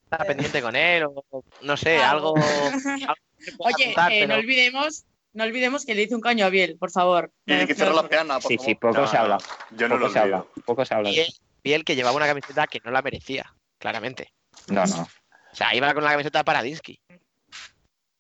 está 0.04 0.18
pendiente 0.24 0.60
con 0.62 0.76
él, 0.76 1.04
o 1.04 1.24
no 1.62 1.76
sé, 1.78 1.98
Algo. 1.98 2.34
Oye, 3.58 3.84
contar, 3.86 4.12
eh, 4.12 4.26
no 4.26 4.34
olvidemos, 4.34 5.04
no 5.32 5.44
olvidemos 5.44 5.86
que 5.86 5.94
le 5.94 6.02
hice 6.02 6.14
un 6.14 6.20
caño 6.20 6.44
a 6.44 6.50
Biel, 6.50 6.76
por 6.78 6.90
favor. 6.90 7.32
Tiene 7.46 7.66
que 7.66 7.74
cerrar 7.74 7.94
las 7.94 8.08
piernas, 8.08 8.42
por 8.42 8.50
Sí, 8.52 8.58
sí, 8.58 8.74
favor. 8.74 8.94
poco 8.94 9.00
No, 9.02 9.06
se 9.06 9.16
habla. 9.16 9.38
yo 9.70 9.88
no 9.88 9.94
poco 9.94 10.06
lo 10.06 10.12
se 10.12 10.18
habla. 10.18 10.44
Poco 10.66 10.84
se 10.84 10.94
habla. 10.94 11.10
Y 11.10 11.26
y 11.64 11.72
él 11.72 11.84
que 11.84 11.96
llevaba 11.96 12.16
una 12.16 12.26
camiseta 12.26 12.66
que 12.66 12.80
no 12.84 12.90
la 12.90 13.02
merecía, 13.02 13.54
claramente. 13.78 14.32
No, 14.68 14.84
no. 14.86 15.02
O 15.02 15.54
sea, 15.54 15.74
iba 15.74 15.92
con 15.94 16.04
la 16.04 16.12
camiseta 16.12 16.38
de 16.40 16.44
Paradinsky. 16.44 17.00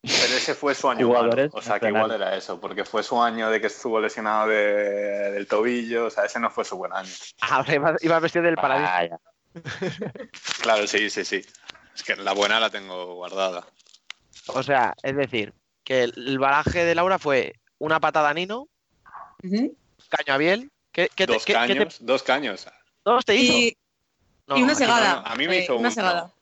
Pero 0.08 0.36
ese 0.36 0.54
fue 0.54 0.74
su 0.74 0.88
año 0.88 1.06
Jugadores 1.06 1.50
malo. 1.52 1.58
O 1.58 1.62
sea, 1.62 1.78
que 1.78 1.88
igual 1.88 2.10
era 2.10 2.34
eso, 2.36 2.60
porque 2.60 2.84
fue 2.84 3.02
su 3.02 3.20
año 3.22 3.50
de 3.50 3.60
que 3.60 3.66
estuvo 3.68 4.00
lesionado 4.00 4.48
de- 4.48 5.32
del 5.32 5.46
tobillo. 5.46 6.06
O 6.06 6.10
sea, 6.10 6.24
ese 6.24 6.40
no 6.40 6.50
fue 6.50 6.64
su 6.64 6.76
buen 6.76 6.92
año. 6.92 7.10
Ahora 7.40 7.74
iba, 7.74 7.96
iba 8.00 8.18
vestido 8.20 8.44
del. 8.44 8.56
Vaya. 8.56 9.18
Claro, 10.62 10.86
sí, 10.86 11.10
sí, 11.10 11.24
sí. 11.24 11.44
Es 11.94 12.02
que 12.02 12.16
la 12.16 12.32
buena 12.32 12.60
la 12.60 12.70
tengo 12.70 13.14
guardada. 13.14 13.66
O 14.48 14.62
sea, 14.62 14.94
es 15.02 15.16
decir, 15.16 15.52
que 15.84 16.04
el, 16.04 16.38
baraje 16.38 16.84
de 16.84 16.94
Laura 16.94 17.18
fue 17.18 17.54
una 17.78 18.00
patada 18.00 18.30
a 18.30 18.34
Nino, 18.34 18.68
Ujú. 19.42 19.76
caño 20.08 20.34
a 20.34 20.36
Biel. 20.36 20.70
¿Qué, 20.92 21.08
qué 21.14 21.26
te- 21.26 21.32
dos 21.34 21.44
qué- 21.44 21.52
qué 21.54 21.58
te- 21.66 21.74
caños, 21.76 21.96
dos 22.00 22.22
caños. 22.22 22.66
dos 23.04 23.24
te 23.24 23.34
hizo? 23.36 23.52
Y, 23.52 23.76
No, 24.46 24.56
y 24.58 24.62
una 24.62 24.74
segada. 24.74 25.20
no, 25.22 25.26
a 25.26 25.34
mí 25.36 25.46
me 25.46 25.58
eh, 25.58 25.62
hizo 25.62 25.74
una 25.74 25.80
uno. 25.88 25.90
segada. 25.90 26.32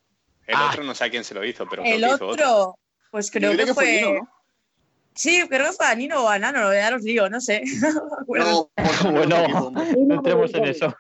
El 0.47 0.55
Ah. 0.57 0.69
otro 0.71 0.85
no 0.85 0.95
sé 0.95 1.05
a 1.05 1.11
quién 1.11 1.25
se 1.25 1.35
lo 1.35 1.45
hizo, 1.45 1.67
pero 1.69 1.83
El 1.83 1.97
creo 1.99 2.09
que 2.11 2.15
hizo 2.15 2.27
otro, 2.29 2.79
pues 3.17 3.31
creo 3.31 3.57
que, 3.57 3.65
fue 3.65 3.75
fue. 3.75 3.93
Nino, 3.93 4.13
¿no? 4.13 4.29
Sí, 5.15 5.43
creo 5.49 5.71
que 5.71 5.73
fue 5.73 5.87
a 5.87 5.95
Nino 5.95 6.23
o 6.23 6.29
a 6.29 6.39
Nano, 6.39 6.71
ya 6.75 6.91
los 6.91 7.01
lío, 7.03 7.31
no 7.31 7.41
sé. 7.41 7.63
No 7.81 8.11
me 8.11 8.21
acuerdo. 8.21 8.71
No, 8.77 9.11
Bueno, 9.11 9.73
no 10.07 10.15
entremos 10.17 10.53
en 10.53 10.65
eso. 10.67 10.95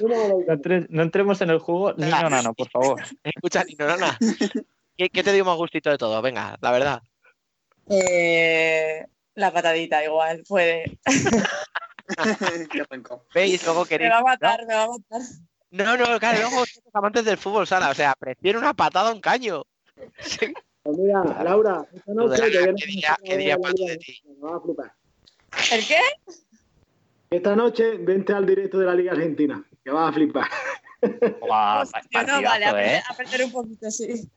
Me 0.00 0.08
lo 0.08 0.28
No, 0.46 0.52
entre- 0.52 0.86
no 0.88 1.02
entremos 1.02 1.40
en 1.40 1.50
el 1.50 1.58
juego 1.58 1.94
ni 1.94 2.08
no, 2.08 2.30
nano, 2.30 2.54
por 2.54 2.70
favor. 2.70 3.02
Escucha, 3.24 3.64
Nino, 3.64 3.88
Nana, 3.88 4.16
¿qué, 4.96 5.10
qué 5.10 5.24
te 5.24 5.32
dio 5.32 5.44
más 5.44 5.56
gustito 5.56 5.90
de 5.90 5.98
todo? 5.98 6.22
Venga, 6.22 6.56
la 6.60 6.70
verdad. 6.70 7.02
Eh, 7.90 9.04
la 9.34 9.52
patadita 9.52 10.04
igual, 10.04 10.44
puede. 10.46 10.96
¿Veis? 13.34 13.64
Luego 13.64 13.82
Me 13.82 13.88
queréis. 13.88 14.12
va 14.12 14.18
a 14.18 14.22
matar, 14.22 14.64
me 14.64 14.74
va 14.74 14.84
a 14.84 14.88
matar. 14.88 15.20
No, 15.72 15.96
no, 15.96 16.20
claro, 16.20 16.38
luego 16.38 16.64
amantes 16.92 17.24
del 17.24 17.36
fútbol 17.38 17.66
sala. 17.66 17.90
O 17.90 17.94
sea, 17.94 18.14
prefiero 18.16 18.60
una 18.60 18.74
patada 18.74 19.10
a 19.10 19.12
un 19.12 19.20
caño. 19.20 19.64
Pues 20.82 20.98
mira, 20.98 21.22
Laura, 21.44 21.86
esta 21.94 22.12
noche 22.12 22.42
te 22.42 22.50
¿qué 22.50 22.72
diría, 22.72 23.16
qué 23.22 23.36
diría 23.36 23.56
Pato 23.56 23.84
de 23.84 23.96
ti? 23.98 24.20
Me 24.26 24.34
vas 24.40 24.54
a 24.54 24.60
flipar. 24.60 24.92
¿El 25.70 25.86
qué? 25.86 26.00
Esta 27.30 27.54
noche 27.54 27.98
vente 27.98 28.32
al 28.32 28.44
directo 28.44 28.78
de 28.78 28.86
la 28.86 28.94
Liga 28.94 29.12
Argentina, 29.12 29.64
que 29.84 29.90
vas 29.90 30.10
a 30.10 30.12
flipar. 30.12 30.48
Hostia, 31.40 32.22
no, 32.24 32.42
vale, 32.42 32.64
a 32.64 32.70
¿eh? 32.70 32.72
perder, 32.72 33.02
a 33.08 33.14
perder 33.14 33.44
un 33.44 33.52
poquito, 33.52 33.90
sí. 33.90 34.28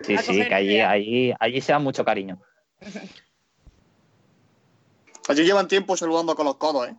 Sí, 0.00 0.14
a 0.14 0.22
sí, 0.22 0.46
que 0.46 0.54
allí, 0.54 0.80
allí, 0.80 1.34
allí 1.40 1.60
se 1.60 1.72
da 1.72 1.78
mucho 1.78 2.04
cariño. 2.04 2.40
Allí 5.28 5.42
llevan 5.42 5.66
tiempo 5.66 5.96
saludando 5.96 6.36
con 6.36 6.46
los 6.46 6.54
codos, 6.54 6.88
¿eh? 6.88 6.94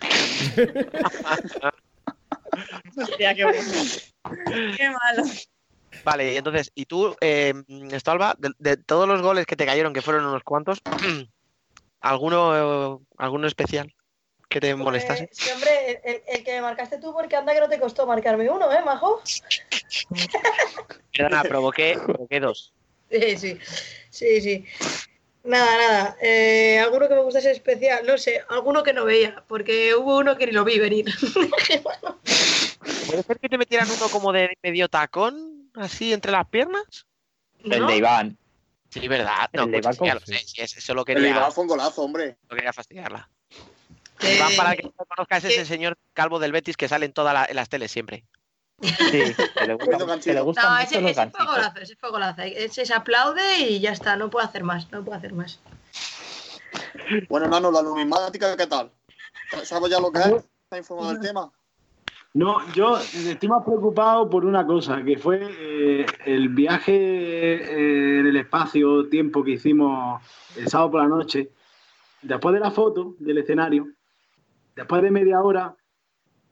Hostia, 2.96 3.34
qué 3.34 3.44
bueno. 3.44 3.60
Qué 4.74 4.88
malo. 4.88 5.24
Vale, 6.02 6.32
y 6.32 6.36
entonces, 6.36 6.72
¿y 6.74 6.86
tú, 6.86 7.14
eh, 7.20 7.54
esto, 7.92 8.10
Alba, 8.10 8.34
de, 8.38 8.52
de 8.58 8.76
todos 8.76 9.06
los 9.06 9.22
goles 9.22 9.46
que 9.46 9.56
te 9.56 9.66
cayeron, 9.66 9.92
que 9.92 10.02
fueron 10.02 10.26
unos 10.26 10.42
cuantos, 10.42 10.80
¿alguno, 12.00 12.96
eh, 12.96 12.98
alguno 13.18 13.46
especial 13.46 13.94
que 14.48 14.60
te 14.60 14.74
molestase? 14.74 15.24
Eh, 15.24 15.28
sí, 15.32 15.50
hombre, 15.50 16.22
el, 16.26 16.44
que 16.44 16.52
me 16.52 16.62
marcaste 16.62 16.98
tú, 16.98 17.12
porque 17.12 17.36
anda 17.36 17.54
que 17.54 17.60
no 17.60 17.68
te 17.68 17.80
costó 17.80 18.06
marcarme 18.06 18.50
uno, 18.50 18.72
¿eh, 18.72 18.82
majo? 18.84 19.22
Perdona, 21.16 21.42
provoqué, 21.42 21.98
provoqué 22.04 22.40
dos. 22.40 22.72
Sí, 23.10 23.36
sí, 23.36 23.58
sí, 24.10 24.40
sí. 24.40 24.66
Nada, 25.44 25.76
nada. 25.76 26.16
Eh, 26.22 26.78
alguno 26.78 27.06
que 27.06 27.14
me 27.14 27.20
gustase 27.20 27.50
especial, 27.50 28.06
no 28.06 28.16
sé, 28.16 28.42
alguno 28.48 28.82
que 28.82 28.94
no 28.94 29.04
veía, 29.04 29.44
porque 29.46 29.94
hubo 29.94 30.18
uno 30.18 30.38
que 30.38 30.46
ni 30.46 30.52
lo 30.52 30.64
vi 30.64 30.78
venir. 30.78 31.04
¿Puede 33.06 33.22
ser 33.22 33.38
que 33.38 33.50
te 33.50 33.58
metieran 33.58 33.88
uno 33.90 34.08
como 34.08 34.32
de 34.32 34.56
medio 34.62 34.88
tacón, 34.88 35.53
así 35.74 36.12
entre 36.12 36.32
las 36.32 36.46
piernas? 36.48 37.06
El 37.64 37.80
¿No? 37.80 37.86
de 37.88 37.96
Iván. 37.96 38.38
Sí, 38.90 39.08
verdad. 39.08 39.48
El 39.52 39.60
No, 39.60 39.66
de 39.66 39.72
pues, 39.80 39.96
Iván, 39.96 40.08
ya 40.08 40.14
lo 40.14 40.20
sí. 40.20 40.32
sé, 40.34 40.38
sí, 40.46 40.60
ese- 40.60 40.80
solo 40.80 41.00
El 41.06 41.06
quería, 41.16 41.30
Iván 41.30 41.52
fue 41.52 41.62
un 41.62 41.68
golazo, 41.68 42.02
hombre. 42.02 42.36
solo 42.42 42.56
quería 42.56 42.72
fastidiarla. 42.72 43.28
Que- 44.18 44.36
Iván, 44.36 44.52
para 44.56 44.76
que 44.76 44.82
no 44.84 44.92
lo 44.98 45.04
conozcas, 45.06 45.44
es 45.44 45.58
el 45.58 45.66
señor 45.66 45.98
calvo 46.12 46.38
del 46.38 46.52
Betis 46.52 46.76
que 46.76 46.88
sale 46.88 47.06
en 47.06 47.12
todas 47.12 47.34
la- 47.34 47.44
en 47.46 47.56
las 47.56 47.68
teles 47.68 47.90
siempre. 47.90 48.24
Sí, 48.80 48.90
que 49.58 49.66
le, 49.66 49.74
gusta, 49.74 50.20
que 50.20 50.34
le 50.34 50.40
gustan 50.40 50.64
No, 50.64 50.70
mucho 50.72 50.82
ese, 50.84 51.00
los 51.00 51.10
ese 51.12 51.30
fue 51.30 51.46
golazo, 51.46 51.78
ese 51.78 51.96
fue 51.96 52.10
golazo. 52.10 52.42
Ese 52.42 52.86
se 52.86 52.94
aplaude 52.94 53.58
y 53.60 53.80
ya 53.80 53.92
está, 53.92 54.16
no 54.16 54.30
puedo 54.30 54.44
hacer 54.46 54.62
más, 54.64 54.90
no 54.90 55.04
puedo 55.04 55.16
hacer 55.16 55.32
más. 55.32 55.58
Bueno, 57.28 57.48
Nano, 57.48 57.70
la 57.70 57.82
numismática, 57.82 58.56
¿qué 58.56 58.66
tal? 58.66 58.90
¿Sabes 59.64 59.90
ya 59.90 60.00
lo 60.00 60.10
que 60.12 60.18
es? 60.20 60.26
¿Estás 60.64 60.78
informado 60.78 61.10
del 61.10 61.20
tema? 61.20 61.52
No, 62.34 62.56
yo 62.72 62.96
estoy 62.98 63.48
más 63.48 63.64
preocupado 63.64 64.28
por 64.28 64.44
una 64.44 64.66
cosa, 64.66 65.04
que 65.04 65.16
fue 65.16 65.40
eh, 65.40 66.04
el 66.26 66.48
viaje 66.48 66.92
eh, 66.92 68.18
en 68.18 68.26
el 68.26 68.36
espacio-tiempo 68.36 69.44
que 69.44 69.52
hicimos 69.52 70.20
el 70.56 70.66
sábado 70.66 70.90
por 70.90 71.02
la 71.02 71.08
noche. 71.08 71.52
Después 72.22 72.52
de 72.54 72.60
la 72.60 72.72
foto 72.72 73.14
del 73.20 73.38
escenario, 73.38 73.86
después 74.74 75.00
de 75.02 75.12
media 75.12 75.40
hora, 75.42 75.76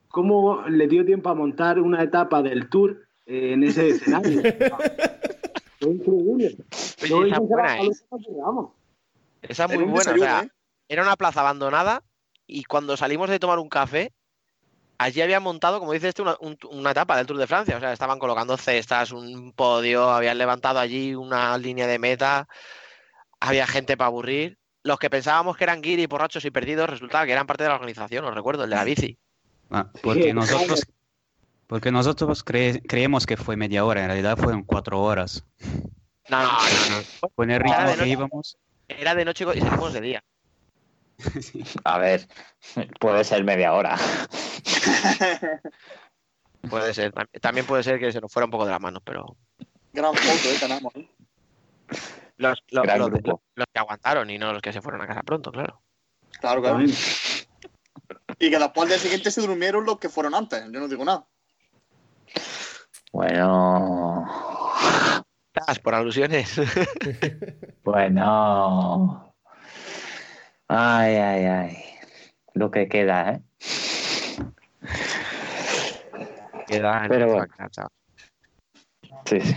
¿cómo 0.07 0.63
le 0.69 0.87
dio 0.87 1.05
tiempo 1.05 1.31
a 1.31 1.35
montar 1.35 1.81
una 1.81 2.01
etapa 2.01 2.43
del 2.43 2.69
tour 2.69 3.05
eh, 3.27 3.55
en 3.55 3.65
ese 3.65 3.89
escenario? 3.89 4.41
Fue 5.81 5.91
increíble. 5.91 6.57
Oye, 7.13 7.31
esa 7.31 7.41
buena, 7.41 7.83
¿eh? 7.83 7.91
vamos. 8.41 8.71
Esa 9.43 9.65
es 9.65 9.75
muy 9.81 9.89
buena. 9.89 10.13
o 10.13 10.17
sea, 10.17 10.43
¿eh? 10.43 10.49
era 10.89 11.03
una 11.03 11.17
plaza 11.17 11.41
abandonada 11.41 12.05
y 12.47 12.63
cuando 12.63 12.97
salimos 12.97 13.29
de 13.31 13.41
tomar 13.41 13.59
un 13.59 13.69
café, 13.69 14.13
allí 15.03 15.21
habían 15.21 15.43
montado, 15.43 15.79
como 15.81 15.93
dices 15.93 16.15
tú, 16.15 16.23
una, 16.23 16.37
un- 16.41 16.59
una 16.71 16.91
etapa 16.93 17.17
del 17.17 17.27
Tour 17.27 17.39
de 17.39 17.47
Francia. 17.47 17.77
O 17.77 17.81
sea, 17.81 17.93
estaban 17.93 18.19
colocando 18.19 18.57
cestas, 18.57 19.13
un 19.13 19.53
podio, 19.53 20.11
habían 20.11 20.39
levantado 20.39 20.79
allí 20.79 21.15
una 21.15 21.57
línea 21.59 21.87
de 21.87 21.99
meta, 21.99 22.49
había 23.41 23.67
gente 23.67 23.97
para 23.97 24.09
aburrir. 24.09 24.59
Los 24.85 24.99
que 24.99 25.11
pensábamos 25.11 25.57
que 25.57 25.65
eran 25.65 25.81
guiri, 25.81 26.07
borrachos 26.07 26.45
y 26.45 26.51
perdidos, 26.51 26.91
resultaba 26.91 27.25
que 27.27 27.33
eran 27.33 27.47
parte 27.47 27.63
de 27.63 27.69
la 27.69 27.77
organización, 27.77 28.25
os 28.25 28.35
recuerdo, 28.35 28.65
el 28.65 28.71
de 28.71 28.77
la 28.77 28.85
bici. 28.85 29.17
Ah, 29.71 29.87
porque 30.03 30.35
nosotros, 30.35 30.85
porque 31.67 31.91
nosotros 31.93 32.45
cre- 32.45 32.83
creemos 32.89 33.25
que 33.25 33.37
fue 33.37 33.57
media 33.57 33.85
hora, 33.85 34.01
en 34.03 34.07
realidad 34.09 34.37
fueron 34.37 34.65
cuatro 34.65 35.01
horas. 35.01 35.45
No, 36.29 36.43
no, 36.43 36.49
no. 37.23 37.29
Con 37.35 37.51
el 37.51 37.61
ritmo 37.61 37.79
de 37.79 37.85
que 37.93 37.97
noche. 37.99 38.09
íbamos. 38.09 38.57
Era 38.89 39.15
de 39.15 39.25
noche 39.25 39.45
y 39.55 39.61
salimos 39.61 39.93
de 39.93 40.01
día. 40.01 40.25
A 41.85 41.99
ver, 41.99 42.27
puede 43.01 43.25
ser 43.25 43.45
media 43.45 43.73
hora. 43.73 43.97
Puede 46.71 46.95
ser. 46.95 47.13
tam- 47.13 47.29
También 47.41 47.67
puede 47.67 47.83
ser 47.83 47.99
que 47.99 48.13
se 48.13 48.21
nos 48.21 48.33
fuera 48.33 48.45
un 48.45 48.51
poco 48.53 48.65
de 48.65 48.71
las 48.71 48.81
manos, 48.81 49.03
pero 49.05 49.37
Gran 49.93 50.15
foto, 50.15 50.49
¿eh? 50.49 50.57
Tenemos, 50.61 50.95
¿eh? 50.95 51.11
los, 52.37 52.63
los- 52.71 52.83
Gran 52.85 52.99
los- 53.01 53.11
grupo. 53.11 53.43
los 53.57 53.67
que 53.73 53.79
aguantaron 53.81 54.31
y 54.31 54.39
no 54.39 54.53
los 54.53 54.63
que 54.63 54.73
se 54.73 54.81
fueron 54.81 55.01
a 55.03 55.07
casa 55.09 55.23
pronto, 55.23 55.51
claro. 55.51 55.83
Claro, 56.41 56.63
claro. 56.63 56.79
Y 58.39 58.51
que 58.51 58.59
después 58.59 58.89
día 58.89 58.99
siguiente 58.99 59.31
se 59.33 59.41
durmieron 59.41 59.85
los 59.85 59.99
que 59.99 60.09
fueron 60.09 60.35
antes. 60.37 60.63
Yo 60.71 60.79
no 60.81 60.87
digo 60.89 61.05
nada. 61.05 61.27
Bueno, 63.13 64.25
Estás 65.55 65.79
por 65.81 65.95
alusiones. 65.95 66.61
bueno. 67.85 69.32
Ay, 70.75 71.17
ay, 71.17 71.45
ay. 71.45 71.85
Lo 72.55 72.71
que 72.71 72.89
queda, 72.89 73.33
¿eh? 73.33 73.43
Queda 76.67 77.03
en 77.05 77.09
Pero 77.11 77.27
el 77.27 77.31
bueno. 77.31 77.55
Sí, 79.27 79.39
sí. 79.39 79.55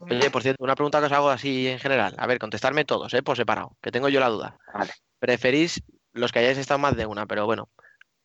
Oye, 0.00 0.30
por 0.30 0.42
cierto, 0.42 0.64
una 0.64 0.74
pregunta 0.74 1.00
que 1.00 1.06
os 1.06 1.12
hago 1.12 1.28
así 1.28 1.68
en 1.68 1.78
general. 1.78 2.14
A 2.16 2.26
ver, 2.26 2.38
contestarme 2.38 2.86
todos, 2.86 3.12
¿eh? 3.12 3.22
Por 3.22 3.36
separado, 3.36 3.76
que 3.82 3.90
tengo 3.90 4.08
yo 4.08 4.18
la 4.18 4.30
duda. 4.30 4.56
Vale. 4.72 4.92
¿Preferís 5.18 5.82
los 6.14 6.32
que 6.32 6.38
hayáis 6.38 6.56
estado 6.56 6.78
más 6.78 6.96
de 6.96 7.04
una? 7.04 7.26
Pero 7.26 7.44
bueno, 7.44 7.68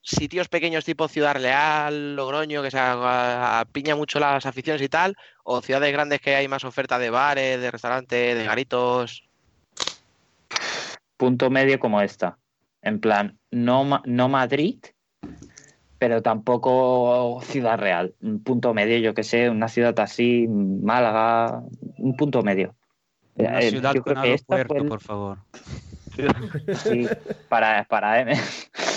sitios 0.02 0.49
pequeños 0.49 0.84
tipo 0.86 1.08
Ciudad 1.08 1.36
Real, 1.36 2.16
Logroño, 2.16 2.62
que 2.64 2.72
se 2.72 2.80
apiña 2.80 3.95
mucho 3.95 4.20
las 4.20 4.45
aficiones 4.45 4.82
y 4.82 4.89
tal, 4.89 5.16
o 5.43 5.62
ciudades 5.62 5.91
grandes 5.93 6.20
que 6.22 6.36
hay 6.36 6.47
más 6.47 6.64
oferta 6.64 6.97
de 6.99 7.10
bares, 7.10 7.62
de 7.62 7.72
restaurantes, 7.72 8.38
de 8.38 8.43
garitos. 8.43 9.24
punto 11.18 11.49
medio 11.49 11.80
como 11.80 12.02
esta. 12.02 12.38
En 12.82 12.99
plan, 12.99 13.38
no, 13.52 14.02
no 14.06 14.28
Madrid, 14.28 14.78
pero 15.99 16.24
tampoco 16.24 17.39
Ciudad 17.43 17.78
Real. 17.78 18.16
Un 18.22 18.43
punto 18.43 18.74
medio, 18.74 18.97
yo 18.97 19.14
que 19.14 19.24
sé, 19.24 19.49
una 19.49 19.68
ciudad 19.68 19.99
así, 19.99 20.47
Málaga, 20.49 21.62
un 21.99 22.18
punto 22.18 22.41
medio. 22.41 22.74
Una 23.36 23.60
Eh, 23.62 23.70
ciudad 23.70 23.93
yo 23.93 24.02
con 24.02 24.14
creo 24.14 24.24
que 24.24 24.34
esta 24.34 24.56
aeropuerto, 24.56 24.74
fue 24.74 24.84
el- 24.84 24.89
por 24.89 25.02
favor. 25.02 25.38
Sí, 26.84 27.08
para, 27.49 27.84
para 27.86 28.20
M. 28.22 28.34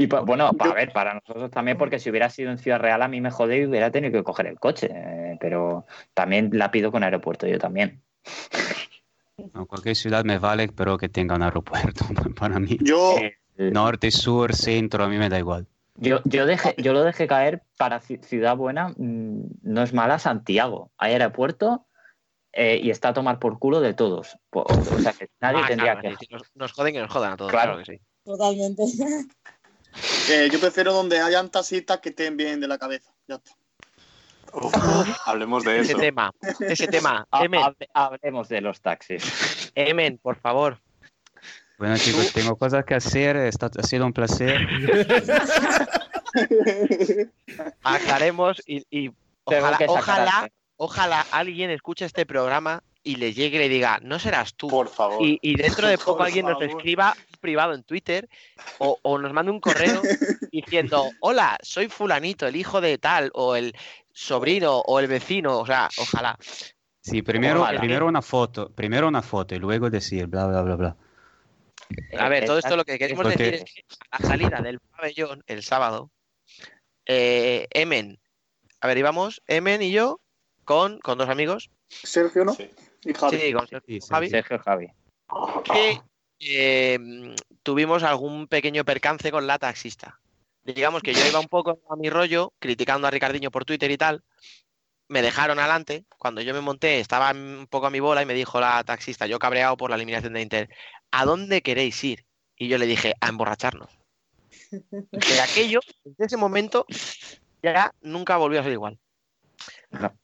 Y 0.00 0.06
pa- 0.06 0.20
bueno, 0.20 0.52
para 0.54 0.74
ver, 0.74 0.92
para 0.92 1.14
nosotros 1.14 1.50
también, 1.50 1.76
porque 1.76 1.98
si 1.98 2.08
hubiera 2.10 2.30
sido 2.30 2.50
en 2.50 2.58
Ciudad 2.58 2.78
Real, 2.80 3.02
a 3.02 3.08
mí 3.08 3.20
me 3.20 3.30
jode 3.30 3.58
y 3.58 3.66
hubiera 3.66 3.90
tenido 3.90 4.12
que 4.12 4.24
coger 4.24 4.46
el 4.46 4.58
coche. 4.58 4.88
eh, 4.92 5.36
pero 5.40 5.84
también 6.14 6.50
la 6.54 6.70
pido 6.70 6.90
con 6.90 7.02
aeropuerto, 7.04 7.46
yo 7.46 7.58
también. 7.58 8.02
No, 9.54 9.64
cualquier 9.66 9.96
ciudad 9.96 10.22
me 10.22 10.38
vale, 10.38 10.68
pero 10.68 10.98
que 10.98 11.08
tenga 11.08 11.34
un 11.34 11.42
aeropuerto 11.42 12.04
para 12.38 12.58
mí. 12.60 12.76
Yo, 12.82 13.16
Norte, 13.56 14.10
sur, 14.10 14.54
centro, 14.54 15.02
a 15.02 15.08
mí 15.08 15.16
me 15.16 15.30
da 15.30 15.38
igual. 15.38 15.66
Yo, 15.96 16.20
yo, 16.24 16.44
dejé, 16.44 16.74
yo 16.76 16.92
lo 16.92 17.02
dejé 17.02 17.26
caer 17.26 17.62
para 17.78 18.00
Ci- 18.02 18.22
Ciudad 18.22 18.54
Buena, 18.56 18.88
mm, 18.96 19.42
no 19.62 19.82
es 19.82 19.94
mala 19.94 20.18
Santiago. 20.18 20.92
Hay 20.98 21.12
aeropuerto 21.14 21.86
eh, 22.52 22.78
y 22.82 22.90
está 22.90 23.08
a 23.08 23.12
tomar 23.14 23.38
por 23.38 23.58
culo 23.58 23.80
de 23.80 23.94
todos. 23.94 24.36
O 24.50 24.98
sea 24.98 25.12
que 25.14 25.30
nadie 25.40 25.60
Ah, 25.64 25.68
tendría 25.68 25.98
claro, 25.98 26.16
que. 26.18 26.26
nos, 26.30 26.42
nos 26.54 26.72
joden 26.72 26.92
que 26.94 27.00
nos 27.00 27.10
jodan 27.10 27.32
a 27.32 27.36
todos, 27.38 27.50
Claro. 27.50 27.72
claro, 27.72 27.84
que 27.86 27.92
sí. 27.96 28.00
Totalmente. 28.24 28.82
eh, 30.30 30.48
yo 30.52 30.60
prefiero 30.60 30.92
donde 30.92 31.20
hayan 31.20 31.50
taxistas 31.50 31.98
que 32.00 32.10
estén 32.10 32.36
bien 32.36 32.60
de 32.60 32.68
la 32.68 32.78
cabeza. 32.78 33.10
Ya 33.28 33.36
está. 33.36 33.52
Uf, 34.52 34.74
hablemos 35.26 35.64
de 35.64 35.80
Ese 35.80 35.92
eso. 35.92 36.00
tema, 36.00 36.32
ese 36.60 36.88
tema. 36.88 37.26
Emen, 37.32 37.60
hable- 37.62 37.88
hablemos 37.94 38.48
de 38.48 38.60
los 38.60 38.80
taxis. 38.80 39.72
Emen, 39.74 40.18
por 40.18 40.36
favor. 40.36 40.78
Bueno 41.78 41.96
chicos, 41.96 42.32
tengo 42.32 42.56
cosas 42.56 42.84
que 42.84 42.94
hacer, 42.94 43.36
está- 43.36 43.70
ha 43.78 43.82
sido 43.86 44.04
un 44.06 44.12
placer. 44.12 44.60
Aclaremos 47.82 48.62
y, 48.66 49.10
ojalá, 49.44 49.78
ojalá, 49.88 50.30
al- 50.40 50.52
ojalá 50.76 51.26
alguien 51.30 51.70
escuche 51.70 52.04
este 52.04 52.26
programa 52.26 52.82
y 53.02 53.16
le 53.16 53.32
llegue 53.32 53.56
y 53.56 53.60
le 53.60 53.68
diga, 53.68 53.98
no 54.02 54.18
serás 54.18 54.54
tú. 54.54 54.68
Por 54.68 54.88
favor. 54.88 55.22
Y, 55.22 55.38
y 55.42 55.56
dentro 55.56 55.88
de 55.88 55.98
poco 55.98 56.18
Por 56.18 56.26
alguien 56.26 56.46
nos 56.46 56.60
escriba 56.62 57.16
privado 57.40 57.74
en 57.74 57.82
Twitter 57.82 58.28
o, 58.78 58.98
o 59.02 59.18
nos 59.18 59.32
mande 59.32 59.50
un 59.50 59.60
correo 59.60 60.00
diciendo, 60.52 61.10
hola, 61.20 61.58
soy 61.62 61.88
fulanito, 61.88 62.46
el 62.46 62.56
hijo 62.56 62.80
de 62.80 62.98
tal, 62.98 63.30
o 63.34 63.56
el 63.56 63.74
sobrino, 64.12 64.78
o 64.80 65.00
el 65.00 65.06
vecino, 65.08 65.58
o 65.58 65.66
sea, 65.66 65.88
ojalá. 65.98 66.36
Sí, 67.02 67.22
primero, 67.22 67.62
Ojalá. 67.62 67.80
primero 67.80 68.06
una 68.06 68.20
foto, 68.22 68.70
primero 68.70 69.08
una 69.08 69.22
foto 69.22 69.54
y 69.54 69.58
luego 69.58 69.88
decir 69.88 70.26
bla 70.26 70.46
bla 70.46 70.62
bla 70.62 70.76
bla. 70.76 70.96
A 72.18 72.28
ver, 72.28 72.44
todo 72.44 72.58
esto 72.58 72.76
lo 72.76 72.84
que 72.84 72.98
queremos 72.98 73.24
porque- 73.24 73.38
decir 73.42 73.54
es 73.54 73.64
que 73.64 73.82
a 74.10 74.22
la 74.22 74.28
salida 74.28 74.60
del 74.60 74.78
pabellón 74.80 75.42
el 75.46 75.62
sábado, 75.62 76.10
eh, 77.06 77.66
Emen, 77.70 78.20
a 78.80 78.86
ver, 78.86 78.98
íbamos 78.98 79.42
Emen 79.46 79.82
y 79.82 79.90
yo 79.90 80.20
con, 80.64 80.98
con 81.00 81.18
dos 81.18 81.28
amigos, 81.28 81.70
Sergio, 81.88 82.44
¿no? 82.44 82.54
Sí. 82.54 82.70
Y 83.04 83.14
Javi. 83.14 83.38
sí, 83.38 83.52
con 83.52 83.66
Sí, 83.66 83.76
sí, 83.86 84.00
Javi, 84.08 84.28
Sergio 84.30 84.58
Javi. 84.58 84.86
que 85.64 86.00
eh, 86.40 86.98
tuvimos 87.62 88.02
algún 88.02 88.48
pequeño 88.48 88.84
percance 88.84 89.30
con 89.30 89.46
la 89.46 89.58
taxista. 89.58 90.18
Digamos 90.64 91.02
que 91.02 91.14
yo 91.14 91.26
iba 91.26 91.40
un 91.40 91.48
poco 91.48 91.80
a 91.90 91.96
mi 91.96 92.10
rollo, 92.10 92.52
criticando 92.58 93.06
a 93.06 93.10
Ricardiño 93.10 93.50
por 93.50 93.64
Twitter 93.64 93.90
y 93.90 93.98
tal. 93.98 94.24
Me 95.08 95.22
dejaron 95.22 95.58
adelante. 95.58 96.04
Cuando 96.18 96.40
yo 96.40 96.54
me 96.54 96.60
monté, 96.60 97.00
estaba 97.00 97.30
un 97.32 97.66
poco 97.68 97.86
a 97.86 97.90
mi 97.90 98.00
bola 98.00 98.22
y 98.22 98.26
me 98.26 98.34
dijo 98.34 98.60
la 98.60 98.82
taxista, 98.84 99.26
yo 99.26 99.38
cabreado 99.38 99.76
por 99.76 99.90
la 99.90 99.96
eliminación 99.96 100.32
de 100.32 100.42
Inter, 100.42 100.70
¿a 101.10 101.24
dónde 101.24 101.62
queréis 101.62 102.02
ir? 102.04 102.24
Y 102.56 102.68
yo 102.68 102.78
le 102.78 102.86
dije, 102.86 103.14
a 103.20 103.28
emborracharnos. 103.28 103.90
De 104.70 105.40
aquello, 105.40 105.80
desde 106.04 106.26
ese 106.26 106.36
momento, 106.36 106.86
ya 107.62 107.92
nunca 108.02 108.36
volvió 108.36 108.60
a 108.60 108.62
ser 108.62 108.72
igual. 108.72 108.98
No. 109.90 110.14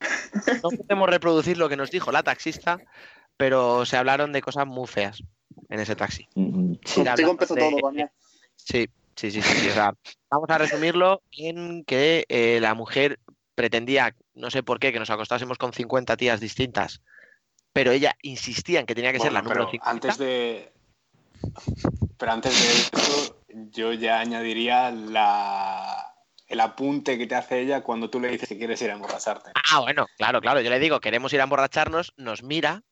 No 0.62 0.70
podemos 0.70 1.08
reproducir 1.08 1.58
lo 1.58 1.68
que 1.68 1.76
nos 1.76 1.90
dijo 1.90 2.12
la 2.12 2.22
taxista, 2.22 2.78
pero 3.36 3.84
se 3.86 3.96
hablaron 3.96 4.32
de 4.32 4.42
cosas 4.42 4.66
muy 4.66 4.86
feas 4.86 5.22
en 5.68 5.80
ese 5.80 5.96
taxi. 5.96 6.28
Sí. 6.34 6.78
Sí, 6.84 7.04
Contigo 7.04 7.30
empezó 7.30 7.54
de- 7.54 7.60
todo, 7.60 7.80
Daniel. 7.82 8.10
Sí, 8.56 8.86
sí, 9.14 9.30
sí, 9.30 9.42
sí, 9.42 9.60
sí, 9.60 9.68
O 9.68 9.72
sea, 9.72 9.94
vamos 10.30 10.48
a 10.50 10.58
resumirlo 10.58 11.22
en 11.32 11.84
que 11.84 12.24
eh, 12.28 12.58
la 12.60 12.74
mujer 12.74 13.18
pretendía, 13.54 14.14
no 14.34 14.50
sé 14.50 14.62
por 14.62 14.78
qué, 14.78 14.92
que 14.92 14.98
nos 14.98 15.10
acostásemos 15.10 15.58
con 15.58 15.72
50 15.72 16.16
tías 16.16 16.40
distintas, 16.40 17.02
pero 17.72 17.92
ella 17.92 18.14
insistía 18.22 18.80
en 18.80 18.86
que 18.86 18.94
tenía 18.94 19.12
que 19.12 19.20
ser 19.20 19.32
la 19.32 19.42
número 19.42 19.60
pero 19.66 19.70
50. 19.70 19.90
antes 19.90 20.18
de 20.18 20.72
pero 22.18 22.32
antes 22.32 22.52
de 22.58 22.98
eso 23.00 23.42
yo 23.70 23.92
ya 23.92 24.20
añadiría 24.20 24.90
la 24.90 26.14
el 26.48 26.60
apunte 26.60 27.18
que 27.18 27.26
te 27.26 27.34
hace 27.34 27.60
ella 27.60 27.82
cuando 27.82 28.08
tú 28.08 28.20
le 28.20 28.28
dices 28.28 28.48
que 28.48 28.56
quieres 28.56 28.80
ir 28.80 28.90
a 28.90 28.94
emborracharte. 28.94 29.50
Ah, 29.54 29.80
bueno, 29.80 30.06
claro, 30.16 30.40
claro. 30.40 30.60
Yo 30.60 30.70
le 30.70 30.78
digo, 30.78 31.00
queremos 31.00 31.32
ir 31.32 31.40
a 31.40 31.44
emborracharnos, 31.44 32.12
nos 32.16 32.42
mira 32.44 32.82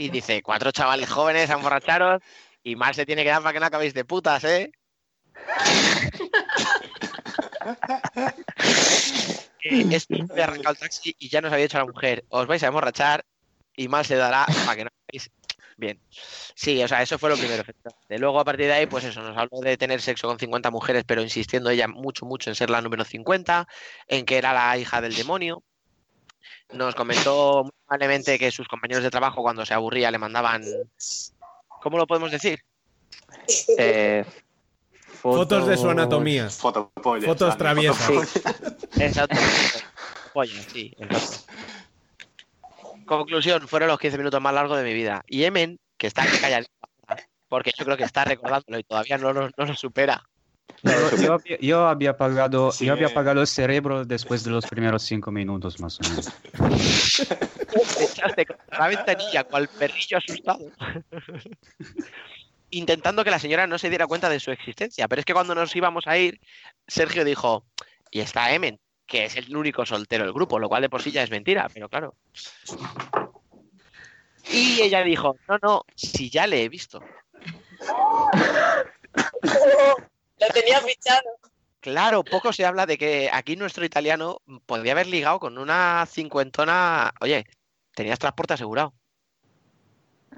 y 0.00 0.08
dice, 0.08 0.42
cuatro 0.42 0.72
chavales 0.72 1.10
jóvenes 1.10 1.50
a 1.50 1.54
emborracharos 1.54 2.22
y 2.62 2.74
mal 2.74 2.94
se 2.94 3.04
tiene 3.04 3.22
que 3.22 3.28
dar 3.28 3.42
para 3.42 3.52
que 3.52 3.60
no 3.60 3.66
acabéis 3.66 3.92
de 3.92 4.06
putas, 4.06 4.44
¿eh? 4.44 4.72
Eh, 9.62 9.84
es 9.90 10.06
había 10.30 10.44
arrancado 10.44 10.72
el 10.72 10.78
taxi 10.78 11.14
y 11.18 11.28
ya 11.28 11.42
nos 11.42 11.52
había 11.52 11.64
dicho 11.64 11.76
la 11.76 11.84
mujer, 11.84 12.24
os 12.30 12.46
vais 12.46 12.62
a 12.62 12.68
emborrachar 12.68 13.26
y 13.76 13.88
mal 13.88 14.06
se 14.06 14.16
dará 14.16 14.46
para 14.64 14.74
que 14.74 14.84
no 14.84 14.90
acabéis 15.04 15.30
bien. 15.76 16.00
Sí, 16.54 16.82
o 16.82 16.88
sea, 16.88 17.02
eso 17.02 17.18
fue 17.18 17.28
lo 17.28 17.36
primero. 17.36 17.60
efectivamente. 17.60 18.18
Luego, 18.18 18.40
a 18.40 18.44
partir 18.44 18.66
de 18.66 18.72
ahí, 18.72 18.86
pues 18.86 19.04
eso, 19.04 19.20
nos 19.20 19.36
habló 19.36 19.60
de 19.60 19.76
tener 19.76 20.00
sexo 20.00 20.28
con 20.28 20.38
50 20.38 20.70
mujeres, 20.70 21.04
pero 21.06 21.20
insistiendo 21.20 21.68
ella 21.68 21.88
mucho, 21.88 22.24
mucho 22.24 22.48
en 22.48 22.56
ser 22.56 22.70
la 22.70 22.80
número 22.80 23.04
50, 23.04 23.68
en 24.08 24.24
que 24.24 24.38
era 24.38 24.54
la 24.54 24.78
hija 24.78 25.02
del 25.02 25.14
demonio. 25.14 25.62
Nos 26.72 26.94
comentó 26.94 27.64
muy 27.64 27.72
amablemente 27.88 28.38
que 28.38 28.50
sus 28.50 28.68
compañeros 28.68 29.02
de 29.02 29.10
trabajo, 29.10 29.42
cuando 29.42 29.66
se 29.66 29.74
aburría, 29.74 30.10
le 30.10 30.18
mandaban. 30.18 30.62
¿Cómo 31.82 31.98
lo 31.98 32.06
podemos 32.06 32.30
decir? 32.30 32.60
Eh, 33.78 34.24
Fotos 35.20 35.66
de 35.66 35.76
su 35.76 35.88
anatomía. 35.90 36.48
Fotos 36.48 36.88
traviesas. 37.58 37.98
fotopollas. 37.98 38.36
Exacto. 38.96 39.36
Sí. 40.72 40.96
Conclusión, 43.04 43.68
fueron 43.68 43.88
los 43.88 43.98
15 43.98 44.18
minutos 44.18 44.40
más 44.40 44.54
largos 44.54 44.78
de 44.78 44.84
mi 44.84 44.94
vida. 44.94 45.22
Y 45.26 45.44
Emen, 45.44 45.78
que 45.98 46.06
está 46.06 46.24
calladito, 46.40 46.70
porque 47.48 47.72
yo 47.76 47.84
creo 47.84 47.96
que 47.96 48.04
está 48.04 48.24
recordándolo 48.24 48.78
y 48.78 48.84
todavía 48.84 49.18
no 49.18 49.32
lo, 49.32 49.48
no 49.48 49.64
lo 49.64 49.74
supera. 49.74 50.22
No, 50.82 51.16
yo, 51.22 51.32
había, 51.34 51.58
yo 51.60 51.86
había 51.86 52.10
apagado, 52.10 52.72
Sí, 52.72 52.86
yo 52.86 52.92
había 52.92 53.08
apagado 53.08 53.40
el 53.40 53.46
cerebro 53.46 54.04
después 54.04 54.44
de 54.44 54.50
los 54.50 54.66
primeros 54.66 55.02
cinco 55.02 55.30
minutos 55.30 55.80
más 55.80 55.98
o 56.00 56.08
menos. 56.08 56.32
Te 57.96 58.04
echaste 58.04 58.46
contra 58.46 58.78
la 58.78 58.88
ventanilla 58.88 59.44
cual 59.44 59.68
perrillo 59.68 60.18
asustado. 60.18 60.72
Intentando 62.70 63.24
que 63.24 63.30
la 63.30 63.38
señora 63.38 63.66
no 63.66 63.78
se 63.78 63.88
diera 63.88 64.06
cuenta 64.06 64.28
de 64.28 64.40
su 64.40 64.50
existencia. 64.50 65.08
Pero 65.08 65.20
es 65.20 65.26
que 65.26 65.34
cuando 65.34 65.54
nos 65.54 65.74
íbamos 65.74 66.06
a 66.06 66.16
ir, 66.16 66.40
Sergio 66.86 67.24
dijo, 67.24 67.64
y 68.10 68.20
está 68.20 68.52
Emen, 68.52 68.78
que 69.06 69.24
es 69.24 69.36
el 69.36 69.54
único 69.56 69.84
soltero 69.84 70.24
del 70.24 70.32
grupo, 70.32 70.58
lo 70.58 70.68
cual 70.68 70.82
de 70.82 70.88
por 70.88 71.02
sí 71.02 71.10
ya 71.10 71.22
es 71.22 71.30
mentira, 71.30 71.68
pero 71.72 71.88
claro. 71.88 72.14
Y 74.48 74.80
ella 74.80 75.02
dijo, 75.02 75.36
no, 75.48 75.58
no, 75.62 75.84
si 75.94 76.30
ya 76.30 76.46
le 76.46 76.62
he 76.62 76.68
visto. 76.68 77.00
Lo 80.40 80.46
tenía 80.48 80.80
fichado. 80.80 81.22
Claro, 81.80 82.22
poco 82.24 82.52
se 82.52 82.64
habla 82.66 82.84
de 82.86 82.98
que 82.98 83.30
aquí 83.32 83.56
nuestro 83.56 83.84
italiano 83.84 84.40
podría 84.66 84.92
haber 84.92 85.06
ligado 85.06 85.38
con 85.40 85.56
una 85.58 86.04
cincuentona. 86.06 87.12
Oye, 87.20 87.46
tenías 87.94 88.18
transporte 88.18 88.54
asegurado. 88.54 88.92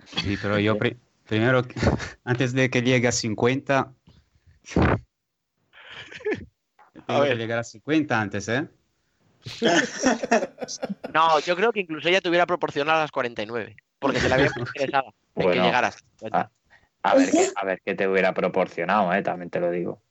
Sí, 0.04 0.36
pero 0.40 0.58
yo 0.58 0.78
pri- 0.78 0.96
primero, 1.26 1.62
antes 2.24 2.52
de 2.52 2.70
que 2.70 2.82
llegue 2.82 3.08
a 3.08 3.12
50, 3.12 3.92
tengo 4.72 4.96
que 7.06 7.20
ver. 7.20 7.38
llegar 7.38 7.58
a 7.58 7.64
50 7.64 8.20
antes, 8.20 8.48
¿eh? 8.48 8.68
No, 11.12 11.40
yo 11.40 11.56
creo 11.56 11.72
que 11.72 11.80
incluso 11.80 12.08
ella 12.08 12.20
te 12.20 12.28
hubiera 12.28 12.46
proporcionado 12.46 13.00
las 13.00 13.10
49, 13.10 13.76
porque 13.98 14.20
se 14.20 14.28
la 14.30 14.36
había 14.36 14.50
interesado 14.56 15.14
en 15.34 15.42
que 15.42 15.44
Bueno. 15.48 15.64
llegaras. 15.64 15.96
Ah, 16.30 16.48
a, 17.02 17.14
ver 17.14 17.30
qué, 17.30 17.48
a 17.54 17.64
ver 17.64 17.80
qué 17.84 17.94
te 17.94 18.06
hubiera 18.08 18.32
proporcionado, 18.34 19.12
eh, 19.12 19.22
también 19.22 19.50
te 19.50 19.60
lo 19.60 19.70
digo. 19.70 20.02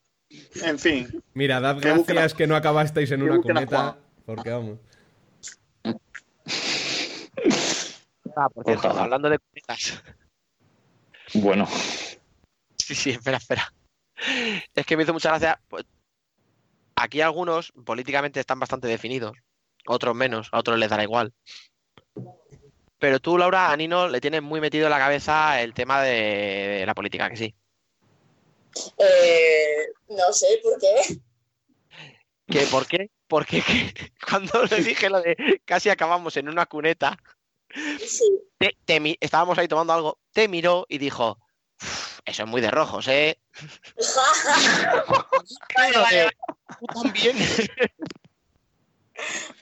En 0.64 0.80
fin, 0.80 1.24
Mira, 1.34 1.60
dad 1.60 1.80
Que 1.82 1.90
gracias 1.90 2.34
que 2.34 2.48
no 2.48 2.56
acabasteis 2.56 3.12
en 3.12 3.20
que 3.20 3.26
una 3.26 3.36
busquen 3.36 3.58
a 3.58 3.66
cuneta. 3.66 3.78
Juan. 3.84 3.96
Porque 4.26 4.50
vamos. 4.50 4.80
Ah, 8.36 8.50
por 8.50 8.64
cierto, 8.66 8.88
Ojalá. 8.88 9.04
hablando 9.04 9.30
de 9.30 9.40
cunetas. 9.40 10.02
Bueno, 11.34 11.68
Sí, 12.78 12.96
sí, 12.96 13.10
espera, 13.12 13.38
espera. 13.38 13.74
Es 14.76 14.86
que 14.86 14.98
me 14.98 15.04
hizo 15.04 15.14
mucha 15.14 15.30
gracia. 15.30 15.62
pues, 15.68 15.86
aquí 16.96 17.22
algunos 17.22 17.72
políticamente 17.86 18.40
están 18.40 18.60
bastante 18.60 18.88
definidos, 18.88 19.34
otros 19.88 20.16
menos, 20.16 20.50
a 20.52 20.60
otros 20.60 20.78
les 20.78 20.90
dará 20.90 21.04
igual. 21.04 21.34
Pero 23.02 23.20
tú, 23.20 23.36
Laura, 23.36 23.72
a 23.72 23.76
Nino 23.76 24.08
le 24.08 24.22
tienes 24.22 24.44
muy 24.44 24.62
metido 24.62 24.86
en 24.86 24.92
la 24.92 25.00
cabeza 25.00 25.60
el 25.60 25.74
tema 25.74 26.04
de 26.04 26.84
la 26.86 26.94
política, 26.94 27.32
que 27.32 27.36
sí. 27.36 27.56
Eh, 29.00 29.88
no 30.10 30.32
sé 30.32 30.60
por 30.62 30.78
qué. 30.80 31.18
¿Qué, 32.46 32.68
¿Por 32.68 32.86
qué? 32.86 33.10
Porque 33.28 33.64
que- 33.64 33.92
cuando 34.30 34.64
le 34.66 34.84
dije 34.84 35.10
lo 35.10 35.20
de 35.20 35.36
casi 35.66 35.90
acabamos 35.90 36.38
en 36.38 36.48
una 36.48 36.68
cuneta, 36.68 37.18
Sí. 38.08 38.40
te- 38.60 38.78
estábamos 39.20 39.58
ahí 39.58 39.68
tomando 39.68 39.94
algo, 39.94 40.20
te 40.32 40.48
miró 40.48 40.86
y 40.88 41.00
dijo, 41.00 41.40
"Uf, 41.82 42.20
eso 42.24 42.44
es 42.44 42.50
muy 42.50 42.62
de 42.62 42.70
rojos, 42.70 43.08
¿eh? 43.08 43.40
vale, 45.76 45.98
vale, 45.98 46.30
Tú 46.80 46.86
también. 46.86 47.36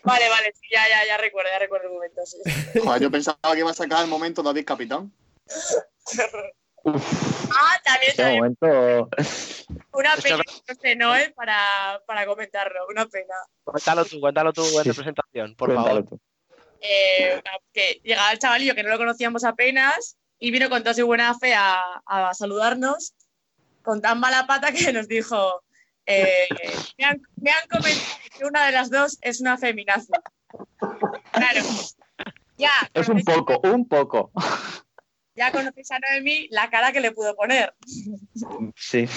Vale, 0.03 0.29
vale, 0.29 0.53
sí, 0.53 0.67
ya, 0.71 0.87
ya, 0.89 1.05
ya 1.07 1.17
recuerdo, 1.17 1.49
ya 1.51 1.59
recuerdo 1.59 1.87
el 1.87 1.93
momento, 1.93 2.21
sí. 2.25 2.37
Joder, 2.83 3.01
yo 3.01 3.11
pensaba 3.11 3.37
que 3.53 3.59
iba 3.59 3.71
a 3.71 3.73
sacar 3.73 4.03
el 4.03 4.09
momento 4.09 4.43
David 4.43 4.65
Capitán. 4.65 5.11
Ah, 6.85 7.79
también, 7.83 8.15
también, 8.15 8.37
momento. 8.39 9.09
una 9.91 10.15
pena, 10.15 10.37
no 10.37 10.75
sé, 10.81 10.95
¿no? 10.95 11.15
eh? 11.15 11.33
Para, 11.35 12.01
para 12.07 12.25
comentarlo, 12.25 12.87
una 12.89 13.05
pena. 13.07 13.33
Cuéntalo 13.65 14.05
tú, 14.05 14.19
cuéntalo 14.19 14.53
tú 14.53 14.63
en 14.79 14.85
representación, 14.85 15.55
por 15.55 15.73
Cuéntalo 15.73 16.03
favor. 16.03 16.09
tú. 16.09 16.19
Eh, 16.81 17.41
que 17.73 17.99
llegaba 18.03 18.31
el 18.31 18.39
chavalillo 18.39 18.73
que 18.75 18.83
no 18.83 18.89
lo 18.89 18.97
conocíamos 18.97 19.43
apenas 19.43 20.15
y 20.39 20.51
vino 20.51 20.69
con 20.69 20.81
toda 20.81 20.93
su 20.93 21.05
buena 21.05 21.37
fe 21.37 21.53
a, 21.53 21.81
a 22.05 22.33
saludarnos 22.33 23.13
con 23.81 24.01
tan 24.01 24.19
mala 24.19 24.47
pata 24.47 24.71
que 24.71 24.93
nos 24.93 25.07
dijo 25.09 25.61
eh, 26.09 26.47
me, 26.97 27.05
han, 27.05 27.21
me 27.35 27.51
han 27.51 27.67
comentado 27.69 28.17
que 28.37 28.45
una 28.45 28.65
de 28.65 28.71
las 28.71 28.89
dos 28.89 29.17
es 29.21 29.41
una 29.41 29.57
feminazi. 29.57 30.11
Claro. 31.31 31.61
Ya, 32.57 32.71
Es 32.93 33.07
un 33.07 33.23
poco, 33.23 33.59
un 33.63 33.87
poco. 33.87 34.31
ya 35.35 35.51
conocéis 35.51 35.91
a 35.91 35.99
Noemi 35.99 36.47
la 36.49 36.69
cara 36.69 36.91
que 36.91 36.99
le 36.99 37.11
pudo 37.11 37.35
poner. 37.35 37.73
Sí. 38.75 39.07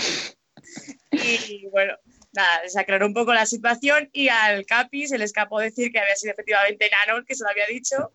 Y 1.10 1.66
bueno, 1.70 1.94
nada, 2.32 2.68
se 2.68 2.78
aclaró 2.78 3.06
un 3.06 3.14
poco 3.14 3.34
la 3.34 3.46
situación 3.46 4.08
y 4.12 4.28
al 4.28 4.64
Capi 4.66 5.08
se 5.08 5.18
le 5.18 5.24
escapó 5.24 5.58
decir 5.60 5.90
que 5.90 5.98
había 5.98 6.14
sido 6.14 6.32
efectivamente 6.34 6.90
Nano 6.90 7.24
que 7.24 7.34
se 7.34 7.42
lo 7.42 7.50
había 7.50 7.66
dicho. 7.66 8.12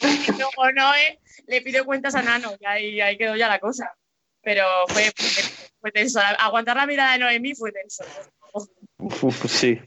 Y 0.00 0.32
luego 0.32 0.72
Noé 0.72 1.20
le 1.46 1.60
pidió 1.60 1.84
cuentas 1.84 2.14
a 2.14 2.22
Nano 2.22 2.56
y 2.58 2.66
ahí, 2.66 3.00
ahí 3.00 3.16
quedó 3.16 3.36
ya 3.36 3.48
la 3.48 3.60
cosa. 3.60 3.94
Pero 4.44 4.64
fue, 4.88 5.10
fue, 5.80 5.90
tenso. 5.92 6.20
Aguantar 6.38 6.76
la 6.76 6.86
mirada 6.86 7.12
de 7.14 7.18
Noemí 7.20 7.54
fue 7.54 7.72
tenso. 7.72 8.04
Uf, 8.98 9.46
sí. 9.50 9.80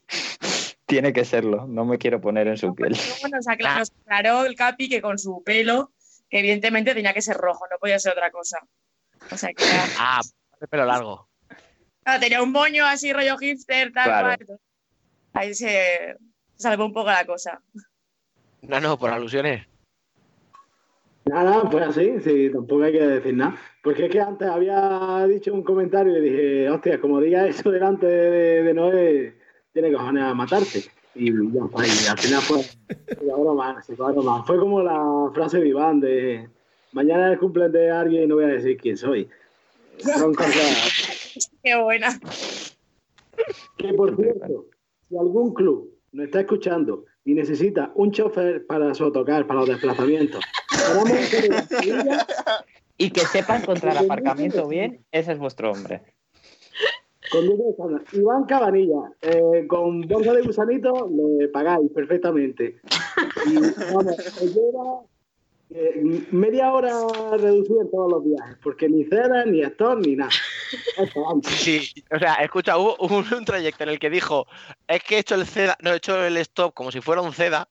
Tiene 0.86 1.14
que 1.14 1.26
serlo. 1.26 1.66
No 1.68 1.86
me 1.86 1.98
quiero 1.98 2.20
poner 2.22 2.48
en 2.48 2.58
su 2.58 2.74
piel. 2.74 2.94
Luego 2.94 3.36
nos 3.36 3.48
aclaró, 3.48 3.80
nos 3.80 3.92
aclaró 4.06 4.46
el 4.46 4.56
Capi 4.56 4.90
que 4.90 5.02
con 5.02 5.18
su 5.20 5.44
pelo, 5.44 5.92
que 6.30 6.40
evidentemente 6.40 6.94
tenía 6.94 7.14
que 7.14 7.22
ser 7.22 7.38
rojo, 7.38 7.66
no 7.70 7.78
podía 7.78 8.00
ser 8.00 8.14
otra 8.14 8.32
cosa. 8.32 8.60
O 9.32 9.38
sea 9.38 9.54
que 9.54 9.64
era- 9.64 9.86
Ah, 10.00 10.22
de 10.60 10.68
pelo 10.68 10.86
largo. 10.86 11.30
Claro, 12.04 12.20
tenía 12.22 12.42
un 12.42 12.52
moño 12.52 12.86
así 12.86 13.12
rollo 13.12 13.38
hipster, 13.38 13.92
tal 13.92 14.06
Claro. 14.06 14.46
cual. 14.46 14.60
Ahí 15.34 15.54
se 15.54 16.16
salvó 16.56 16.86
un 16.86 16.94
poco 16.94 17.10
la 17.12 17.26
cosa. 17.26 17.62
No, 18.62 18.80
no, 18.80 18.98
por 18.98 19.12
alusiones. 19.12 19.68
Nada, 21.30 21.70
pues 21.70 21.88
así, 21.88 22.20
sí, 22.24 22.50
tampoco 22.52 22.84
hay 22.84 22.94
que 22.94 23.06
decir 23.06 23.36
nada. 23.36 23.58
Porque 23.84 24.06
es 24.06 24.12
que 24.12 24.20
antes 24.20 24.48
había 24.48 25.26
dicho 25.28 25.54
un 25.54 25.64
comentario 25.64 26.18
y 26.18 26.22
dije, 26.22 26.70
hostia, 26.70 27.00
como 27.00 27.20
diga 27.20 27.48
eso 27.48 27.72
delante 27.72 28.06
de, 28.06 28.64
de 28.64 28.74
Noé, 28.74 29.36
tiene 29.74 29.92
cojones 29.92 30.24
a 30.24 30.34
matarte. 30.34 30.84
Y 31.16 31.32
ya 31.32 31.66
está, 31.66 31.88
y 31.88 32.08
al 32.08 32.18
final 32.18 32.42
fue, 32.42 32.62
broma, 33.26 33.82
se 33.82 33.96
broma. 33.96 34.44
Fue 34.44 34.60
como 34.60 34.84
la 34.84 35.32
frase 35.34 35.60
de 35.60 35.70
Iván 35.70 36.00
de 36.00 36.48
mañana 36.92 37.28
es 37.28 37.34
el 37.34 37.40
cumpleaños 37.40 37.74
de 37.74 37.92
alguien 37.92 38.24
y 38.24 38.28
no 38.28 38.36
voy 38.36 38.46
a 38.46 38.50
decir 38.50 38.78
quién 38.78 38.98
soy. 38.98 39.28
Son 40.00 40.34
cosas 40.34 41.38
Qué 41.64 41.76
buena. 41.76 42.10
que, 43.78 43.94
por 43.94 44.16
cierto, 44.16 44.66
si 45.10 45.18
algún 45.18 45.54
club 45.54 45.92
nos 46.12 46.26
está 46.26 46.42
escuchando 46.42 47.06
y 47.26 47.34
necesita 47.34 47.92
un 47.96 48.12
chofer 48.12 48.66
para 48.68 48.94
su 48.94 49.04
autocar, 49.04 49.48
para 49.48 49.62
los 49.62 49.70
desplazamientos, 49.70 50.44
Y 53.00 53.12
que 53.12 53.22
sepa 53.22 53.58
encontrar 53.58 53.96
aparcamiento 53.96 54.68
bien, 54.68 55.06
ese 55.12 55.34
es 55.34 55.38
vuestro 55.38 55.72
hombre. 55.72 56.02
Iván 58.14 58.46
Cabanilla, 58.46 59.12
eh, 59.22 59.68
con 59.68 60.02
bolsa 60.02 60.34
de 60.34 60.42
gusanito 60.42 61.10
le 61.40 61.48
pagáis 61.50 61.92
perfectamente. 61.94 62.80
Y 63.46 63.56
vamos, 63.94 64.18
os 64.18 64.56
lleva 64.56 65.04
eh, 65.70 66.26
media 66.32 66.72
hora 66.72 66.92
reducida 67.38 67.82
en 67.82 67.92
todos 67.92 68.12
los 68.12 68.24
viajes, 68.24 68.58
porque 68.64 68.88
ni 68.88 69.04
cera, 69.04 69.46
ni 69.46 69.64
actor, 69.64 70.00
ni 70.00 70.16
nada. 70.16 70.32
Sí, 71.44 71.82
o 72.10 72.18
sea, 72.18 72.36
escucha, 72.36 72.78
hubo 72.78 72.96
hubo 73.00 73.18
un, 73.18 73.46
trayecto 73.46 73.84
en 73.84 73.90
el 73.90 74.00
que 74.00 74.10
dijo, 74.10 74.48
es 74.88 75.04
que 75.04 75.16
he 75.16 75.20
hecho 75.20 75.36
el 75.36 75.46
CEDA, 75.46 75.78
no, 75.82 75.92
he 75.92 75.98
hecho 75.98 76.24
el 76.24 76.38
stop 76.38 76.74
como 76.74 76.92
si 76.92 77.02
fuera 77.02 77.22
un 77.22 77.34
CEDA, 77.34 77.70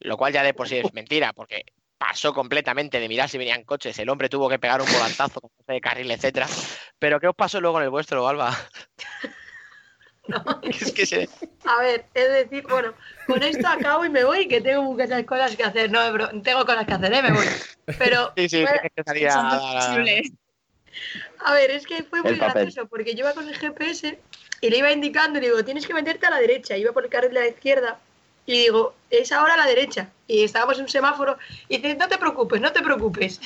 lo 0.00 0.16
cual 0.16 0.32
ya 0.32 0.42
de 0.42 0.54
por 0.54 0.68
sí 0.68 0.76
es 0.76 0.94
mentira, 0.94 1.32
porque 1.34 1.66
pasó 2.06 2.34
completamente 2.34 3.00
de 3.00 3.08
mirar 3.08 3.30
si 3.30 3.38
venían 3.38 3.64
coches, 3.64 3.98
el 3.98 4.10
hombre 4.10 4.28
tuvo 4.28 4.48
que 4.48 4.58
pegar 4.58 4.82
un 4.82 4.92
volantazo 4.92 5.40
con 5.40 5.50
de 5.66 5.80
carril, 5.80 6.10
etcétera. 6.10 6.46
Pero 6.98 7.18
¿qué 7.18 7.28
os 7.28 7.34
pasó 7.34 7.60
luego 7.62 7.78
en 7.78 7.84
el 7.84 7.90
vuestro, 7.90 8.28
Alba? 8.28 8.54
es 10.62 10.92
que 10.92 11.06
se... 11.06 11.28
A 11.64 11.80
ver, 11.80 12.04
es 12.12 12.28
decir, 12.30 12.66
bueno, 12.68 12.92
con 13.26 13.42
esto 13.42 13.66
acabo 13.66 14.04
y 14.04 14.10
me 14.10 14.22
voy, 14.22 14.46
que 14.48 14.60
tengo 14.60 14.82
muchas 14.82 15.24
cosas 15.24 15.56
que 15.56 15.64
hacer. 15.64 15.90
No, 15.90 16.12
bro, 16.12 16.28
tengo 16.42 16.66
cosas 16.66 16.86
que 16.86 16.92
hacer, 16.92 17.12
¿eh? 17.14 17.22
Me 17.22 17.32
voy. 17.32 17.46
Pero, 17.98 18.32
Sí, 18.36 18.48
sí, 18.50 18.60
bueno, 18.60 18.80
tienes 18.80 18.92
que 18.94 19.02
salir 19.02 19.28
a- 21.40 21.54
ver, 21.54 21.70
es 21.70 21.86
que 21.86 22.02
fue 22.02 22.22
muy 22.22 22.36
gracioso, 22.36 22.86
porque 22.86 23.14
yo 23.14 23.20
iba 23.20 23.32
con 23.32 23.48
el 23.48 23.56
GPS 23.56 24.18
y 24.60 24.68
le 24.70 24.76
iba 24.76 24.92
indicando 24.92 25.38
y 25.38 25.42
le 25.42 25.48
digo, 25.48 25.64
tienes 25.64 25.86
que 25.86 25.94
meterte 25.94 26.26
a 26.26 26.30
la 26.30 26.38
derecha. 26.38 26.76
Iba 26.76 26.92
por 26.92 27.04
el 27.04 27.10
carril 27.10 27.32
de 27.32 27.40
la 27.40 27.48
izquierda 27.48 27.98
y 28.46 28.52
digo, 28.52 28.94
es 29.10 29.32
ahora 29.32 29.54
a 29.54 29.58
la 29.58 29.66
derecha. 29.66 30.10
Y 30.26 30.44
estábamos 30.44 30.76
en 30.78 30.84
un 30.84 30.88
semáforo 30.88 31.38
y 31.68 31.78
dice, 31.78 31.94
no 31.96 32.08
te 32.08 32.18
preocupes, 32.18 32.60
no 32.60 32.72
te 32.72 32.82
preocupes. 32.82 33.40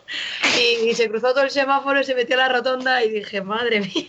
y, 0.58 0.88
y 0.90 0.94
se 0.94 1.08
cruzó 1.08 1.32
todo 1.32 1.44
el 1.44 1.50
semáforo 1.50 2.00
y 2.00 2.04
se 2.04 2.14
metió 2.14 2.36
a 2.36 2.40
la 2.40 2.48
rotonda 2.48 3.04
y 3.04 3.10
dije, 3.10 3.40
madre 3.40 3.80
mía. 3.80 4.06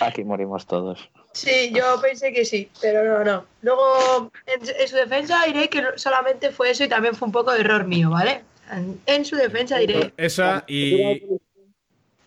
Aquí 0.00 0.22
morimos 0.24 0.66
todos. 0.66 1.08
Sí, 1.32 1.70
yo 1.74 2.00
pensé 2.00 2.32
que 2.32 2.44
sí, 2.44 2.70
pero 2.80 3.04
no, 3.04 3.24
no. 3.24 3.44
Luego, 3.62 4.30
en, 4.46 4.60
en 4.80 4.88
su 4.88 4.96
defensa 4.96 5.42
diré 5.46 5.68
que 5.68 5.84
solamente 5.96 6.50
fue 6.50 6.70
eso 6.70 6.84
y 6.84 6.88
también 6.88 7.14
fue 7.14 7.26
un 7.26 7.32
poco 7.32 7.52
de 7.52 7.60
error 7.60 7.84
mío, 7.84 8.10
¿vale? 8.10 8.42
En, 8.70 9.00
en 9.06 9.24
su 9.24 9.36
defensa 9.36 9.76
diré. 9.78 10.12
Esa 10.16 10.64
y. 10.66 11.22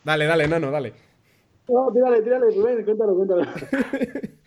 Dale, 0.04 0.26
dale, 0.26 0.48
nano, 0.48 0.70
dale. 0.70 0.94
No, 1.68 1.92
tírale, 1.94 2.22
tírale, 2.22 2.52
Rubén, 2.52 2.84
cuéntalo, 2.84 3.16
cuéntalo. 3.16 3.46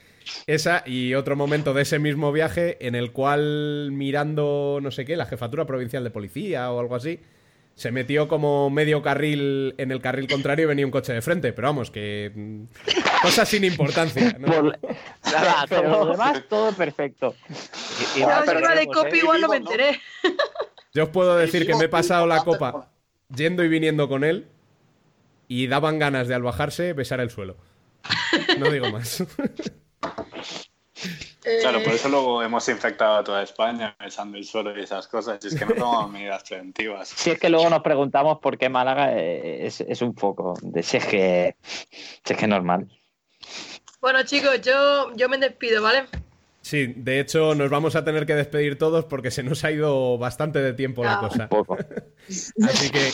Esa 0.47 0.83
y 0.87 1.15
otro 1.15 1.37
momento 1.37 1.75
de 1.75 1.83
ese 1.83 1.99
mismo 1.99 2.33
viaje 2.33 2.79
en 2.87 2.95
el 2.95 3.13
cual 3.13 3.91
mirando, 3.93 4.79
no 4.83 4.91
sé 4.91 5.05
qué, 5.05 5.17
la 5.17 5.27
jefatura 5.27 5.67
provincial 5.67 6.05
de 6.05 6.11
policía 6.11 6.71
o 6.71 6.81
algo 6.81 6.95
así, 6.95 7.21
se 7.75 7.91
metió 7.91 8.29
como 8.29 8.71
medio 8.71 9.03
carril 9.03 9.75
en 9.79 9.93
el 9.93 10.01
carril 10.01 10.29
contrario 10.29 10.65
y 10.65 10.69
venía 10.69 10.85
un 10.85 10.93
coche 10.93 11.13
de 11.13 11.23
frente. 11.23 11.53
Pero 11.53 11.69
vamos, 11.69 11.91
que. 11.91 12.31
mm, 12.35 12.65
Cosas 13.23 13.49
sin 13.49 13.65
importancia. 13.65 14.37
¿no? 14.39 14.49
Nada, 15.33 15.65
Pero 15.69 15.91
lo 15.91 16.07
demás, 16.07 16.45
todo 16.49 16.73
perfecto. 16.73 17.35
Yo 17.49 18.07
si 18.15 18.21
iba 18.21 18.75
de 18.75 18.87
copy 18.87 19.19
igual 19.19 19.41
no 19.41 19.49
me 19.49 19.57
enteré. 19.57 20.01
Yo 20.95 21.05
os 21.05 21.09
puedo 21.09 21.37
decir 21.37 21.67
que 21.67 21.75
me 21.75 21.85
he 21.85 21.89
pasado 21.89 22.27
la 22.27 22.45
copa 22.45 22.91
yendo 23.35 23.65
y 23.65 23.69
viniendo 23.69 24.09
con 24.09 24.25
él 24.25 24.47
y 25.49 25.67
daban 25.67 25.99
ganas 25.99 26.29
de 26.29 26.35
al 26.35 26.43
bajarse 26.43 26.93
besar 26.93 27.21
el 27.21 27.31
suelo. 27.31 27.57
No 28.59 28.71
digo 28.71 28.91
más. 28.91 29.25
Claro, 31.61 31.83
por 31.83 31.93
eso 31.93 32.09
luego 32.09 32.43
hemos 32.43 32.69
infectado 32.69 33.17
a 33.17 33.25
toda 33.25 33.43
España 33.43 33.95
besando 33.99 34.37
el 34.39 34.45
suelo 34.45 34.77
y 34.77 34.83
esas 34.83 35.07
cosas. 35.09 35.39
Y 35.45 35.49
es 35.49 35.55
que 35.55 35.65
no 35.67 35.75
tomamos 35.75 36.11
medidas 36.13 36.43
preventivas. 36.45 37.09
Si 37.09 37.31
es 37.31 37.39
que 37.39 37.49
luego 37.49 37.69
nos 37.71 37.83
preguntamos 37.83 38.39
por 38.39 38.57
qué 38.59 38.69
Málaga 38.69 39.13
eh, 39.19 39.67
es, 39.67 39.81
es 39.81 40.01
un 40.03 40.15
foco. 40.15 40.55
De, 40.63 40.83
si 40.83 40.97
es 40.97 41.07
que 41.07 41.57
si 41.63 42.33
es 42.33 42.37
que 42.39 42.45
es 42.45 42.49
normal. 42.49 42.89
Bueno, 44.01 44.23
chicos, 44.25 44.61
yo, 44.63 45.15
yo 45.15 45.29
me 45.29 45.39
despido, 45.39 45.83
¿vale? 45.83 46.07
Sí, 46.61 46.93
de 46.97 47.21
hecho 47.21 47.55
nos 47.55 47.71
vamos 47.71 47.97
a 47.97 48.05
tener 48.05 48.25
que 48.27 48.35
despedir 48.37 48.79
todos 48.79 49.05
porque 49.05 49.31
se 49.31 49.43
nos 49.43 49.65
ha 49.65 49.71
ido 49.73 50.17
bastante 50.19 50.61
de 50.61 50.73
tiempo 50.73 51.03
la 51.05 51.15
Ah. 51.15 51.21
cosa. 51.21 51.49
Poco. 51.49 51.77
Así 52.63 52.91
que 52.91 53.11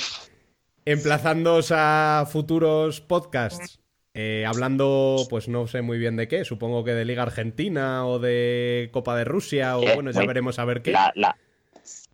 emplazándoos 0.84 1.72
a 1.74 2.26
futuros 2.30 3.00
podcasts, 3.00 3.77
eh, 4.20 4.44
hablando, 4.46 5.26
pues 5.30 5.46
no 5.48 5.68
sé 5.68 5.80
muy 5.80 5.96
bien 5.96 6.16
de 6.16 6.26
qué, 6.26 6.44
supongo 6.44 6.82
que 6.82 6.92
de 6.92 7.04
Liga 7.04 7.22
Argentina 7.22 8.04
o 8.04 8.18
de 8.18 8.88
Copa 8.92 9.16
de 9.16 9.24
Rusia 9.24 9.78
o 9.78 9.82
bueno, 9.94 10.10
ya 10.10 10.18
muy- 10.20 10.26
veremos 10.26 10.58
a 10.58 10.64
ver 10.64 10.82
qué. 10.82 10.90
La, 10.90 11.12
la, 11.14 11.36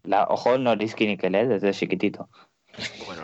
la, 0.03 0.25
ojo, 0.29 0.59
Norisky 0.59 1.07
Niquelet 1.07 1.49
desde 1.49 1.73
chiquitito. 1.73 2.29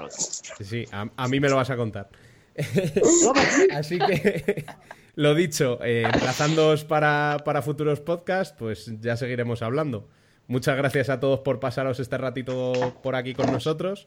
Sí, 0.08 0.64
sí, 0.64 0.84
a, 0.92 1.10
a 1.14 1.28
mí 1.28 1.40
me 1.40 1.48
lo 1.50 1.56
vas 1.56 1.68
a 1.70 1.76
contar. 1.76 2.08
Así 3.74 3.98
que, 3.98 4.64
lo 5.14 5.34
dicho, 5.34 5.78
eh, 5.84 6.04
emplazándoos 6.12 6.84
para, 6.84 7.38
para 7.44 7.60
futuros 7.62 8.00
podcasts, 8.00 8.54
pues 8.58 8.90
ya 9.00 9.16
seguiremos 9.16 9.60
hablando. 9.62 10.08
muchas 10.46 10.76
gracias 10.76 11.10
a 11.10 11.20
todos 11.20 11.40
por 11.40 11.60
pasaros 11.60 12.00
este 12.00 12.16
ratito 12.18 12.94
por 13.02 13.14
aquí 13.14 13.34
con 13.34 13.52
nosotros 13.52 14.06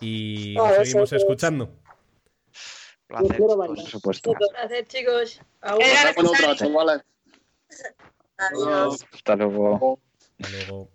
y 0.00 0.54
nos 0.56 0.74
seguimos 0.76 1.12
es. 1.12 1.22
escuchando. 1.22 1.70
Placer, 3.10 3.36
quiero 3.36 3.56
bailar. 3.56 3.76
por 3.76 3.86
supuesto. 3.86 4.32
Gracias, 4.52 4.88
chicos. 4.88 5.40
Eh. 5.62 5.68
Adiós. 8.38 9.04
Hasta 9.12 9.36
luego. 9.36 9.98
Hasta 10.40 10.56
luego. 10.56 10.88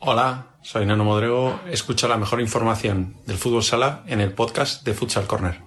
Hola, 0.00 0.56
soy 0.62 0.84
Nano 0.84 1.04
Modrego. 1.04 1.60
Escucha 1.70 2.08
la 2.08 2.18
mejor 2.18 2.42
información 2.42 3.16
del 3.26 3.38
fútbol 3.38 3.62
sala 3.62 4.04
en 4.06 4.20
el 4.20 4.34
podcast 4.34 4.84
de 4.84 4.92
Futsal 4.92 5.26
Corner. 5.26 5.62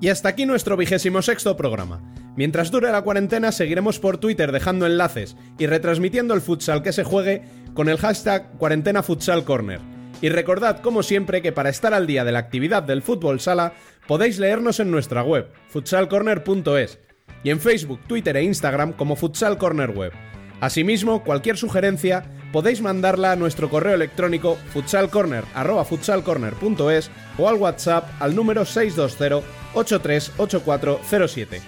Y 0.00 0.08
hasta 0.08 0.30
aquí 0.30 0.46
nuestro 0.46 0.76
vigésimo 0.76 1.22
sexto 1.22 1.56
programa. 1.56 2.00
Mientras 2.34 2.70
dure 2.70 2.90
la 2.90 3.02
cuarentena 3.02 3.52
seguiremos 3.52 3.98
por 3.98 4.16
Twitter 4.16 4.52
dejando 4.52 4.86
enlaces 4.86 5.36
y 5.58 5.66
retransmitiendo 5.66 6.32
el 6.32 6.40
futsal 6.40 6.82
que 6.82 6.92
se 6.92 7.04
juegue 7.04 7.42
con 7.74 7.90
el 7.90 7.98
hashtag 7.98 8.52
cuarentena 8.58 9.02
futsal 9.02 9.44
corner. 9.44 9.91
Y 10.22 10.30
recordad, 10.30 10.80
como 10.80 11.02
siempre, 11.02 11.42
que 11.42 11.52
para 11.52 11.68
estar 11.68 11.92
al 11.92 12.06
día 12.06 12.24
de 12.24 12.32
la 12.32 12.38
actividad 12.38 12.84
del 12.84 13.02
fútbol 13.02 13.40
sala 13.40 13.74
podéis 14.06 14.38
leernos 14.38 14.80
en 14.80 14.90
nuestra 14.90 15.22
web, 15.22 15.52
futsalcorner.es, 15.68 16.98
y 17.42 17.50
en 17.50 17.60
Facebook, 17.60 18.00
Twitter 18.06 18.34
e 18.36 18.44
Instagram 18.44 18.92
como 18.92 19.16
Futsal 19.16 19.58
Corner 19.58 19.90
Web. 19.90 20.12
Asimismo, 20.60 21.24
cualquier 21.24 21.56
sugerencia 21.56 22.24
podéis 22.52 22.82
mandarla 22.82 23.32
a 23.32 23.36
nuestro 23.36 23.68
correo 23.68 23.94
electrónico 23.94 24.56
futsalcorner@futsalcorner.es 24.72 27.10
o 27.36 27.48
al 27.48 27.56
WhatsApp 27.56 28.08
al 28.20 28.36
número 28.36 28.64
620 28.64 29.44
838407. 29.74 31.62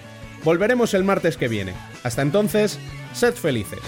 Volveremos 0.45 0.93
el 0.93 1.03
martes 1.03 1.35
que 1.35 1.49
viene. 1.49 1.73
Hasta 2.03 2.21
entonces, 2.21 2.79
sed 3.11 3.33
felices. 3.33 3.79